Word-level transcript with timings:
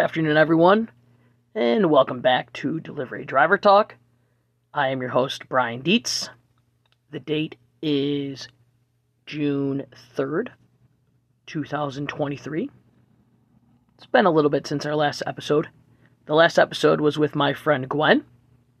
afternoon, 0.00 0.38
everyone, 0.38 0.88
and 1.54 1.90
welcome 1.90 2.22
back 2.22 2.50
to 2.54 2.80
Delivery 2.80 3.26
Driver 3.26 3.58
Talk. 3.58 3.96
I 4.72 4.88
am 4.88 5.02
your 5.02 5.10
host, 5.10 5.46
Brian 5.46 5.82
Dietz. 5.82 6.30
The 7.10 7.20
date 7.20 7.56
is 7.82 8.48
June 9.26 9.84
3rd, 10.16 10.48
2023. 11.46 12.70
It's 13.98 14.06
been 14.06 14.24
a 14.24 14.30
little 14.30 14.48
bit 14.48 14.66
since 14.66 14.86
our 14.86 14.96
last 14.96 15.22
episode. 15.26 15.68
The 16.24 16.34
last 16.34 16.58
episode 16.58 17.02
was 17.02 17.18
with 17.18 17.34
my 17.34 17.52
friend 17.52 17.86
Gwen. 17.86 18.24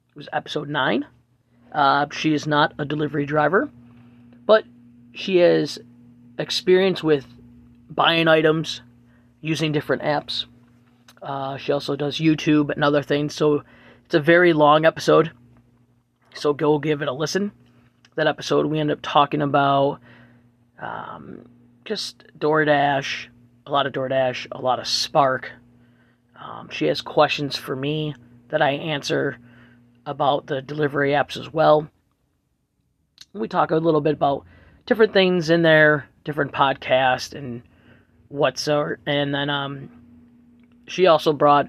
It 0.08 0.16
was 0.16 0.30
episode 0.32 0.70
9. 0.70 1.04
Uh, 1.70 2.06
she 2.12 2.32
is 2.32 2.46
not 2.46 2.72
a 2.78 2.86
delivery 2.86 3.26
driver, 3.26 3.68
but 4.46 4.64
she 5.12 5.36
has 5.36 5.78
experience 6.38 7.02
with 7.02 7.26
buying 7.90 8.26
items 8.26 8.80
using 9.42 9.70
different 9.70 10.00
apps. 10.00 10.46
Uh, 11.22 11.56
she 11.56 11.72
also 11.72 11.96
does 11.96 12.18
YouTube 12.18 12.70
and 12.70 12.82
other 12.82 13.02
things, 13.02 13.34
so 13.34 13.62
it's 14.04 14.14
a 14.14 14.20
very 14.20 14.52
long 14.52 14.84
episode. 14.84 15.32
So 16.34 16.52
go 16.52 16.78
give 16.78 17.02
it 17.02 17.08
a 17.08 17.12
listen. 17.12 17.52
That 18.16 18.26
episode, 18.26 18.66
we 18.66 18.78
end 18.78 18.90
up 18.90 19.00
talking 19.02 19.42
about 19.42 20.00
um, 20.80 21.48
just 21.84 22.24
DoorDash, 22.38 23.26
a 23.66 23.70
lot 23.70 23.86
of 23.86 23.92
DoorDash, 23.92 24.48
a 24.52 24.60
lot 24.60 24.78
of 24.80 24.86
Spark. 24.86 25.52
Um, 26.40 26.68
she 26.70 26.86
has 26.86 27.02
questions 27.02 27.56
for 27.56 27.76
me 27.76 28.14
that 28.48 28.62
I 28.62 28.70
answer 28.70 29.38
about 30.06 30.46
the 30.46 30.62
delivery 30.62 31.12
apps 31.12 31.36
as 31.36 31.52
well. 31.52 31.88
We 33.32 33.46
talk 33.46 33.70
a 33.70 33.76
little 33.76 34.00
bit 34.00 34.14
about 34.14 34.44
different 34.86 35.12
things 35.12 35.50
in 35.50 35.62
there, 35.62 36.08
different 36.24 36.52
podcasts 36.52 37.34
and 37.34 37.62
whatsoever. 38.28 38.98
And 39.06 39.34
then 39.34 39.50
um, 39.50 39.90
she 40.90 41.06
also 41.06 41.32
brought 41.32 41.68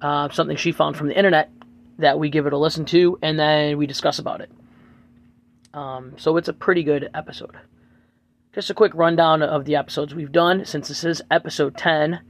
uh, 0.00 0.28
something 0.30 0.56
she 0.56 0.72
found 0.72 0.96
from 0.96 1.08
the 1.08 1.16
internet 1.16 1.50
that 1.98 2.18
we 2.18 2.30
give 2.30 2.46
it 2.46 2.52
a 2.52 2.58
listen 2.58 2.84
to, 2.86 3.18
and 3.20 3.38
then 3.38 3.76
we 3.78 3.86
discuss 3.86 4.18
about 4.18 4.40
it. 4.40 4.50
Um, 5.72 6.14
so 6.16 6.36
it's 6.36 6.48
a 6.48 6.52
pretty 6.52 6.84
good 6.84 7.10
episode. 7.14 7.56
Just 8.54 8.70
a 8.70 8.74
quick 8.74 8.92
rundown 8.94 9.42
of 9.42 9.64
the 9.64 9.74
episodes 9.74 10.14
we've 10.14 10.30
done. 10.30 10.64
Since 10.64 10.86
this 10.86 11.02
is 11.02 11.22
episode 11.30 11.76
10, 11.76 12.20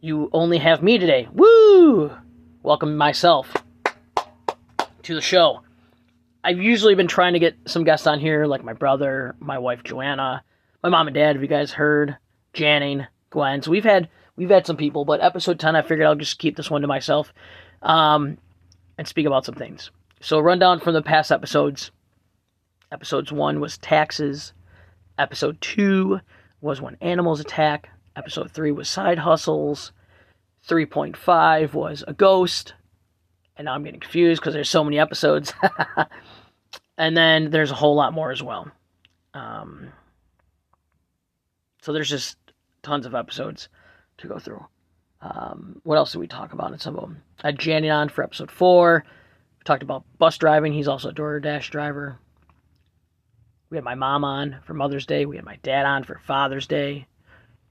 you 0.00 0.30
only 0.32 0.58
have 0.58 0.82
me 0.82 0.98
today. 0.98 1.26
Woo! 1.32 2.12
Welcome 2.62 2.96
myself 2.96 3.52
to 5.02 5.14
the 5.14 5.20
show. 5.20 5.62
I've 6.44 6.60
usually 6.60 6.94
been 6.94 7.08
trying 7.08 7.32
to 7.32 7.40
get 7.40 7.56
some 7.66 7.82
guests 7.82 8.06
on 8.06 8.20
here, 8.20 8.46
like 8.46 8.62
my 8.62 8.72
brother, 8.72 9.34
my 9.40 9.58
wife 9.58 9.82
Joanna, 9.82 10.44
my 10.82 10.88
mom 10.88 11.08
and 11.08 11.14
dad. 11.14 11.34
Have 11.34 11.42
you 11.42 11.48
guys 11.48 11.72
heard? 11.72 12.16
Janning, 12.54 13.06
Gwen. 13.30 13.62
So 13.62 13.70
we've 13.70 13.84
had 13.84 14.08
we've 14.40 14.48
had 14.48 14.66
some 14.66 14.78
people, 14.78 15.04
but 15.04 15.20
episode 15.20 15.60
ten, 15.60 15.76
I 15.76 15.82
figured 15.82 16.06
I'll 16.06 16.14
just 16.14 16.38
keep 16.38 16.56
this 16.56 16.70
one 16.70 16.80
to 16.80 16.88
myself, 16.88 17.32
um, 17.82 18.38
and 18.96 19.06
speak 19.06 19.26
about 19.26 19.44
some 19.44 19.54
things. 19.54 19.90
So 20.22 20.40
rundown 20.40 20.80
from 20.80 20.94
the 20.94 21.02
past 21.02 21.30
episodes. 21.30 21.90
Episodes 22.90 23.30
one 23.30 23.60
was 23.60 23.76
taxes. 23.76 24.54
Episode 25.18 25.60
two 25.60 26.20
was 26.62 26.80
when 26.80 26.96
animals 27.02 27.38
attack. 27.38 27.90
Episode 28.16 28.50
three 28.50 28.72
was 28.72 28.88
side 28.88 29.18
hustles. 29.18 29.92
3.5 30.68 31.72
was 31.72 32.04
a 32.06 32.12
ghost. 32.12 32.74
And 33.56 33.66
now 33.66 33.74
I'm 33.74 33.84
getting 33.84 34.00
confused 34.00 34.40
because 34.40 34.54
there's 34.54 34.68
so 34.68 34.84
many 34.84 34.98
episodes. 34.98 35.52
and 36.98 37.16
then 37.16 37.50
there's 37.50 37.70
a 37.70 37.74
whole 37.74 37.94
lot 37.94 38.12
more 38.12 38.30
as 38.30 38.42
well. 38.42 38.70
Um, 39.32 39.88
so 41.82 41.92
there's 41.92 42.10
just 42.10 42.36
tons 42.82 43.06
of 43.06 43.14
episodes 43.14 43.68
to 44.20 44.28
go 44.28 44.38
through. 44.38 44.64
Um, 45.20 45.80
what 45.84 45.96
else 45.96 46.12
did 46.12 46.18
we 46.18 46.26
talk 46.26 46.52
about 46.52 46.72
in 46.72 46.78
some 46.78 46.96
of 46.96 47.02
them? 47.02 47.22
I 47.42 47.48
had 47.48 47.58
Janny 47.58 47.94
on 47.94 48.08
for 48.08 48.24
episode 48.24 48.50
four. 48.50 49.04
We 49.58 49.64
talked 49.64 49.82
about 49.82 50.04
bus 50.18 50.38
driving. 50.38 50.72
He's 50.72 50.88
also 50.88 51.10
a 51.10 51.14
DoorDash 51.14 51.70
driver. 51.70 52.18
We 53.68 53.76
had 53.76 53.84
my 53.84 53.94
mom 53.94 54.24
on 54.24 54.56
for 54.64 54.74
Mother's 54.74 55.06
Day. 55.06 55.26
We 55.26 55.36
had 55.36 55.44
my 55.44 55.58
dad 55.62 55.86
on 55.86 56.04
for 56.04 56.20
Father's 56.26 56.66
Day. 56.66 57.06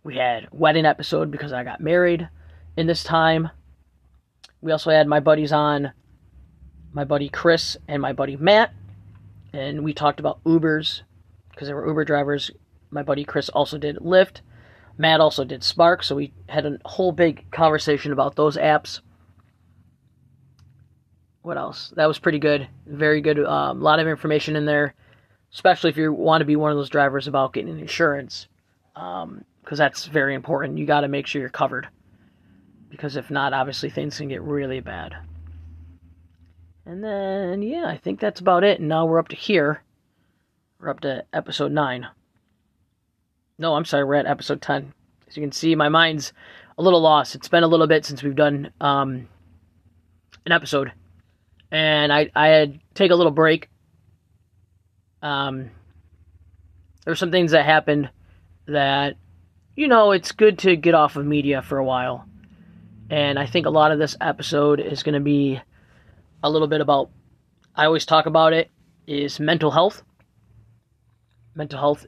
We 0.04 0.16
had 0.16 0.48
wedding 0.52 0.86
episode 0.86 1.32
because 1.32 1.52
I 1.52 1.64
got 1.64 1.82
married 1.82 2.30
in 2.78 2.88
this 2.88 3.04
time. 3.04 3.50
We 4.62 4.72
also 4.72 4.92
had 4.92 5.08
my 5.08 5.20
buddies 5.20 5.52
on, 5.52 5.92
my 6.94 7.04
buddy 7.04 7.30
Chris 7.30 7.78
and 7.88 8.02
my 8.02 8.14
buddy 8.14 8.38
Matt, 8.38 8.74
and 9.54 9.84
we 9.84 9.94
talked 9.94 10.20
about 10.20 10.44
Ubers 10.44 11.02
because 11.52 11.68
they 11.68 11.74
were 11.74 11.88
Uber 11.88 12.06
drivers. 12.06 12.52
My 12.92 13.04
buddy 13.04 13.24
Chris 13.24 13.50
also 13.50 13.78
did 13.78 13.98
Lyft. 13.98 14.42
Matt 15.00 15.22
also 15.22 15.46
did 15.46 15.64
Spark, 15.64 16.04
so 16.04 16.14
we 16.14 16.34
had 16.50 16.66
a 16.66 16.78
whole 16.84 17.14
big 17.14 17.50
conversation 17.52 18.12
about 18.12 18.36
those 18.36 18.58
apps. 18.58 19.00
What 21.42 21.58
else? 21.58 21.94
That 21.96 22.08
was 22.08 22.20
pretty 22.20 22.38
good. 22.38 22.68
Very 22.86 23.22
good. 23.22 23.40
A 23.40 23.50
um, 23.50 23.82
lot 23.82 24.00
of 24.00 24.08
information 24.08 24.58
in 24.58 24.66
there, 24.66 24.94
especially 25.54 25.90
if 25.90 25.96
you 25.96 26.12
want 26.12 26.42
to 26.42 26.46
be 26.46 26.58
one 26.58 26.72
of 26.72 26.78
those 26.78 26.90
drivers 26.90 27.30
about 27.30 27.54
getting 27.54 27.80
insurance, 27.80 28.50
because 28.94 29.24
um, 29.24 29.46
that's 29.70 30.06
very 30.06 30.36
important. 30.36 30.78
You 30.78 30.86
got 30.86 31.02
to 31.02 31.08
make 31.08 31.28
sure 31.28 31.40
you're 31.40 31.50
covered, 31.50 31.88
because 32.90 33.16
if 33.16 33.32
not, 33.32 33.54
obviously 33.54 33.90
things 33.90 34.18
can 34.18 34.28
get 34.28 34.42
really 34.42 34.82
bad. 34.82 35.16
And 36.86 37.02
then, 37.02 37.62
yeah, 37.62 37.86
I 37.88 37.96
think 37.96 38.20
that's 38.20 38.42
about 38.42 38.66
it. 38.66 38.82
And 38.82 38.90
now 38.90 39.06
we're 39.06 39.20
up 39.20 39.30
to 39.30 39.36
here. 39.38 39.82
We're 40.78 40.90
up 40.90 41.00
to 41.02 41.24
episode 41.32 41.72
9. 41.72 42.06
No, 43.60 43.76
I'm 43.76 43.84
sorry, 43.84 44.06
we're 44.06 44.16
at 44.16 44.26
episode 44.26 44.62
10. 44.62 44.94
As 45.28 45.36
you 45.36 45.44
can 45.44 45.52
see, 45.52 45.76
my 45.76 45.90
mind's 45.90 46.32
a 46.78 46.82
little 46.82 47.02
lost. 47.02 47.36
It's 47.36 47.50
been 47.50 47.64
a 47.64 47.68
little 47.68 47.88
bit 47.88 48.06
since 48.06 48.24
we've 48.24 48.34
done 48.34 48.72
um, 48.80 49.28
an 50.46 50.54
episode. 50.54 50.94
And 51.70 52.12
I, 52.12 52.32
I 52.34 52.48
had 52.48 52.80
take 52.94 53.12
a 53.12 53.16
little 53.16 53.34
break. 53.34 53.70
Um, 55.22 55.72
there 57.04 57.12
were 57.12 57.16
some 57.16 57.32
things 57.32 57.52
that 57.52 57.66
happened 57.66 58.10
that, 58.66 59.18
you 59.76 59.90
know, 59.90 60.14
it's 60.14 60.32
good 60.32 60.60
to 60.60 60.78
get 60.78 60.96
off 60.96 61.18
of 61.18 61.26
media 61.26 61.62
for 61.62 61.78
a 61.78 61.84
while. 61.84 62.26
And 63.10 63.38
I 63.38 63.46
think 63.46 63.66
a 63.66 63.72
lot 63.72 63.92
of 63.92 64.00
this 64.00 64.16
episode 64.22 64.80
is 64.80 65.04
going 65.04 65.16
to 65.16 65.20
be 65.20 65.60
a 66.42 66.50
little 66.50 66.70
bit 66.70 66.80
about, 66.80 67.10
I 67.76 67.86
always 67.86 68.06
talk 68.06 68.26
about 68.26 68.54
it, 68.54 68.72
is 69.06 69.38
mental 69.38 69.70
health. 69.70 70.02
Mental 71.56 71.78
health 71.78 72.08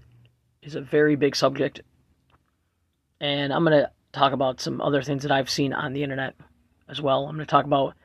is 0.61 0.75
a 0.75 0.81
very 0.81 1.15
big 1.15 1.35
subject. 1.35 1.81
And 3.19 3.53
I'm 3.53 3.63
going 3.63 3.79
to 3.79 3.91
talk 4.11 4.33
about 4.33 4.61
some 4.61 4.81
other 4.81 5.01
things 5.01 5.23
that 5.23 5.31
I've 5.31 5.49
seen 5.49 5.73
on 5.73 5.93
the 5.93 6.03
internet 6.03 6.35
as 6.89 7.01
well. 7.01 7.25
I'm 7.25 7.35
going 7.35 7.45
to 7.45 7.49
talk 7.49 7.65
about 7.65 7.95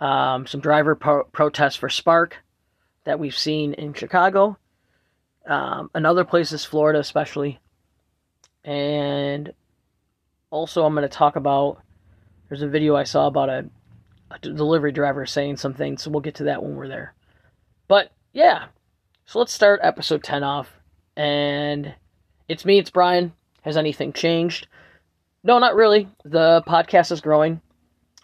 um, 0.00 0.46
some 0.46 0.60
driver 0.60 0.94
pro- 0.94 1.24
protests 1.24 1.76
for 1.76 1.88
Spark 1.88 2.36
that 3.04 3.18
we've 3.18 3.36
seen 3.36 3.72
in 3.74 3.94
Chicago, 3.94 4.58
um, 5.46 5.90
and 5.94 6.06
other 6.06 6.24
places, 6.24 6.64
Florida 6.64 6.98
especially. 6.98 7.60
And 8.64 9.52
also, 10.50 10.84
I'm 10.84 10.94
going 10.94 11.08
to 11.08 11.08
talk 11.08 11.36
about 11.36 11.80
there's 12.48 12.62
a 12.62 12.68
video 12.68 12.96
I 12.96 13.04
saw 13.04 13.26
about 13.26 13.48
a, 13.48 13.66
a 14.30 14.38
delivery 14.40 14.92
driver 14.92 15.24
saying 15.24 15.56
something, 15.56 15.98
so 15.98 16.10
we'll 16.10 16.20
get 16.20 16.34
to 16.36 16.44
that 16.44 16.62
when 16.62 16.74
we're 16.74 16.88
there. 16.88 17.14
But 17.88 18.12
yeah, 18.32 18.66
so 19.24 19.38
let's 19.38 19.52
start 19.52 19.80
episode 19.82 20.24
10 20.24 20.42
off 20.42 20.72
and 21.16 21.94
it's 22.48 22.64
me, 22.64 22.78
it's 22.78 22.90
Brian. 22.90 23.32
Has 23.62 23.76
anything 23.76 24.12
changed? 24.12 24.68
No, 25.42 25.58
not 25.58 25.74
really. 25.74 26.08
The 26.24 26.62
podcast 26.66 27.10
is 27.12 27.20
growing. 27.20 27.60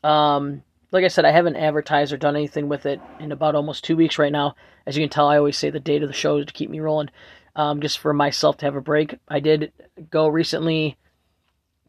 Um, 0.05 0.63
like 0.93 1.05
I 1.05 1.09
said, 1.09 1.25
I 1.25 1.33
haven't 1.33 1.57
advertised 1.57 2.13
or 2.13 2.17
done 2.17 2.37
anything 2.37 2.69
with 2.69 2.87
it 2.87 3.01
in 3.19 3.33
about 3.33 3.55
almost 3.55 3.85
two 3.85 3.97
weeks 3.97 4.19
right 4.19 4.33
now. 4.33 4.55
As 4.87 4.97
you 4.97 5.03
can 5.03 5.11
tell, 5.11 5.27
I 5.27 5.39
always 5.39 5.57
say 5.57 5.71
the 5.71 5.81
date 5.81 6.03
of 6.03 6.09
the 6.09 6.15
show 6.15 6.43
to 6.43 6.53
keep 6.53 6.71
me 6.71 6.81
rolling, 6.81 7.11
um, 7.57 7.81
just 7.81 7.99
for 7.99 8.13
myself 8.13 8.59
to 8.59 8.67
have 8.67 8.77
a 8.77 8.81
break. 8.81 9.17
I 9.29 9.41
did 9.41 9.73
go 10.11 10.29
recently 10.29 10.97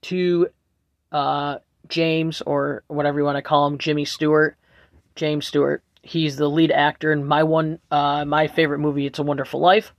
to 0.03 0.47
uh, 1.11 1.57
James, 1.89 2.41
or 2.41 2.83
whatever 2.87 3.19
you 3.19 3.25
want 3.25 3.37
to 3.37 3.41
call 3.41 3.67
him, 3.67 3.77
Jimmy 3.77 4.05
Stewart, 4.05 4.55
James 5.15 5.47
Stewart. 5.47 5.83
He's 6.01 6.37
the 6.37 6.49
lead 6.49 6.71
actor 6.71 7.11
in 7.11 7.25
my 7.25 7.43
one, 7.43 7.79
uh, 7.91 8.25
my 8.25 8.47
favorite 8.47 8.79
movie, 8.79 9.05
It's 9.05 9.19
a 9.19 9.23
Wonderful 9.23 9.59
Life. 9.59 9.93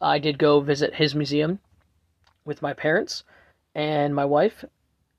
I 0.00 0.18
did 0.18 0.38
go 0.38 0.60
visit 0.60 0.94
his 0.94 1.14
museum 1.14 1.58
with 2.44 2.62
my 2.62 2.72
parents 2.72 3.24
and 3.74 4.14
my 4.14 4.24
wife, 4.24 4.64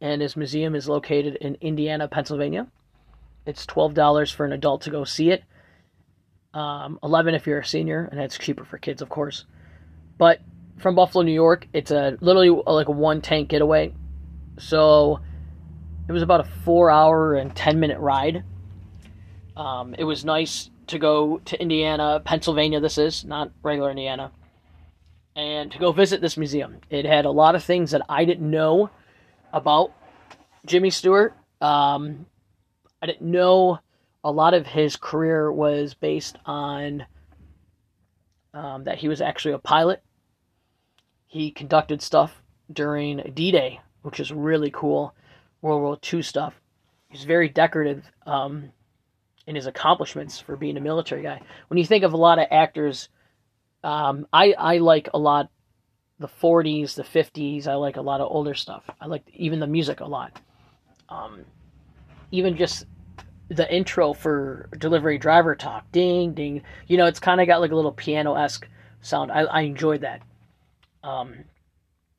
and 0.01 0.21
his 0.21 0.37
museum 0.37 0.75
is 0.75 0.87
located 0.87 1.35
in 1.35 1.57
Indiana, 1.61 2.07
Pennsylvania. 2.07 2.67
It's 3.45 3.65
twelve 3.65 3.93
dollars 3.93 4.31
for 4.31 4.45
an 4.45 4.51
adult 4.51 4.81
to 4.83 4.89
go 4.89 5.03
see 5.03 5.31
it. 5.31 5.43
Um, 6.53 6.99
Eleven 7.03 7.35
if 7.35 7.47
you're 7.47 7.59
a 7.59 7.65
senior, 7.65 8.07
and 8.11 8.19
it's 8.19 8.37
cheaper 8.37 8.65
for 8.65 8.77
kids, 8.77 9.01
of 9.01 9.09
course. 9.09 9.45
But 10.17 10.41
from 10.77 10.95
Buffalo, 10.95 11.23
New 11.23 11.33
York, 11.33 11.67
it's 11.73 11.91
a 11.91 12.17
literally 12.19 12.49
like 12.49 12.87
a 12.87 12.91
one 12.91 13.21
tank 13.21 13.49
getaway. 13.49 13.93
So 14.59 15.19
it 16.07 16.11
was 16.11 16.23
about 16.23 16.41
a 16.41 16.49
four 16.65 16.89
hour 16.89 17.35
and 17.35 17.55
ten 17.55 17.79
minute 17.79 17.99
ride. 17.99 18.43
Um, 19.55 19.95
it 19.97 20.03
was 20.03 20.23
nice 20.23 20.69
to 20.87 20.99
go 20.99 21.39
to 21.45 21.59
Indiana, 21.61 22.21
Pennsylvania. 22.23 22.79
This 22.79 22.97
is 22.97 23.25
not 23.25 23.51
regular 23.63 23.89
Indiana 23.89 24.31
and 25.37 25.71
to 25.71 25.77
go 25.77 25.91
visit 25.91 26.19
this 26.19 26.35
museum. 26.35 26.79
It 26.89 27.05
had 27.05 27.25
a 27.25 27.31
lot 27.31 27.53
of 27.53 27.63
things 27.63 27.91
that 27.91 28.01
I 28.09 28.25
didn't 28.25 28.49
know 28.49 28.89
about 29.53 29.93
Jimmy 30.65 30.89
Stewart. 30.89 31.35
Um, 31.61 32.25
I 33.01 33.05
didn't 33.05 33.29
know 33.29 33.79
a 34.23 34.31
lot 34.31 34.55
of 34.55 34.65
his 34.65 34.95
career 34.95 35.51
was 35.51 35.93
based 35.93 36.37
on 36.45 37.05
um, 38.53 38.85
that 38.85 38.97
he 38.97 39.07
was 39.07 39.21
actually 39.21 39.53
a 39.53 39.59
pilot. 39.59 40.01
He 41.27 41.51
conducted 41.51 42.01
stuff 42.01 42.41
during 42.73 43.31
D 43.35 43.51
Day, 43.51 43.79
which 44.01 44.19
is 44.19 44.31
really 44.31 44.71
cool, 44.71 45.13
World 45.61 45.81
War 45.83 45.99
II 46.11 46.23
stuff. 46.23 46.55
He's 47.09 47.25
very 47.25 47.47
decorative 47.47 48.03
um, 48.25 48.71
in 49.45 49.55
his 49.55 49.67
accomplishments 49.67 50.39
for 50.39 50.55
being 50.55 50.77
a 50.77 50.81
military 50.81 51.21
guy. 51.21 51.41
When 51.67 51.77
you 51.77 51.85
think 51.85 52.03
of 52.03 52.13
a 52.13 52.17
lot 52.17 52.39
of 52.39 52.47
actors, 52.49 53.09
um, 53.87 54.27
I, 54.33 54.51
I 54.51 54.77
like 54.79 55.09
a 55.13 55.17
lot 55.17 55.49
the 56.19 56.27
40s, 56.27 56.95
the 56.95 57.03
50s. 57.03 57.67
I 57.67 57.75
like 57.75 57.95
a 57.95 58.01
lot 58.01 58.19
of 58.19 58.29
older 58.29 58.53
stuff. 58.53 58.83
I 58.99 59.05
like 59.05 59.23
even 59.33 59.61
the 59.61 59.67
music 59.67 60.01
a 60.01 60.05
lot. 60.05 60.41
Um, 61.07 61.45
even 62.31 62.57
just 62.57 62.85
the 63.49 63.73
intro 63.73 64.11
for 64.11 64.67
delivery 64.77 65.17
driver 65.17 65.55
talk 65.55 65.89
ding 65.93 66.33
ding 66.33 66.61
you 66.87 66.97
know 66.97 67.05
it's 67.05 67.21
kind 67.21 67.39
of 67.39 67.47
got 67.47 67.61
like 67.61 67.71
a 67.71 67.75
little 67.75 67.93
piano-esque 67.93 68.67
sound 68.99 69.31
i, 69.31 69.43
I 69.43 69.61
enjoyed 69.61 70.01
that 70.01 70.21
um 71.01 71.33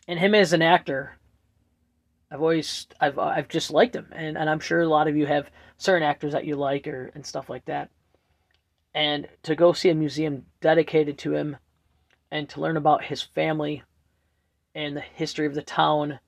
and 0.07 0.19
him 0.19 0.35
as 0.35 0.55
an 0.55 0.63
actor 0.63 1.19
i've 2.31 2.41
always 2.41 2.87
i've 2.99 3.19
i've 3.19 3.49
just 3.49 3.71
liked 3.71 3.95
him 3.95 4.07
and, 4.13 4.39
and 4.39 4.49
i'm 4.49 4.59
sure 4.59 4.81
a 4.81 4.89
lot 4.89 5.07
of 5.07 5.19
you 5.19 5.27
have 5.27 5.51
certain 5.77 6.09
actors 6.09 6.33
that 6.33 6.47
you 6.47 6.57
like 6.57 6.87
or 6.87 7.11
and 7.15 7.27
stuff 7.27 7.51
like 7.51 7.67
that 7.67 7.91
and 8.99 9.29
to 9.45 9.55
go 9.55 9.73
see 9.73 9.91
a 9.91 9.95
museum 9.95 10.45
dedicated 10.61 11.17
to 11.19 11.35
him 11.35 11.57
and 12.31 12.49
to 12.49 12.61
learn 12.61 12.77
about 12.77 13.05
his 13.05 13.23
family 13.23 13.83
and 14.75 14.97
the 14.97 15.01
history 15.01 15.47
of 15.47 15.55
the 15.55 15.63
town 15.63 16.19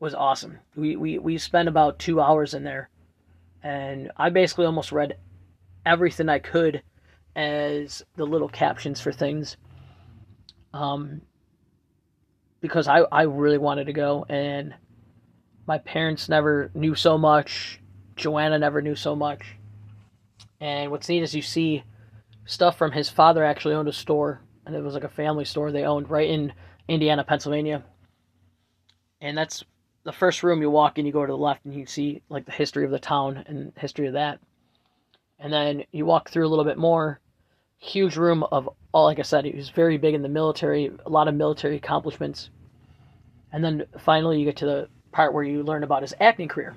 was 0.00 0.14
awesome 0.14 0.58
we 0.76 0.96
we, 0.96 1.18
we 1.18 1.38
spent 1.38 1.68
about 1.68 1.98
two 1.98 2.20
hours 2.20 2.54
in 2.54 2.64
there 2.64 2.88
and 3.64 4.12
I 4.16 4.28
basically 4.28 4.66
almost 4.66 4.92
read 4.92 5.16
everything 5.86 6.28
I 6.28 6.38
could 6.38 6.82
as 7.34 8.04
the 8.16 8.26
little 8.26 8.48
captions 8.48 9.00
for 9.00 9.10
things. 9.10 9.56
Um, 10.72 11.22
because 12.60 12.88
I, 12.88 13.00
I 13.10 13.22
really 13.22 13.58
wanted 13.58 13.86
to 13.86 13.92
go, 13.92 14.24
and 14.28 14.74
my 15.66 15.78
parents 15.78 16.28
never 16.28 16.70
knew 16.74 16.94
so 16.94 17.18
much. 17.18 17.80
Joanna 18.16 18.58
never 18.58 18.80
knew 18.80 18.94
so 18.94 19.16
much. 19.16 19.56
And 20.60 20.90
what's 20.90 21.08
neat 21.08 21.22
is 21.22 21.34
you 21.34 21.42
see 21.42 21.84
stuff 22.46 22.76
from 22.76 22.92
his 22.92 23.08
father 23.08 23.44
actually 23.44 23.74
owned 23.74 23.88
a 23.88 23.92
store, 23.92 24.40
and 24.66 24.74
it 24.74 24.82
was 24.82 24.94
like 24.94 25.04
a 25.04 25.08
family 25.08 25.44
store 25.44 25.70
they 25.72 25.84
owned 25.84 26.10
right 26.10 26.28
in 26.28 26.52
Indiana, 26.88 27.24
Pennsylvania. 27.24 27.84
And 29.20 29.36
that's 29.36 29.64
the 30.04 30.12
first 30.12 30.42
room 30.42 30.60
you 30.60 30.70
walk 30.70 30.98
in, 30.98 31.06
you 31.06 31.12
go 31.12 31.24
to 31.24 31.32
the 31.32 31.36
left 31.36 31.64
and 31.64 31.74
you 31.74 31.86
see 31.86 32.22
like 32.28 32.44
the 32.44 32.52
history 32.52 32.84
of 32.84 32.90
the 32.90 32.98
town 32.98 33.42
and 33.46 33.72
history 33.76 34.06
of 34.06 34.12
that. 34.12 34.38
And 35.38 35.52
then 35.52 35.84
you 35.92 36.06
walk 36.06 36.30
through 36.30 36.46
a 36.46 36.48
little 36.48 36.64
bit 36.64 36.78
more, 36.78 37.20
huge 37.78 38.16
room 38.16 38.44
of 38.44 38.68
all 38.92 39.06
like 39.06 39.18
I 39.18 39.22
said, 39.22 39.44
he 39.44 39.52
was 39.52 39.70
very 39.70 39.98
big 39.98 40.14
in 40.14 40.22
the 40.22 40.28
military, 40.28 40.90
a 41.04 41.10
lot 41.10 41.28
of 41.28 41.34
military 41.34 41.76
accomplishments. 41.76 42.50
And 43.52 43.64
then 43.64 43.86
finally 43.98 44.38
you 44.38 44.44
get 44.44 44.58
to 44.58 44.66
the 44.66 44.88
part 45.10 45.32
where 45.32 45.44
you 45.44 45.62
learn 45.62 45.84
about 45.84 46.02
his 46.02 46.14
acting 46.20 46.48
career 46.48 46.76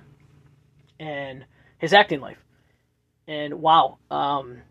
and 0.99 1.45
his 1.79 1.93
acting 1.93 2.21
life. 2.21 2.37
And 3.27 3.55
wow, 3.55 3.97
um, 4.09 4.61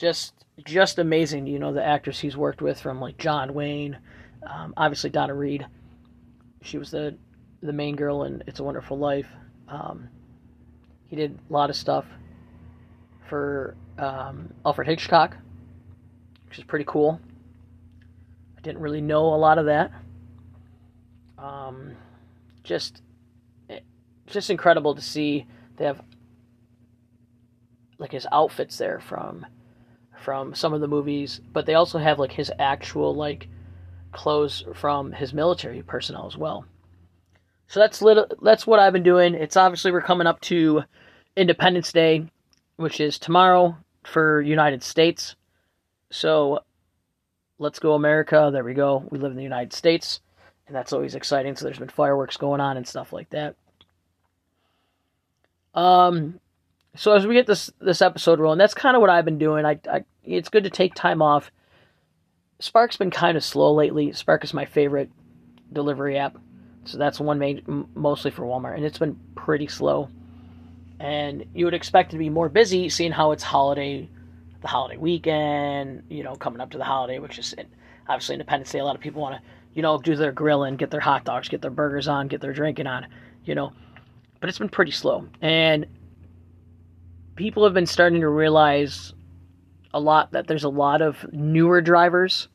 just 0.00 0.34
just 0.64 0.98
amazing, 0.98 1.46
you 1.46 1.58
know, 1.58 1.72
the 1.72 1.84
actors 1.84 2.18
he's 2.18 2.36
worked 2.36 2.60
with 2.60 2.80
from 2.80 3.00
like 3.00 3.18
John 3.18 3.54
Wayne, 3.54 3.98
um, 4.42 4.74
obviously 4.76 5.10
Donna 5.10 5.34
Reed 5.34 5.66
she 6.62 6.78
was 6.78 6.90
the 6.90 7.16
the 7.62 7.72
main 7.72 7.96
girl 7.96 8.24
in 8.24 8.42
It's 8.46 8.60
a 8.60 8.64
Wonderful 8.64 8.98
Life. 8.98 9.28
Um, 9.68 10.08
he 11.08 11.16
did 11.16 11.38
a 11.48 11.52
lot 11.52 11.70
of 11.70 11.76
stuff 11.76 12.06
for 13.28 13.76
um, 13.98 14.52
Alfred 14.64 14.88
Hitchcock, 14.88 15.36
which 16.48 16.58
is 16.58 16.64
pretty 16.64 16.86
cool. 16.86 17.20
I 18.56 18.60
didn't 18.62 18.80
really 18.80 19.02
know 19.02 19.34
a 19.34 19.36
lot 19.36 19.58
of 19.58 19.66
that. 19.66 19.92
Um, 21.38 21.92
just, 22.62 23.02
just 24.26 24.48
incredible 24.48 24.94
to 24.94 25.02
see. 25.02 25.46
They 25.76 25.84
have 25.84 26.00
like 27.98 28.12
his 28.12 28.26
outfits 28.32 28.78
there 28.78 29.00
from 29.00 29.44
from 30.20 30.54
some 30.54 30.72
of 30.72 30.80
the 30.80 30.88
movies, 30.88 31.40
but 31.52 31.66
they 31.66 31.74
also 31.74 31.98
have 31.98 32.18
like 32.18 32.32
his 32.32 32.52
actual 32.58 33.14
like 33.14 33.48
clothes 34.12 34.64
from 34.74 35.12
his 35.12 35.32
military 35.32 35.82
personnel 35.82 36.26
as 36.26 36.36
well. 36.36 36.64
So 37.68 37.80
that's 37.80 38.02
little, 38.02 38.26
that's 38.42 38.66
what 38.66 38.80
I've 38.80 38.92
been 38.92 39.02
doing. 39.02 39.34
It's 39.34 39.56
obviously 39.56 39.92
we're 39.92 40.02
coming 40.02 40.26
up 40.26 40.40
to 40.42 40.82
Independence 41.36 41.92
Day, 41.92 42.26
which 42.76 43.00
is 43.00 43.18
tomorrow 43.18 43.76
for 44.02 44.40
United 44.40 44.82
States. 44.82 45.36
So 46.10 46.60
let's 47.58 47.78
go 47.78 47.94
America. 47.94 48.50
There 48.52 48.64
we 48.64 48.74
go. 48.74 49.04
We 49.10 49.18
live 49.18 49.30
in 49.30 49.36
the 49.36 49.44
United 49.44 49.72
States, 49.72 50.20
and 50.66 50.74
that's 50.74 50.92
always 50.92 51.14
exciting. 51.14 51.54
So 51.54 51.64
there's 51.64 51.78
been 51.78 51.88
fireworks 51.88 52.36
going 52.36 52.60
on 52.60 52.76
and 52.76 52.86
stuff 52.86 53.12
like 53.12 53.30
that. 53.30 53.54
Um 55.72 56.40
so 56.96 57.12
as 57.12 57.26
we 57.26 57.34
get 57.34 57.46
this 57.46 57.70
this 57.80 58.02
episode 58.02 58.40
rolling, 58.40 58.58
that's 58.58 58.74
kind 58.74 58.96
of 58.96 59.00
what 59.00 59.10
I've 59.10 59.24
been 59.24 59.38
doing. 59.38 59.64
I, 59.64 59.78
I 59.90 60.04
it's 60.24 60.48
good 60.48 60.64
to 60.64 60.70
take 60.70 60.94
time 60.94 61.22
off 61.22 61.50
Spark's 62.60 62.98
been 62.98 63.10
kind 63.10 63.36
of 63.36 63.42
slow 63.42 63.72
lately. 63.74 64.12
Spark 64.12 64.44
is 64.44 64.54
my 64.54 64.66
favorite 64.66 65.10
delivery 65.72 66.18
app. 66.18 66.36
So 66.84 66.98
that's 66.98 67.18
one 67.18 67.38
main, 67.38 67.86
mostly 67.94 68.30
for 68.30 68.42
Walmart, 68.42 68.76
and 68.76 68.84
it's 68.84 68.98
been 68.98 69.18
pretty 69.34 69.66
slow. 69.66 70.08
And 70.98 71.44
you 71.54 71.64
would 71.64 71.74
expect 71.74 72.10
it 72.10 72.12
to 72.12 72.18
be 72.18 72.28
more 72.28 72.48
busy, 72.48 72.88
seeing 72.90 73.12
how 73.12 73.32
it's 73.32 73.42
holiday, 73.42 74.08
the 74.60 74.68
holiday 74.68 74.98
weekend, 74.98 76.04
you 76.10 76.22
know, 76.22 76.36
coming 76.36 76.60
up 76.60 76.70
to 76.70 76.78
the 76.78 76.84
holiday, 76.84 77.18
which 77.18 77.38
is 77.38 77.54
obviously 78.08 78.34
Independence 78.34 78.70
Day. 78.70 78.78
A 78.78 78.84
lot 78.84 78.94
of 78.94 79.00
people 79.00 79.22
want 79.22 79.36
to, 79.36 79.42
you 79.74 79.82
know, 79.82 79.98
do 79.98 80.14
their 80.16 80.32
grilling, 80.32 80.76
get 80.76 80.90
their 80.90 81.00
hot 81.00 81.24
dogs, 81.24 81.48
get 81.48 81.62
their 81.62 81.70
burgers 81.70 82.08
on, 82.08 82.28
get 82.28 82.42
their 82.42 82.52
drinking 82.52 82.86
on, 82.86 83.06
you 83.44 83.54
know. 83.54 83.72
But 84.40 84.48
it's 84.48 84.58
been 84.58 84.68
pretty 84.68 84.92
slow, 84.92 85.26
and 85.40 85.86
people 87.40 87.64
have 87.64 87.72
been 87.72 87.86
starting 87.86 88.20
to 88.20 88.28
realize 88.28 89.14
a 89.94 89.98
lot 89.98 90.30
that 90.32 90.46
there's 90.46 90.64
a 90.64 90.68
lot 90.68 91.00
of 91.00 91.24
newer 91.32 91.80
drivers. 91.80 92.48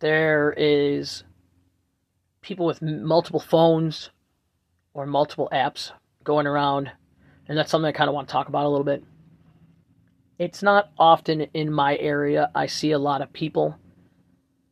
There 0.00 0.52
is 0.56 1.22
people 2.42 2.66
with 2.66 2.82
multiple 2.82 3.38
phones 3.38 4.10
or 4.94 5.06
multiple 5.06 5.48
apps 5.52 5.92
going 6.24 6.48
around, 6.48 6.90
and 7.46 7.56
that's 7.56 7.70
something 7.70 7.88
I 7.88 7.92
kind 7.92 8.08
of 8.08 8.14
want 8.14 8.26
to 8.26 8.32
talk 8.32 8.48
about 8.48 8.64
a 8.64 8.68
little 8.68 8.84
bit. 8.84 9.04
It's 10.40 10.60
not 10.60 10.90
often 10.98 11.42
in 11.54 11.72
my 11.72 11.96
area 11.98 12.50
I 12.52 12.66
see 12.66 12.90
a 12.90 12.98
lot 12.98 13.22
of 13.22 13.32
people, 13.32 13.76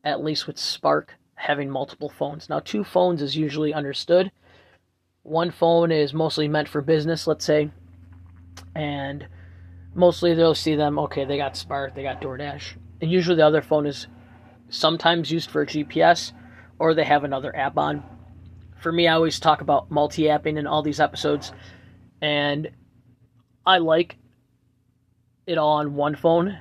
at 0.03 0.21
least 0.21 0.47
with 0.47 0.57
Spark, 0.57 1.15
having 1.35 1.69
multiple 1.69 2.09
phones. 2.09 2.49
Now, 2.49 2.59
two 2.59 2.83
phones 2.83 3.21
is 3.21 3.37
usually 3.37 3.73
understood. 3.73 4.33
One 5.23 5.49
phone 5.49 5.93
is 5.93 6.13
mostly 6.13 6.49
meant 6.49 6.67
for 6.67 6.81
business, 6.81 7.25
let's 7.25 7.45
say, 7.45 7.71
and 8.75 9.27
mostly 9.93 10.33
they'll 10.33 10.55
see 10.55 10.75
them, 10.75 10.99
okay, 10.99 11.25
they 11.25 11.37
got 11.37 11.57
Spark, 11.57 11.95
they 11.95 12.03
got 12.03 12.21
DoorDash. 12.21 12.75
And 13.01 13.11
usually 13.11 13.37
the 13.37 13.45
other 13.45 13.61
phone 13.61 13.85
is 13.85 14.07
sometimes 14.69 15.31
used 15.31 15.49
for 15.49 15.65
GPS 15.65 16.31
or 16.77 16.93
they 16.93 17.03
have 17.03 17.23
another 17.23 17.55
app 17.55 17.77
on. 17.77 18.03
For 18.81 18.91
me, 18.91 19.07
I 19.07 19.13
always 19.13 19.39
talk 19.39 19.61
about 19.61 19.91
multi 19.91 20.23
apping 20.23 20.57
in 20.57 20.65
all 20.65 20.81
these 20.81 21.01
episodes, 21.01 21.51
and 22.21 22.69
I 23.65 23.79
like 23.79 24.17
it 25.45 25.57
all 25.57 25.73
on 25.73 25.95
one 25.95 26.15
phone. 26.15 26.57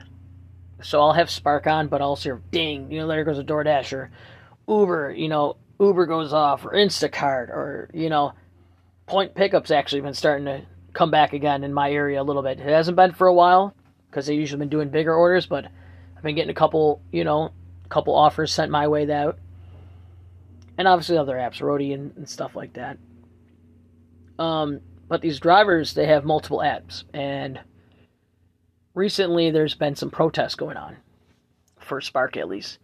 So 0.83 1.01
I'll 1.01 1.13
have 1.13 1.31
Spark 1.31 1.67
on, 1.67 1.89
but 1.89 2.01
I'll 2.01 2.11
also 2.11 2.41
ding, 2.51 2.91
you 2.91 3.01
know, 3.01 3.07
there 3.07 3.25
goes 3.25 3.39
a 3.39 3.45
DoorDash 3.45 3.93
or 3.93 4.11
Uber, 4.69 5.13
you 5.13 5.29
know, 5.29 5.57
Uber 5.81 6.07
goes 6.07 6.33
off 6.33 6.65
or 6.65 6.73
Instacart 6.73 7.51
or, 7.51 7.91
you 7.95 8.09
know, 8.09 8.33
Point 9.07 9.35
Pickup's 9.35 9.71
actually 9.71 10.03
been 10.03 10.15
starting 10.15 10.45
to 10.47 10.63
come 10.93 11.11
back 11.11 11.33
again 11.33 11.65
in 11.65 11.73
my 11.73 11.91
area 11.91 12.21
a 12.21 12.25
little 12.25 12.43
bit. 12.43 12.59
It 12.59 12.67
hasn't 12.67 12.97
been 12.97 13.13
for 13.13 13.27
a 13.27 13.35
while 13.35 13.75
because 14.11 14.27
they've 14.27 14.39
usually 14.39 14.59
been 14.59 14.69
doing 14.69 14.89
bigger 14.89 15.15
orders, 15.15 15.47
but 15.47 15.67
I've 16.17 16.23
been 16.23 16.35
getting 16.35 16.51
a 16.51 16.55
couple, 16.55 17.03
you 17.13 17.25
know, 17.25 17.53
a 17.85 17.89
couple 17.89 18.15
offers 18.15 18.53
sent 18.53 18.71
my 18.71 18.89
way 18.89 19.07
that, 19.07 19.37
and 20.77 20.89
obviously 20.89 21.19
other 21.19 21.37
apps, 21.37 21.61
Roadie 21.61 21.95
and, 21.95 22.17
and 22.17 22.29
stuff 22.29 22.57
like 22.57 22.73
that. 22.75 22.99
Um, 24.39 24.81
but 25.09 25.21
these 25.21 25.41
drivers, 25.41 25.95
they 25.95 26.07
have 26.07 26.25
multiple 26.25 26.59
apps, 26.59 27.05
and 27.13 27.61
recently 28.95 29.51
there's 29.51 29.75
been 29.75 29.97
some 29.97 30.11
protests 30.11 30.55
going 30.55 30.77
on 30.77 30.97
for 31.79 32.01
Spark 32.01 32.37
at 32.37 32.49
least, 32.49 32.79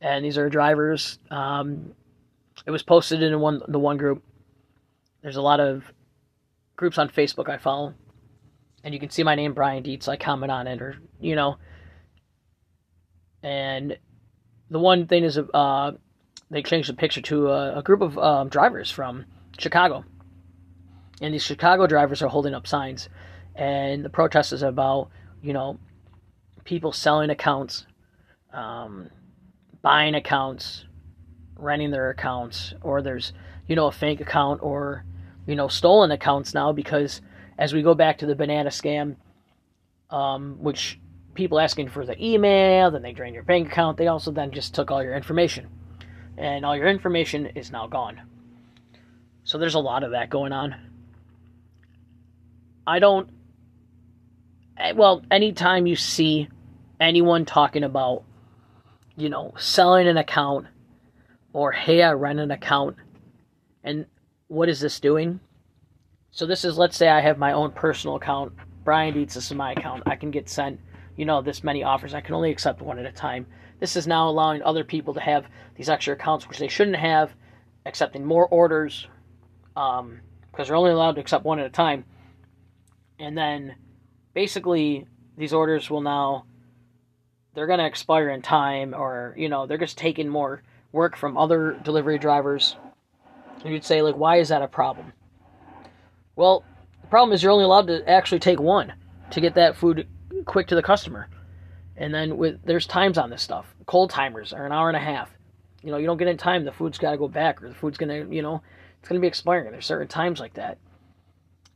and 0.00 0.24
these 0.24 0.38
are 0.38 0.48
drivers. 0.48 1.18
Um, 1.30 1.92
it 2.66 2.70
was 2.70 2.82
posted 2.82 3.22
in 3.22 3.40
one 3.40 3.62
the 3.68 3.78
one 3.78 3.96
group. 3.96 4.22
There's 5.22 5.36
a 5.36 5.42
lot 5.42 5.60
of 5.60 5.84
groups 6.76 6.98
on 6.98 7.08
Facebook 7.08 7.48
I 7.48 7.58
follow, 7.58 7.94
and 8.82 8.92
you 8.94 9.00
can 9.00 9.10
see 9.10 9.22
my 9.22 9.34
name 9.34 9.54
Brian 9.54 9.82
Dietz. 9.82 10.08
I 10.08 10.16
comment 10.16 10.52
on 10.52 10.66
it, 10.66 10.82
or 10.82 10.96
you 11.20 11.36
know. 11.36 11.56
And 13.42 13.98
the 14.70 14.78
one 14.78 15.06
thing 15.06 15.24
is, 15.24 15.38
uh, 15.38 15.92
they 16.50 16.62
changed 16.62 16.88
the 16.88 16.94
picture 16.94 17.20
to 17.20 17.48
a, 17.50 17.78
a 17.78 17.82
group 17.82 18.00
of 18.00 18.18
um, 18.18 18.48
drivers 18.48 18.90
from 18.90 19.26
Chicago, 19.58 20.04
And 21.20 21.32
these 21.32 21.44
Chicago 21.44 21.86
drivers 21.86 22.22
are 22.22 22.28
holding 22.28 22.54
up 22.54 22.66
signs, 22.66 23.08
and 23.54 24.04
the 24.04 24.10
protest 24.10 24.52
is 24.52 24.62
about, 24.62 25.10
you 25.42 25.52
know, 25.52 25.78
people 26.64 26.92
selling 26.92 27.30
accounts, 27.30 27.86
um, 28.52 29.10
buying 29.82 30.14
accounts, 30.14 30.86
renting 31.56 31.90
their 31.90 32.10
accounts, 32.10 32.74
or 32.82 33.00
there's, 33.00 33.32
you 33.68 33.76
know, 33.76 33.86
a 33.86 33.92
fake 33.92 34.20
account 34.20 34.60
or, 34.62 35.04
you 35.46 35.56
know, 35.56 35.68
stolen 35.68 36.10
accounts 36.10 36.54
now 36.54 36.72
because 36.72 37.20
as 37.58 37.72
we 37.72 37.82
go 37.82 37.94
back 37.94 38.18
to 38.18 38.26
the 38.26 38.34
banana 38.34 38.70
scam, 38.70 39.16
um, 40.10 40.56
which 40.60 40.98
people 41.34 41.58
asking 41.58 41.88
for 41.88 42.06
the 42.06 42.22
email, 42.24 42.90
then 42.90 43.02
they 43.02 43.12
drain 43.12 43.34
your 43.34 43.42
bank 43.42 43.68
account, 43.68 43.98
they 43.98 44.06
also 44.06 44.30
then 44.30 44.50
just 44.50 44.74
took 44.74 44.90
all 44.90 45.02
your 45.02 45.14
information. 45.14 45.68
And 46.36 46.64
all 46.64 46.76
your 46.76 46.88
information 46.88 47.46
is 47.46 47.70
now 47.70 47.86
gone. 47.86 48.20
So 49.44 49.58
there's 49.58 49.74
a 49.74 49.80
lot 49.80 50.02
of 50.02 50.12
that 50.12 50.30
going 50.30 50.52
on. 50.52 50.74
I 52.86 52.98
don't. 52.98 53.28
Eh, 54.76 54.92
well, 54.92 55.22
anytime 55.30 55.86
you 55.86 55.96
see 55.96 56.48
anyone 57.00 57.44
talking 57.44 57.84
about, 57.84 58.24
you 59.16 59.28
know, 59.28 59.54
selling 59.56 60.08
an 60.08 60.16
account 60.16 60.66
or, 61.52 61.70
hey, 61.70 62.02
I 62.02 62.12
rent 62.12 62.40
an 62.40 62.50
account, 62.50 62.96
and 63.84 64.06
what 64.54 64.68
is 64.68 64.80
this 64.80 65.00
doing? 65.00 65.40
So 66.30 66.46
this 66.46 66.64
is, 66.64 66.78
let's 66.78 66.96
say 66.96 67.08
I 67.08 67.20
have 67.20 67.38
my 67.38 67.52
own 67.52 67.72
personal 67.72 68.16
account. 68.16 68.52
Brian 68.84 69.14
Dietz, 69.14 69.34
this 69.34 69.46
is 69.46 69.56
my 69.56 69.72
account. 69.72 70.04
I 70.06 70.16
can 70.16 70.30
get 70.30 70.48
sent, 70.48 70.80
you 71.16 71.24
know, 71.24 71.42
this 71.42 71.64
many 71.64 71.82
offers. 71.82 72.14
I 72.14 72.20
can 72.20 72.34
only 72.34 72.50
accept 72.50 72.80
one 72.80 72.98
at 72.98 73.06
a 73.06 73.12
time. 73.12 73.46
This 73.80 73.96
is 73.96 74.06
now 74.06 74.28
allowing 74.28 74.62
other 74.62 74.84
people 74.84 75.14
to 75.14 75.20
have 75.20 75.46
these 75.74 75.88
extra 75.88 76.14
accounts, 76.14 76.48
which 76.48 76.58
they 76.58 76.68
shouldn't 76.68 76.96
have, 76.96 77.32
accepting 77.84 78.24
more 78.24 78.46
orders, 78.46 79.08
um, 79.76 80.20
because 80.50 80.68
they're 80.68 80.76
only 80.76 80.92
allowed 80.92 81.16
to 81.16 81.20
accept 81.20 81.44
one 81.44 81.58
at 81.58 81.66
a 81.66 81.70
time. 81.70 82.04
And 83.18 83.36
then 83.36 83.74
basically 84.34 85.06
these 85.36 85.52
orders 85.52 85.90
will 85.90 86.00
now 86.00 86.46
they're 87.54 87.66
going 87.66 87.78
to 87.78 87.86
expire 87.86 88.28
in 88.30 88.42
time 88.42 88.94
or 88.94 89.34
you 89.36 89.48
know 89.48 89.66
they're 89.66 89.78
just 89.78 89.96
taking 89.96 90.28
more 90.28 90.62
work 90.92 91.16
from 91.16 91.36
other 91.36 91.78
delivery 91.84 92.18
drivers 92.18 92.76
and 93.64 93.72
you'd 93.72 93.84
say 93.84 94.02
like 94.02 94.14
why 94.14 94.36
is 94.36 94.50
that 94.50 94.62
a 94.62 94.68
problem? 94.68 95.12
Well 96.36 96.64
the 97.00 97.08
problem 97.08 97.34
is 97.34 97.42
you're 97.42 97.52
only 97.52 97.64
allowed 97.64 97.88
to 97.88 98.08
actually 98.08 98.40
take 98.40 98.60
one 98.60 98.92
to 99.30 99.40
get 99.40 99.54
that 99.54 99.76
food 99.76 100.06
quick 100.44 100.68
to 100.68 100.74
the 100.74 100.82
customer. 100.82 101.28
And 101.96 102.14
then 102.14 102.36
with 102.36 102.64
there's 102.64 102.86
times 102.86 103.18
on 103.18 103.30
this 103.30 103.42
stuff. 103.42 103.74
Cold 103.86 104.10
timers 104.10 104.52
are 104.52 104.66
an 104.66 104.72
hour 104.72 104.88
and 104.88 104.96
a 104.96 105.00
half. 105.00 105.30
You 105.82 105.90
know 105.90 105.96
you 105.96 106.06
don't 106.06 106.18
get 106.18 106.28
in 106.28 106.36
time 106.36 106.64
the 106.64 106.72
food's 106.72 106.98
got 106.98 107.10
to 107.10 107.18
go 107.18 107.28
back 107.28 107.62
or 107.62 107.68
the 107.68 107.74
food's 107.74 107.98
to 107.98 108.26
you 108.30 108.42
know 108.42 108.62
it's 109.04 109.10
to 109.10 109.20
be 109.20 109.26
expiring. 109.26 109.70
There's 109.70 109.84
certain 109.84 110.08
times 110.08 110.40
like 110.40 110.54
that. 110.54 110.78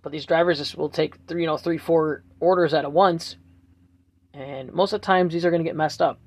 But 0.01 0.13
these 0.13 0.25
drivers 0.25 0.57
just 0.57 0.79
will 0.79 0.89
take 0.89 1.17
three, 1.27 1.43
you 1.43 1.47
know, 1.47 1.59
three, 1.59 1.77
four 1.77 2.23
orders 2.41 2.73
at 2.73 2.87
a 2.87 2.89
once, 2.89 3.37
and 4.33 4.73
most 4.73 4.95
of 4.95 5.03
the 5.03 5.05
times 5.05 5.35
these 5.35 5.45
are 5.45 5.51
to 5.51 5.63
get 5.63 5.77
messed 5.77 6.01
up. 6.01 6.19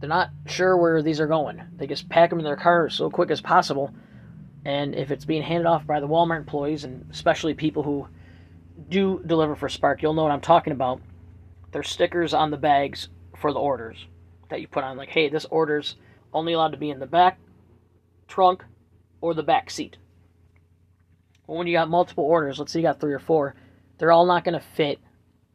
They're 0.00 0.08
not 0.08 0.30
sure 0.46 0.76
where 0.76 1.00
these 1.00 1.20
are 1.20 1.28
going. 1.28 1.62
They 1.76 1.86
just 1.86 2.08
pack 2.08 2.30
them 2.30 2.40
in 2.40 2.44
their 2.44 2.56
car 2.56 2.90
so 2.90 3.08
quick 3.08 3.30
as 3.30 3.40
possible, 3.40 3.94
and 4.64 4.94
if 4.94 5.10
it's 5.10 5.24
being 5.24 5.42
handed 5.42 5.66
off 5.66 5.86
by 5.86 6.00
the 6.00 6.08
Walmart 6.08 6.38
employees, 6.38 6.84
and 6.84 7.06
especially 7.10 7.54
people 7.54 7.82
who 7.82 8.08
do 8.88 9.22
deliver 9.26 9.56
for 9.56 9.68
Spark, 9.68 10.02
you'll 10.02 10.14
know 10.14 10.22
what 10.22 10.32
I'm 10.32 10.40
talking 10.40 10.72
about. 10.72 11.00
There's 11.72 11.88
stickers 11.88 12.34
on 12.34 12.50
the 12.50 12.56
bags 12.56 13.08
for 13.36 13.52
the 13.52 13.60
orders 13.60 14.06
that 14.50 14.60
you 14.60 14.68
put 14.68 14.84
on, 14.84 14.96
like, 14.96 15.10
hey, 15.10 15.28
this 15.28 15.46
order's 15.46 15.96
only 16.32 16.52
allowed 16.52 16.72
to 16.72 16.78
be 16.78 16.90
in 16.90 16.98
the 16.98 17.06
back 17.06 17.38
trunk 18.26 18.64
or 19.20 19.34
the 19.34 19.42
back 19.42 19.70
seat. 19.70 19.96
But 21.46 21.54
when 21.54 21.66
you 21.66 21.72
got 21.72 21.88
multiple 21.88 22.24
orders, 22.24 22.58
let's 22.58 22.72
say 22.72 22.80
you 22.80 22.86
got 22.86 23.00
three 23.00 23.14
or 23.14 23.18
four, 23.18 23.54
they're 23.98 24.12
all 24.12 24.26
not 24.26 24.44
going 24.44 24.58
to 24.58 24.66
fit 24.74 24.98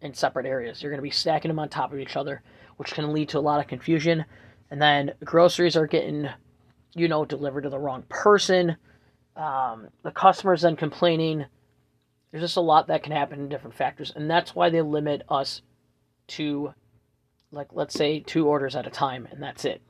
in 0.02 0.14
separate 0.14 0.46
areas. 0.46 0.82
You're 0.82 0.92
going 0.92 1.00
to 1.00 1.04
be 1.04 1.12
stacking 1.12 1.50
them 1.50 1.60
on 1.60 1.70
top 1.70 1.94
of 1.94 2.00
each 2.00 2.18
other, 2.18 2.42
which 2.78 2.94
can 2.94 3.14
lead 3.14 3.30
to 3.30 3.40
a 3.40 3.42
lot 3.42 3.60
of 3.60 3.68
confusion. 3.68 4.26
And 4.70 4.82
then 4.82 5.14
groceries 5.24 5.78
are 5.78 5.88
getting, 5.88 6.30
you 6.94 7.08
know, 7.08 7.26
delivered 7.26 7.62
to 7.62 7.70
the 7.70 7.80
wrong 7.80 8.04
person. 8.10 8.76
Um, 9.36 9.90
the 10.04 10.12
customer's 10.12 10.62
then 10.62 10.76
complaining. 10.76 11.46
There's 12.32 12.44
just 12.44 12.58
a 12.58 12.62
lot 12.62 12.88
that 12.88 13.04
can 13.04 13.12
happen 13.12 13.40
in 13.40 13.50
different 13.50 13.76
factors. 13.76 14.12
And 14.16 14.30
that's 14.30 14.56
why 14.56 14.70
they 14.70 14.82
limit 14.82 15.24
us 15.30 15.62
to, 16.28 16.74
like, 17.52 17.68
let's 17.72 17.94
say 17.94 18.20
two 18.20 18.48
orders 18.48 18.76
at 18.76 18.88
a 18.88 18.92
time, 18.92 19.28
and 19.32 19.42
that's 19.42 19.66
it. 19.66 19.82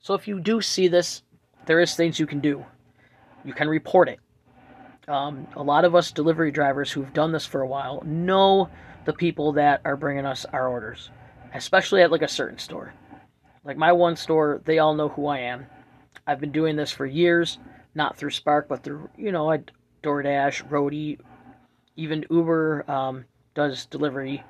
So 0.00 0.14
if 0.14 0.28
you 0.28 0.40
do 0.40 0.60
see 0.60 0.88
this, 0.88 1.22
there 1.66 1.80
is 1.80 1.94
things 1.94 2.18
you 2.18 2.26
can 2.26 2.40
do 2.40 2.64
you 3.44 3.54
can 3.54 3.68
report 3.68 4.08
it. 4.08 4.20
Um, 5.08 5.46
a 5.56 5.62
lot 5.62 5.84
of 5.84 5.94
us 5.94 6.12
delivery 6.12 6.50
drivers 6.50 6.92
who've 6.92 7.12
done 7.14 7.32
this 7.32 7.46
for 7.46 7.62
a 7.62 7.66
while 7.66 8.02
know 8.04 8.68
the 9.06 9.12
people 9.14 9.52
that 9.52 9.80
are 9.84 9.96
bringing 9.96 10.26
us 10.26 10.44
our 10.52 10.68
orders, 10.68 11.10
especially 11.54 12.02
at 12.02 12.12
like 12.12 12.22
a 12.22 12.28
certain 12.28 12.58
store. 12.58 12.92
Like 13.64 13.78
my 13.78 13.92
one 13.92 14.16
store, 14.16 14.60
they 14.66 14.78
all 14.78 14.94
know 14.94 15.08
who 15.08 15.26
I 15.26 15.38
am. 15.38 15.66
I've 16.26 16.40
been 16.40 16.52
doing 16.52 16.76
this 16.76 16.90
for 16.90 17.06
years, 17.06 17.58
not 17.94 18.16
through 18.16 18.30
Spark, 18.30 18.68
but 18.68 18.82
through 18.82 19.08
you 19.16 19.32
know, 19.32 19.50
I 19.50 19.60
DoorDash, 20.02 20.68
Roadie, 20.68 21.18
even 21.96 22.24
Uber 22.30 22.88
um, 22.90 23.24
does 23.54 23.86
delivery 23.86 24.42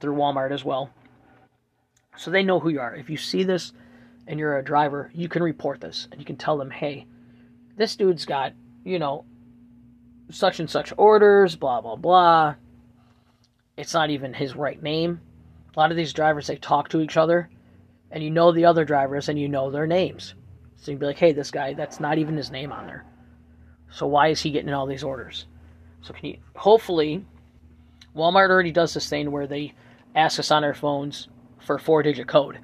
through 0.00 0.14
Walmart 0.14 0.52
as 0.52 0.64
well. 0.64 0.90
So 2.16 2.30
they 2.30 2.42
know 2.42 2.60
who 2.60 2.68
you 2.68 2.80
are. 2.80 2.94
If 2.94 3.10
you 3.10 3.16
see 3.16 3.42
this 3.42 3.72
and 4.26 4.38
you're 4.38 4.58
a 4.58 4.64
driver, 4.64 5.10
you 5.14 5.28
can 5.28 5.42
report 5.42 5.80
this 5.80 6.08
and 6.10 6.20
you 6.20 6.24
can 6.24 6.36
tell 6.36 6.56
them, 6.56 6.70
hey, 6.70 7.06
this 7.76 7.96
dude's 7.96 8.24
got, 8.24 8.52
you 8.84 8.98
know, 8.98 9.24
such 10.30 10.60
and 10.60 10.70
such 10.70 10.92
orders, 10.96 11.56
blah, 11.56 11.80
blah, 11.80 11.96
blah. 11.96 12.54
It's 13.76 13.94
not 13.94 14.10
even 14.10 14.32
his 14.32 14.56
right 14.56 14.82
name. 14.82 15.20
A 15.74 15.78
lot 15.78 15.90
of 15.90 15.96
these 15.96 16.12
drivers, 16.12 16.46
they 16.46 16.56
talk 16.56 16.88
to 16.88 17.00
each 17.00 17.18
other, 17.18 17.50
and 18.10 18.24
you 18.24 18.30
know 18.30 18.50
the 18.50 18.64
other 18.64 18.84
drivers 18.84 19.28
and 19.28 19.38
you 19.38 19.48
know 19.48 19.70
their 19.70 19.86
names. 19.86 20.34
So 20.76 20.90
you'd 20.90 21.00
be 21.00 21.06
like, 21.06 21.18
hey, 21.18 21.32
this 21.32 21.50
guy, 21.50 21.74
that's 21.74 22.00
not 22.00 22.18
even 22.18 22.36
his 22.36 22.50
name 22.50 22.72
on 22.72 22.86
there. 22.86 23.04
So 23.90 24.06
why 24.06 24.28
is 24.28 24.40
he 24.40 24.50
getting 24.50 24.72
all 24.72 24.86
these 24.86 25.04
orders? 25.04 25.46
So 26.02 26.12
can 26.12 26.26
you, 26.26 26.38
hopefully, 26.54 27.24
Walmart 28.14 28.50
already 28.50 28.72
does 28.72 28.94
this 28.94 29.08
thing 29.08 29.30
where 29.30 29.46
they 29.46 29.74
ask 30.14 30.38
us 30.38 30.50
on 30.50 30.64
our 30.64 30.74
phones 30.74 31.28
for 31.60 31.76
a 31.76 31.80
four 31.80 32.02
digit 32.02 32.26
code. 32.26 32.58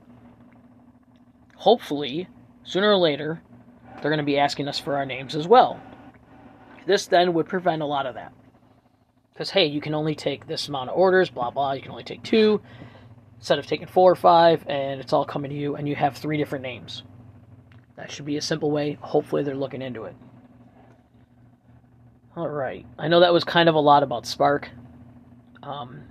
Hopefully, 1.57 2.29
sooner 2.65 2.91
or 2.91 2.97
later, 2.97 3.43
they're 4.01 4.17
to 4.17 4.23
be 4.23 4.39
asking 4.39 4.69
us 4.69 4.79
for 4.79 4.97
our 4.97 5.07
names 5.07 5.35
as 5.37 5.47
well. 5.47 5.81
This 6.87 7.07
then 7.07 7.35
would 7.35 7.47
prevent 7.47 7.83
a 7.83 7.87
lot 7.87 8.07
of 8.07 8.15
that. 8.15 8.33
Because, 9.33 9.51
hey, 9.51 9.67
you 9.67 9.81
can 9.81 9.95
only 9.95 10.15
take 10.15 10.47
this 10.47 10.69
amount 10.69 10.91
of 10.91 10.97
orders, 10.97 11.31
blah, 11.31 11.51
blah. 11.51 11.73
You 11.73 11.83
can 11.83 11.93
only 11.93 12.05
take 12.05 12.23
two 12.23 12.61
instead 13.39 13.59
of 13.59 13.67
taking 13.67 13.87
four 13.87 14.11
or 14.11 14.17
five, 14.17 14.65
and 14.69 15.01
it's 15.01 15.13
all 15.13 15.25
coming 15.25 15.51
to 15.51 15.57
you, 15.57 15.77
and 15.77 15.89
you 15.89 15.95
have 15.95 16.17
three 16.17 16.37
different 16.37 16.63
names. 16.63 17.03
That 17.97 18.11
should 18.11 18.25
be 18.25 18.37
a 18.37 18.43
simple 18.43 18.71
way. 18.71 18.99
Hopefully, 19.01 19.43
they're 19.43 19.55
looking 19.55 19.83
into 19.83 20.05
it. 20.05 20.17
All 22.37 22.49
right. 22.49 22.87
I 22.99 23.09
know 23.09 23.21
that 23.21 23.33
was 23.33 23.45
kind 23.45 23.69
of 23.69 23.75
a 23.75 23.81
lot 23.81 24.03
about 24.03 24.27
Spark 24.27 24.71
um, 25.63 26.03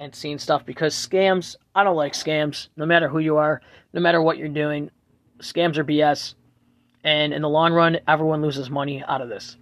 and 0.00 0.14
seeing 0.14 0.38
stuff 0.38 0.66
because 0.66 0.94
scams, 0.94 1.54
I 1.74 1.84
don't 1.84 1.96
like 1.96 2.14
scams, 2.14 2.68
no 2.76 2.84
matter 2.84 3.08
who 3.08 3.20
you 3.20 3.36
are, 3.36 3.60
no 3.92 4.00
matter 4.00 4.20
what 4.20 4.38
you're 4.38 4.48
doing 4.48 4.90
scams 5.40 5.76
are 5.76 5.84
BS, 5.84 6.34
and 7.02 7.32
in 7.32 7.42
the 7.42 7.48
long 7.48 7.72
run, 7.72 7.98
everyone 8.06 8.42
loses 8.42 8.70
money 8.70 9.02
out 9.06 9.20
of 9.20 9.28
this. 9.28 9.56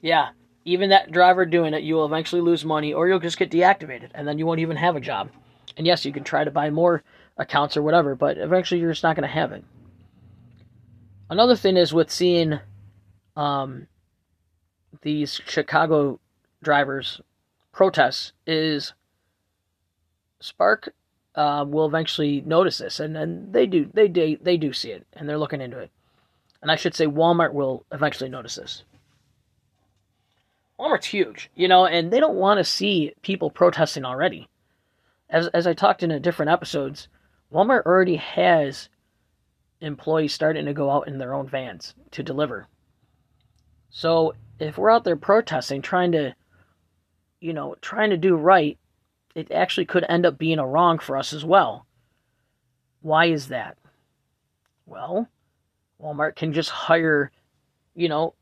Yeah, 0.00 0.30
even 0.64 0.90
that 0.90 1.12
driver 1.12 1.44
doing 1.44 1.74
it, 1.74 1.82
you 1.82 1.94
will 1.94 2.06
eventually 2.06 2.40
lose 2.40 2.64
money, 2.64 2.92
or 2.92 3.08
you'll 3.08 3.18
just 3.18 3.38
get 3.38 3.50
deactivated, 3.50 4.10
and 4.14 4.26
then 4.26 4.38
you 4.38 4.46
won't 4.46 4.60
even 4.60 4.76
have 4.76 4.96
a 4.96 5.00
job. 5.00 5.30
And 5.76 5.86
yes, 5.86 6.04
you 6.04 6.12
can 6.12 6.24
try 6.24 6.44
to 6.44 6.50
buy 6.50 6.70
more 6.70 7.02
accounts 7.36 7.76
or 7.76 7.82
whatever, 7.82 8.14
but 8.14 8.38
eventually 8.38 8.80
you're 8.80 8.92
just 8.92 9.02
not 9.02 9.16
going 9.16 9.28
to 9.28 9.34
have 9.34 9.52
it. 9.52 9.64
Another 11.28 11.56
thing 11.56 11.76
is 11.76 11.92
with 11.92 12.10
seeing 12.10 12.60
um, 13.34 13.88
these 15.02 15.40
Chicago 15.46 16.20
drivers 16.62 17.20
protests 17.72 18.32
is 18.46 18.92
Spark 20.40 20.94
uh, 21.34 21.64
will 21.66 21.86
eventually 21.86 22.42
notice 22.42 22.78
this, 22.78 23.00
and, 23.00 23.16
and 23.16 23.52
they 23.52 23.66
do 23.66 23.90
they 23.92 24.08
do 24.08 24.38
they 24.40 24.56
do 24.56 24.72
see 24.72 24.90
it, 24.90 25.06
and 25.12 25.28
they're 25.28 25.38
looking 25.38 25.60
into 25.60 25.78
it. 25.78 25.90
And 26.62 26.70
I 26.70 26.76
should 26.76 26.94
say 26.94 27.06
Walmart 27.06 27.52
will 27.52 27.84
eventually 27.92 28.30
notice 28.30 28.56
this. 28.56 28.84
Walmart's 30.78 31.06
huge, 31.06 31.50
you 31.54 31.68
know, 31.68 31.86
and 31.86 32.12
they 32.12 32.20
don't 32.20 32.36
want 32.36 32.58
to 32.58 32.64
see 32.64 33.14
people 33.22 33.50
protesting 33.50 34.04
already. 34.04 34.48
As 35.28 35.48
as 35.48 35.66
I 35.66 35.74
talked 35.74 36.02
in 36.02 36.10
a 36.10 36.20
different 36.20 36.50
episodes, 36.50 37.08
Walmart 37.52 37.84
already 37.84 38.16
has 38.16 38.88
employees 39.80 40.32
starting 40.32 40.66
to 40.66 40.72
go 40.72 40.90
out 40.90 41.08
in 41.08 41.18
their 41.18 41.34
own 41.34 41.48
vans 41.48 41.94
to 42.12 42.22
deliver. 42.22 42.68
So 43.90 44.34
if 44.58 44.78
we're 44.78 44.90
out 44.90 45.04
there 45.04 45.16
protesting, 45.16 45.82
trying 45.82 46.12
to, 46.12 46.34
you 47.40 47.52
know, 47.52 47.76
trying 47.80 48.10
to 48.10 48.16
do 48.16 48.36
right, 48.36 48.78
it 49.34 49.50
actually 49.52 49.86
could 49.86 50.04
end 50.08 50.24
up 50.24 50.38
being 50.38 50.58
a 50.58 50.66
wrong 50.66 50.98
for 50.98 51.16
us 51.16 51.32
as 51.32 51.44
well. 51.44 51.86
Why 53.02 53.26
is 53.26 53.48
that? 53.48 53.76
Well, 54.86 55.28
Walmart 56.02 56.36
can 56.36 56.52
just 56.52 56.70
hire, 56.70 57.30
you 57.94 58.08
know, 58.08 58.34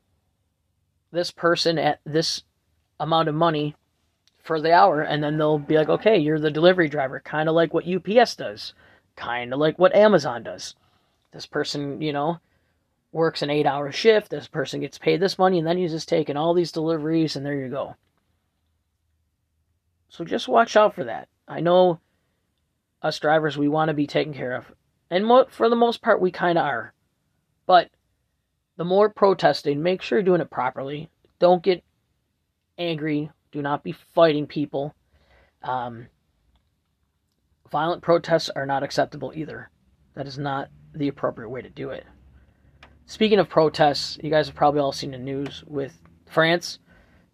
this 1.11 1.31
person 1.31 1.79
at 1.79 2.01
this 2.05 2.43
amount 3.01 3.29
of 3.29 3.35
money 3.35 3.75
for 4.43 4.61
the 4.61 4.73
hour, 4.73 5.01
and 5.01 5.23
then 5.23 5.39
they'll 5.39 5.59
be 5.59 5.77
like, 5.77 5.89
okay, 5.89 6.19
you're 6.19 6.39
the 6.39 6.51
delivery 6.51 6.89
driver, 6.89 7.21
kind 7.21 7.49
of 7.49 7.55
like 7.55 7.73
what 7.73 7.87
UPS 7.89 8.37
does, 8.37 8.75
kind 9.17 9.53
of 9.53 9.59
like 9.59 9.79
what 9.79 9.95
Amazon 9.95 10.43
does. 10.43 10.75
This 11.35 11.47
person, 11.47 12.01
you 12.01 12.13
know, 12.13 12.39
works 13.11 13.43
an 13.43 13.51
eight 13.51 13.67
hour 13.67 13.91
shift, 13.91 14.31
this 14.31 14.47
person 14.47 14.81
gets 14.81 14.99
paid 14.99 15.19
this 15.19 15.37
money, 15.37 15.59
and 15.59 15.67
then 15.67 15.77
he's 15.77 15.91
just 15.91 16.09
taking 16.09 16.37
all 16.37 16.55
these 16.55 16.71
deliveries, 16.71 17.35
and 17.35 17.45
there 17.45 17.59
you 17.59 17.69
go. 17.69 17.97
So 20.09 20.25
just 20.25 20.47
watch 20.47 20.77
out 20.77 20.95
for 20.95 21.03
that. 21.05 21.29
I 21.49 21.59
know 21.61 21.99
us 23.03 23.19
drivers, 23.19 23.59
we 23.59 23.69
want 23.69 23.89
to 23.89 23.95
be 23.95 24.07
taken 24.07 24.33
care 24.33 24.53
of. 24.53 24.73
And 25.11 25.27
mo- 25.27 25.47
for 25.51 25.69
the 25.69 25.77
most 25.77 26.03
part, 26.03 26.21
we 26.21 26.31
kind 26.31 26.57
of 26.57 26.65
are. 26.65 26.95
But 27.67 27.91
the 28.77 28.85
more 28.85 29.11
protesting, 29.11 29.83
make 29.83 30.03
sure 30.03 30.19
you're 30.19 30.25
doing 30.25 30.41
it 30.41 30.51
properly. 30.51 31.11
Don't 31.41 31.65
get 31.65 31.83
angry. 32.79 33.31
Do 33.51 33.61
not 33.61 33.83
be 33.83 33.93
fighting 34.15 34.47
people. 34.47 34.95
Um, 35.63 36.07
violent 37.73 38.03
protests 38.03 38.51
are 38.55 38.67
not 38.67 38.85
acceptable 38.85 39.33
either. 39.35 39.71
That 40.15 40.29
is 40.29 40.39
not 40.39 40.69
the 40.95 41.09
appropriate 41.09 41.49
way 41.49 41.63
to 41.63 41.71
do 41.71 41.91
it. 41.91 42.05
Speaking 43.07 43.39
of 43.39 43.49
protests, 43.49 44.19
you 44.23 44.31
guys 44.31 44.47
have 44.47 44.57
probably 44.57 44.81
all 44.81 44.93
seen 44.93 45.11
the 45.11 45.19
news 45.19 45.63
with 45.67 45.93
France. 46.31 46.79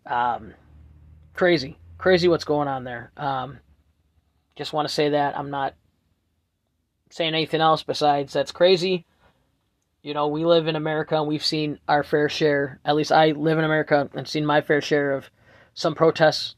Um, 0.07 0.55
crazy, 1.35 1.79
crazy 1.99 2.29
what's 2.29 2.45
going 2.45 2.69
on 2.69 2.85
there. 2.85 3.13
Um, 3.17 3.59
just 4.57 4.73
want 4.73 4.89
to 4.89 4.95
say 4.95 5.11
that 5.11 5.39
I'm 5.39 5.51
not 5.51 5.75
saying 7.11 7.35
anything 7.35 7.61
else 7.61 7.83
besides 7.83 8.33
that's 8.33 8.53
crazy. 8.53 9.07
You 10.03 10.15
know, 10.15 10.29
we 10.29 10.45
live 10.45 10.67
in 10.67 10.77
America 10.77 11.17
and 11.17 11.27
we've 11.27 11.45
seen 11.45 11.79
our 11.87 12.03
fair 12.03 12.29
share. 12.29 12.81
At 12.85 12.97
least 12.97 13.13
I 13.13 13.33
live 13.33 13.59
in 13.59 13.65
America 13.65 14.09
and 14.15 14.27
seen 14.27 14.47
my 14.47 14.63
fair 14.63 14.81
share 14.81 15.13
of 15.13 15.31
some 15.75 15.95
protests. 15.95 16.57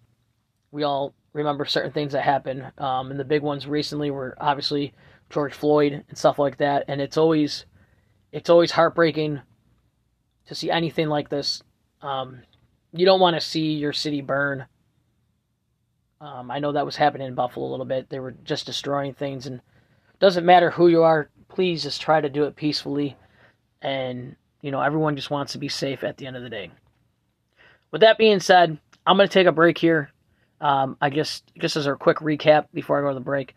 We 0.71 0.85
all 0.85 1.15
remember 1.33 1.65
certain 1.65 1.93
things 1.93 2.13
that 2.13 2.23
happened. 2.23 2.71
Um, 2.79 3.11
and 3.11 3.19
the 3.19 3.25
big 3.25 3.43
ones 3.43 3.67
recently 3.67 4.11
were 4.11 4.37
obviously 4.41 4.95
George 5.31 5.55
Floyd 5.55 6.05
and 6.09 6.19
stuff 6.19 6.39
like 6.39 6.59
that. 6.59 6.85
And 6.89 7.01
it's 7.01 7.17
always, 7.17 7.67
it's 8.33 8.51
always 8.51 8.71
heartbreaking 8.71 9.41
to 10.47 10.55
see 10.55 10.71
anything 10.71 11.09
like 11.09 11.29
this. 11.29 11.63
Um, 12.03 12.43
you 12.93 13.07
don't 13.07 13.21
want 13.21 13.37
to 13.37 13.41
see 13.41 13.73
your 13.73 13.93
city 13.93 14.21
burn. 14.21 14.67
Um, 16.21 16.51
I 16.51 16.59
know 16.59 16.73
that 16.73 16.87
was 16.87 16.97
happening 16.97 17.29
in 17.29 17.35
Buffalo 17.35 17.67
a 17.67 17.71
little 17.71 17.87
bit. 17.87 18.09
They 18.09 18.21
were 18.21 18.35
just 18.45 18.67
destroying 18.67 19.15
things, 19.15 19.47
and 19.47 19.61
doesn't 20.21 20.47
matter 20.47 20.71
who 20.71 20.87
you 20.87 21.03
are. 21.03 21.31
Please 21.49 21.83
just 21.83 22.01
try 22.01 22.21
to 22.21 22.29
do 22.29 22.45
it 22.45 22.55
peacefully 22.55 23.17
and 23.83 24.37
you 24.63 24.71
know 24.71 24.81
everyone 24.81 25.17
just 25.17 25.31
wants 25.31 25.53
to 25.53 25.59
be 25.59 25.69
safe 25.69 26.05
at 26.05 26.17
the 26.17 26.27
end 26.27 26.37
of 26.37 26.43
the 26.43 26.49
day. 26.49 26.71
With 27.91 28.01
that 28.01 28.17
being 28.17 28.41
said, 28.41 28.79
I'm 29.05 29.17
going 29.17 29.29
to 29.29 29.33
take 29.33 29.47
a 29.47 29.53
break 29.53 29.77
here. 29.77 30.11
Um, 30.63 30.97
I 31.01 31.11
just 31.11 31.53
just 31.59 31.77
as 31.77 31.89
a 31.89 31.97
quick 31.97 32.19
recap 32.19 32.67
before 32.73 32.97
I 32.97 33.03
go 33.03 33.09
to 33.09 33.15
the 33.15 33.21
break, 33.21 33.57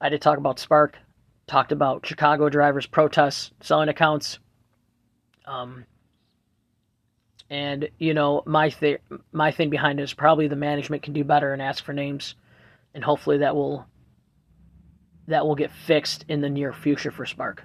I 0.00 0.08
did 0.08 0.22
talk 0.22 0.38
about 0.38 0.60
Spark, 0.60 0.96
talked 1.48 1.72
about 1.72 2.06
Chicago 2.06 2.48
drivers 2.48 2.86
protests, 2.86 3.50
selling 3.60 3.88
accounts, 3.88 4.38
um, 5.46 5.84
and 7.50 7.88
you 7.98 8.14
know 8.14 8.44
my 8.46 8.68
th- 8.68 9.00
my 9.32 9.50
thing 9.50 9.68
behind 9.68 9.98
it 9.98 10.04
is 10.04 10.14
probably 10.14 10.46
the 10.46 10.54
management 10.54 11.02
can 11.02 11.12
do 11.12 11.24
better 11.24 11.52
and 11.52 11.60
ask 11.60 11.82
for 11.82 11.92
names, 11.92 12.36
and 12.94 13.02
hopefully 13.02 13.38
that 13.38 13.56
will 13.56 13.84
that 15.26 15.44
will 15.44 15.56
get 15.56 15.72
fixed 15.72 16.24
in 16.28 16.40
the 16.40 16.48
near 16.48 16.72
future 16.72 17.10
for 17.10 17.26
Spark. 17.26 17.64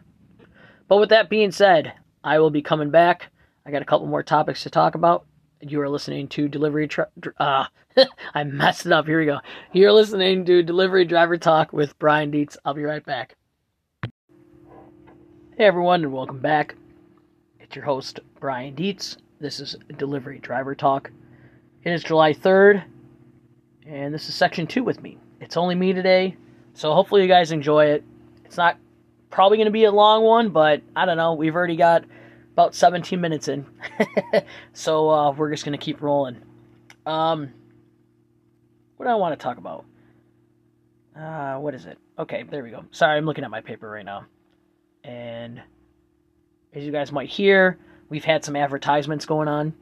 But 0.87 0.97
with 0.97 1.09
that 1.09 1.29
being 1.29 1.51
said, 1.51 1.93
I 2.23 2.39
will 2.39 2.49
be 2.49 2.63
coming 2.63 2.89
back. 2.89 3.31
I 3.67 3.71
got 3.71 3.83
a 3.83 3.85
couple 3.85 4.07
more 4.07 4.23
topics 4.23 4.63
to 4.63 4.71
talk 4.71 4.95
about. 4.95 5.27
You 5.65 5.79
are 5.79 5.87
listening 5.89 6.27
to 6.29 6.49
Delivery. 6.49 6.89
Tra- 6.89 7.07
uh, 7.39 7.65
I 8.33 8.43
messed 8.43 8.85
it 8.85 8.91
up. 8.91 9.07
Here 9.07 9.19
we 9.19 9.25
go. 9.25 9.39
You're 9.71 9.93
listening 9.93 10.43
to 10.45 10.61
Delivery 10.61 11.05
Driver 11.05 11.37
Talk 11.37 11.71
with 11.71 11.97
Brian 11.99 12.31
Dietz. 12.31 12.57
I'll 12.65 12.73
be 12.73 12.83
right 12.83 13.05
back. 13.05 13.37
Hey 15.55 15.63
everyone, 15.65 16.03
and 16.03 16.11
welcome 16.11 16.39
back. 16.39 16.75
It's 17.61 17.77
your 17.77 17.85
host 17.85 18.19
Brian 18.41 18.75
Dietz. 18.75 19.15
This 19.39 19.61
is 19.61 19.77
Delivery 19.97 20.39
Driver 20.39 20.75
Talk. 20.75 21.11
It 21.83 21.93
is 21.93 22.03
July 22.03 22.33
3rd, 22.33 22.83
and 23.85 24.13
this 24.13 24.27
is 24.27 24.35
section 24.35 24.67
two 24.67 24.83
with 24.83 25.01
me. 25.01 25.17
It's 25.39 25.55
only 25.55 25.75
me 25.75 25.93
today, 25.93 26.35
so 26.73 26.93
hopefully 26.93 27.21
you 27.21 27.29
guys 27.29 27.53
enjoy 27.53 27.85
it. 27.85 28.03
It's 28.43 28.57
not 28.57 28.77
probably 29.29 29.57
going 29.57 29.67
to 29.67 29.71
be 29.71 29.85
a 29.85 29.91
long 29.91 30.23
one, 30.23 30.49
but 30.49 30.81
I 30.93 31.05
don't 31.05 31.17
know. 31.17 31.35
We've 31.35 31.55
already 31.55 31.77
got 31.77 32.03
about 32.53 32.75
17 32.75 33.19
minutes 33.19 33.47
in. 33.47 33.65
so 34.73 35.09
uh, 35.09 35.31
we're 35.31 35.51
just 35.51 35.65
going 35.65 35.77
to 35.77 35.83
keep 35.83 36.01
rolling. 36.01 36.41
Um, 37.05 37.51
what 38.97 39.07
do 39.07 39.11
I 39.11 39.15
want 39.15 39.37
to 39.37 39.43
talk 39.43 39.57
about? 39.57 39.85
Uh, 41.17 41.57
what 41.57 41.73
is 41.73 41.85
it? 41.85 41.97
Okay, 42.17 42.43
there 42.43 42.63
we 42.63 42.69
go. 42.69 42.85
Sorry, 42.91 43.17
I'm 43.17 43.25
looking 43.25 43.43
at 43.43 43.51
my 43.51 43.61
paper 43.61 43.89
right 43.89 44.05
now. 44.05 44.25
And 45.03 45.61
as 46.73 46.83
you 46.83 46.91
guys 46.91 47.11
might 47.11 47.29
hear, 47.29 47.77
we've 48.09 48.23
had 48.23 48.45
some 48.45 48.55
advertisements 48.55 49.25
going 49.25 49.47
on 49.47 49.73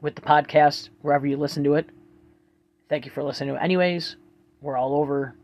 with 0.00 0.14
the 0.14 0.22
podcast, 0.22 0.90
wherever 1.02 1.26
you 1.26 1.36
listen 1.36 1.64
to 1.64 1.74
it. 1.74 1.88
Thank 2.88 3.04
you 3.04 3.10
for 3.10 3.22
listening 3.22 3.50
to 3.50 3.60
it. 3.60 3.64
Anyways, 3.64 4.16
we're 4.60 4.76
all 4.76 4.94
over. 4.94 5.34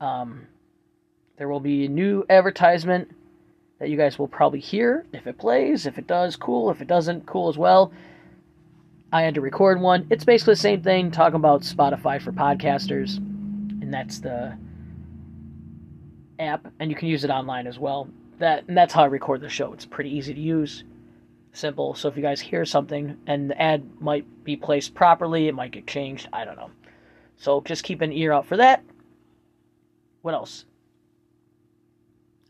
Um, 0.00 0.46
there 1.36 1.48
will 1.48 1.60
be 1.60 1.84
a 1.84 1.88
new 1.88 2.24
advertisement 2.30 3.14
that 3.78 3.90
you 3.90 3.96
guys 3.96 4.18
will 4.18 4.28
probably 4.28 4.60
hear 4.60 5.06
if 5.12 5.26
it 5.26 5.38
plays. 5.38 5.86
If 5.86 5.98
it 5.98 6.06
does, 6.06 6.36
cool. 6.36 6.70
If 6.70 6.80
it 6.80 6.88
doesn't, 6.88 7.26
cool 7.26 7.48
as 7.48 7.58
well. 7.58 7.92
I 9.12 9.22
had 9.22 9.34
to 9.34 9.40
record 9.40 9.80
one. 9.80 10.06
It's 10.10 10.24
basically 10.24 10.54
the 10.54 10.60
same 10.60 10.82
thing, 10.82 11.10
talking 11.10 11.36
about 11.36 11.62
Spotify 11.62 12.20
for 12.20 12.32
podcasters, 12.32 13.18
and 13.18 13.92
that's 13.94 14.18
the 14.18 14.56
app, 16.38 16.66
and 16.80 16.90
you 16.90 16.96
can 16.96 17.08
use 17.08 17.22
it 17.24 17.30
online 17.30 17.66
as 17.66 17.78
well. 17.78 18.08
That 18.38 18.64
and 18.66 18.76
that's 18.76 18.92
how 18.92 19.04
I 19.04 19.06
record 19.06 19.40
the 19.40 19.48
show. 19.48 19.72
It's 19.72 19.86
pretty 19.86 20.10
easy 20.10 20.34
to 20.34 20.40
use, 20.40 20.82
simple. 21.52 21.94
So 21.94 22.08
if 22.08 22.16
you 22.16 22.22
guys 22.22 22.40
hear 22.40 22.64
something 22.64 23.16
and 23.26 23.50
the 23.50 23.62
ad 23.62 23.88
might 24.00 24.26
be 24.44 24.56
placed 24.56 24.94
properly, 24.94 25.46
it 25.46 25.54
might 25.54 25.70
get 25.70 25.86
changed. 25.86 26.28
I 26.32 26.44
don't 26.44 26.56
know. 26.56 26.70
So 27.36 27.60
just 27.60 27.84
keep 27.84 28.00
an 28.00 28.12
ear 28.12 28.32
out 28.32 28.46
for 28.46 28.56
that. 28.56 28.82
What 30.22 30.34
else? 30.34 30.64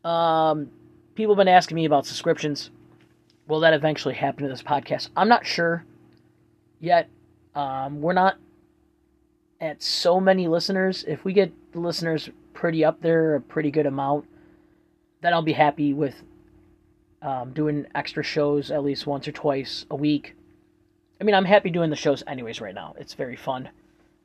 Um, 0.02 0.70
people 1.14 1.34
have 1.34 1.38
been 1.38 1.48
asking 1.48 1.76
me 1.76 1.84
about 1.84 2.06
subscriptions. 2.06 2.70
Will 3.46 3.60
that 3.60 3.74
eventually 3.74 4.14
happen 4.14 4.42
to 4.44 4.48
this 4.48 4.62
podcast? 4.62 5.10
I'm 5.16 5.28
not 5.28 5.46
sure 5.46 5.84
yet. 6.80 7.08
Um, 7.54 8.00
we're 8.00 8.12
not 8.12 8.36
at 9.60 9.82
so 9.82 10.20
many 10.20 10.48
listeners. 10.48 11.04
If 11.06 11.24
we 11.24 11.32
get 11.32 11.52
the 11.72 11.80
listeners 11.80 12.30
pretty 12.52 12.84
up 12.84 13.00
there, 13.00 13.34
a 13.34 13.40
pretty 13.40 13.70
good 13.70 13.86
amount, 13.86 14.26
then 15.20 15.32
I'll 15.32 15.42
be 15.42 15.52
happy 15.52 15.92
with 15.92 16.22
um, 17.22 17.52
doing 17.52 17.86
extra 17.94 18.22
shows 18.22 18.70
at 18.70 18.84
least 18.84 19.06
once 19.06 19.26
or 19.26 19.32
twice 19.32 19.86
a 19.90 19.96
week. 19.96 20.34
I 21.20 21.24
mean, 21.24 21.34
I'm 21.34 21.44
happy 21.44 21.70
doing 21.70 21.90
the 21.90 21.96
shows 21.96 22.22
anyways 22.26 22.60
right 22.60 22.74
now. 22.74 22.94
It's 22.98 23.14
very 23.14 23.36
fun. 23.36 23.70